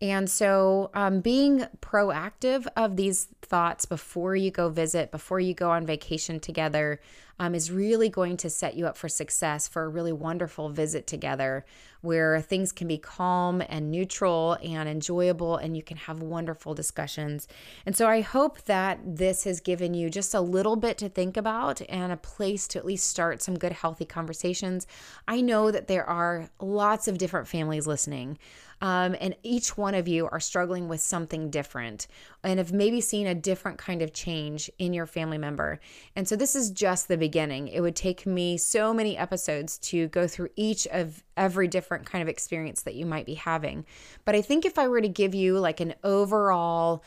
And 0.00 0.30
so, 0.30 0.90
um, 0.94 1.20
being 1.20 1.66
proactive 1.80 2.66
of 2.76 2.96
these 2.96 3.26
thoughts 3.42 3.84
before 3.84 4.36
you 4.36 4.50
go 4.50 4.68
visit, 4.68 5.10
before 5.10 5.40
you 5.40 5.54
go 5.54 5.70
on 5.70 5.86
vacation 5.86 6.38
together, 6.38 7.00
um, 7.40 7.54
is 7.54 7.70
really 7.70 8.08
going 8.08 8.36
to 8.36 8.50
set 8.50 8.76
you 8.76 8.86
up 8.86 8.96
for 8.96 9.08
success 9.08 9.68
for 9.68 9.84
a 9.84 9.88
really 9.88 10.12
wonderful 10.12 10.68
visit 10.70 11.06
together 11.06 11.64
where 12.00 12.40
things 12.40 12.70
can 12.70 12.86
be 12.86 12.98
calm 12.98 13.62
and 13.68 13.90
neutral 13.90 14.56
and 14.62 14.88
enjoyable 14.88 15.56
and 15.56 15.76
you 15.76 15.82
can 15.82 15.96
have 15.96 16.20
wonderful 16.20 16.74
discussions. 16.74 17.48
And 17.86 17.96
so 17.96 18.08
I 18.08 18.20
hope 18.20 18.62
that 18.64 19.00
this 19.04 19.44
has 19.44 19.60
given 19.60 19.94
you 19.94 20.10
just 20.10 20.34
a 20.34 20.40
little 20.40 20.76
bit 20.76 20.98
to 20.98 21.08
think 21.08 21.36
about 21.36 21.80
and 21.88 22.12
a 22.12 22.16
place 22.16 22.68
to 22.68 22.78
at 22.78 22.86
least 22.86 23.08
start 23.08 23.42
some 23.42 23.58
good, 23.58 23.72
healthy 23.72 24.04
conversations. 24.04 24.86
I 25.26 25.40
know 25.40 25.70
that 25.70 25.88
there 25.88 26.08
are 26.08 26.50
lots 26.60 27.08
of 27.08 27.18
different 27.18 27.48
families 27.48 27.86
listening. 27.86 28.38
Um, 28.80 29.16
and 29.20 29.34
each 29.42 29.76
one 29.76 29.94
of 29.94 30.06
you 30.06 30.28
are 30.30 30.40
struggling 30.40 30.88
with 30.88 31.00
something 31.00 31.50
different 31.50 32.06
and 32.44 32.58
have 32.58 32.72
maybe 32.72 33.00
seen 33.00 33.26
a 33.26 33.34
different 33.34 33.78
kind 33.78 34.02
of 34.02 34.12
change 34.12 34.70
in 34.78 34.92
your 34.92 35.06
family 35.06 35.38
member. 35.38 35.80
And 36.14 36.28
so 36.28 36.36
this 36.36 36.54
is 36.54 36.70
just 36.70 37.08
the 37.08 37.16
beginning. 37.16 37.68
It 37.68 37.80
would 37.80 37.96
take 37.96 38.24
me 38.24 38.56
so 38.56 38.94
many 38.94 39.16
episodes 39.16 39.78
to 39.78 40.06
go 40.08 40.28
through 40.28 40.50
each 40.54 40.86
of 40.88 41.24
every 41.36 41.66
different 41.66 42.06
kind 42.06 42.22
of 42.22 42.28
experience 42.28 42.82
that 42.82 42.94
you 42.94 43.04
might 43.04 43.26
be 43.26 43.34
having. 43.34 43.84
But 44.24 44.34
I 44.34 44.42
think 44.42 44.64
if 44.64 44.78
I 44.78 44.86
were 44.86 45.00
to 45.00 45.08
give 45.08 45.34
you 45.34 45.58
like 45.58 45.80
an 45.80 45.94
overall, 46.04 47.02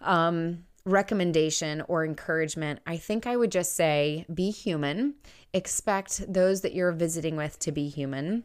um, 0.00 0.64
recommendation 0.84 1.82
or 1.88 2.04
encouragement, 2.04 2.80
I 2.86 2.96
think 2.96 3.26
I 3.26 3.36
would 3.36 3.52
just 3.52 3.76
say 3.76 4.24
be 4.32 4.50
human. 4.50 5.14
Expect 5.52 6.32
those 6.32 6.62
that 6.62 6.74
you're 6.74 6.92
visiting 6.92 7.36
with 7.36 7.58
to 7.60 7.72
be 7.72 7.88
human, 7.88 8.44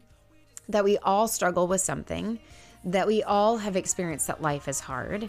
that 0.68 0.84
we 0.84 0.98
all 0.98 1.28
struggle 1.28 1.66
with 1.66 1.80
something, 1.80 2.38
that 2.86 3.06
we 3.06 3.22
all 3.24 3.58
have 3.58 3.76
experienced 3.76 4.28
that 4.28 4.40
life 4.40 4.68
is 4.68 4.80
hard, 4.80 5.28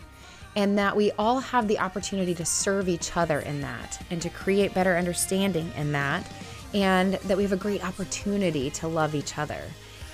and 0.56 0.78
that 0.78 0.96
we 0.96 1.12
all 1.20 1.40
have 1.40 1.68
the 1.68 1.80
opportunity 1.80 2.34
to 2.36 2.46
serve 2.46 2.88
each 2.88 3.18
other 3.18 3.40
in 3.40 3.62
that 3.62 4.04
and 4.10 4.22
to 4.22 4.30
create 4.30 4.74
better 4.74 4.96
understanding 4.96 5.72
in 5.76 5.92
that, 5.92 6.26
and 6.74 7.14
that 7.14 7.36
we 7.36 7.44
have 7.44 7.52
a 7.52 7.58
great 7.58 7.84
opportunity 7.84 8.70
to 8.70 8.88
love 8.88 9.16
each 9.16 9.38
other. 9.38 9.62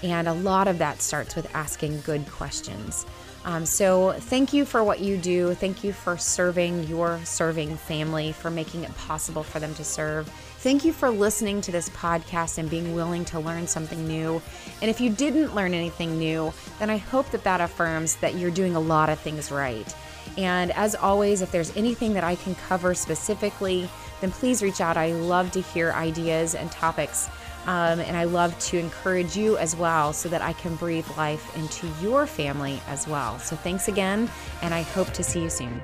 And 0.01 0.27
a 0.27 0.33
lot 0.33 0.67
of 0.67 0.79
that 0.79 1.01
starts 1.01 1.35
with 1.35 1.53
asking 1.55 2.01
good 2.01 2.29
questions. 2.29 3.05
Um, 3.45 3.65
so, 3.65 4.13
thank 4.13 4.53
you 4.53 4.63
for 4.63 4.83
what 4.83 5.01
you 5.01 5.17
do. 5.17 5.53
Thank 5.53 5.83
you 5.83 5.91
for 5.91 6.17
serving 6.17 6.85
your 6.85 7.19
serving 7.25 7.75
family, 7.75 8.31
for 8.31 8.49
making 8.49 8.83
it 8.83 8.95
possible 8.95 9.43
for 9.43 9.59
them 9.59 9.75
to 9.75 9.83
serve. 9.83 10.31
Thank 10.63 10.85
you 10.85 10.93
for 10.93 11.09
listening 11.09 11.59
to 11.59 11.73
this 11.73 11.89
podcast 11.89 12.57
and 12.57 12.69
being 12.69 12.95
willing 12.95 13.25
to 13.25 13.39
learn 13.41 13.67
something 13.67 14.07
new. 14.07 14.41
And 14.81 14.89
if 14.89 15.01
you 15.01 15.09
didn't 15.09 15.53
learn 15.53 15.73
anything 15.73 16.17
new, 16.17 16.53
then 16.79 16.89
I 16.89 16.95
hope 16.95 17.29
that 17.31 17.43
that 17.43 17.59
affirms 17.59 18.15
that 18.21 18.35
you're 18.35 18.49
doing 18.49 18.73
a 18.73 18.79
lot 18.79 19.09
of 19.09 19.19
things 19.19 19.51
right. 19.51 19.93
And 20.37 20.71
as 20.71 20.95
always, 20.95 21.41
if 21.41 21.51
there's 21.51 21.75
anything 21.75 22.13
that 22.13 22.23
I 22.23 22.35
can 22.35 22.55
cover 22.55 22.95
specifically, 22.95 23.89
then 24.21 24.31
please 24.31 24.63
reach 24.63 24.79
out. 24.79 24.95
I 24.95 25.11
love 25.11 25.51
to 25.51 25.59
hear 25.59 25.91
ideas 25.91 26.55
and 26.55 26.71
topics. 26.71 27.27
Um, 27.65 27.99
and 27.99 28.15
I 28.15 28.23
love 28.23 28.57
to 28.59 28.77
encourage 28.77 29.35
you 29.35 29.57
as 29.57 29.75
well 29.75 30.13
so 30.13 30.29
that 30.29 30.41
I 30.41 30.53
can 30.53 30.75
breathe 30.75 31.07
life 31.17 31.57
into 31.57 31.89
your 32.01 32.25
family 32.25 32.81
as 32.87 33.05
well. 33.05 33.37
So 33.39 33.57
thanks 33.57 33.89
again, 33.89 34.29
and 34.61 34.73
I 34.73 34.83
hope 34.83 35.11
to 35.11 35.23
see 35.23 35.41
you 35.41 35.49
soon. 35.49 35.81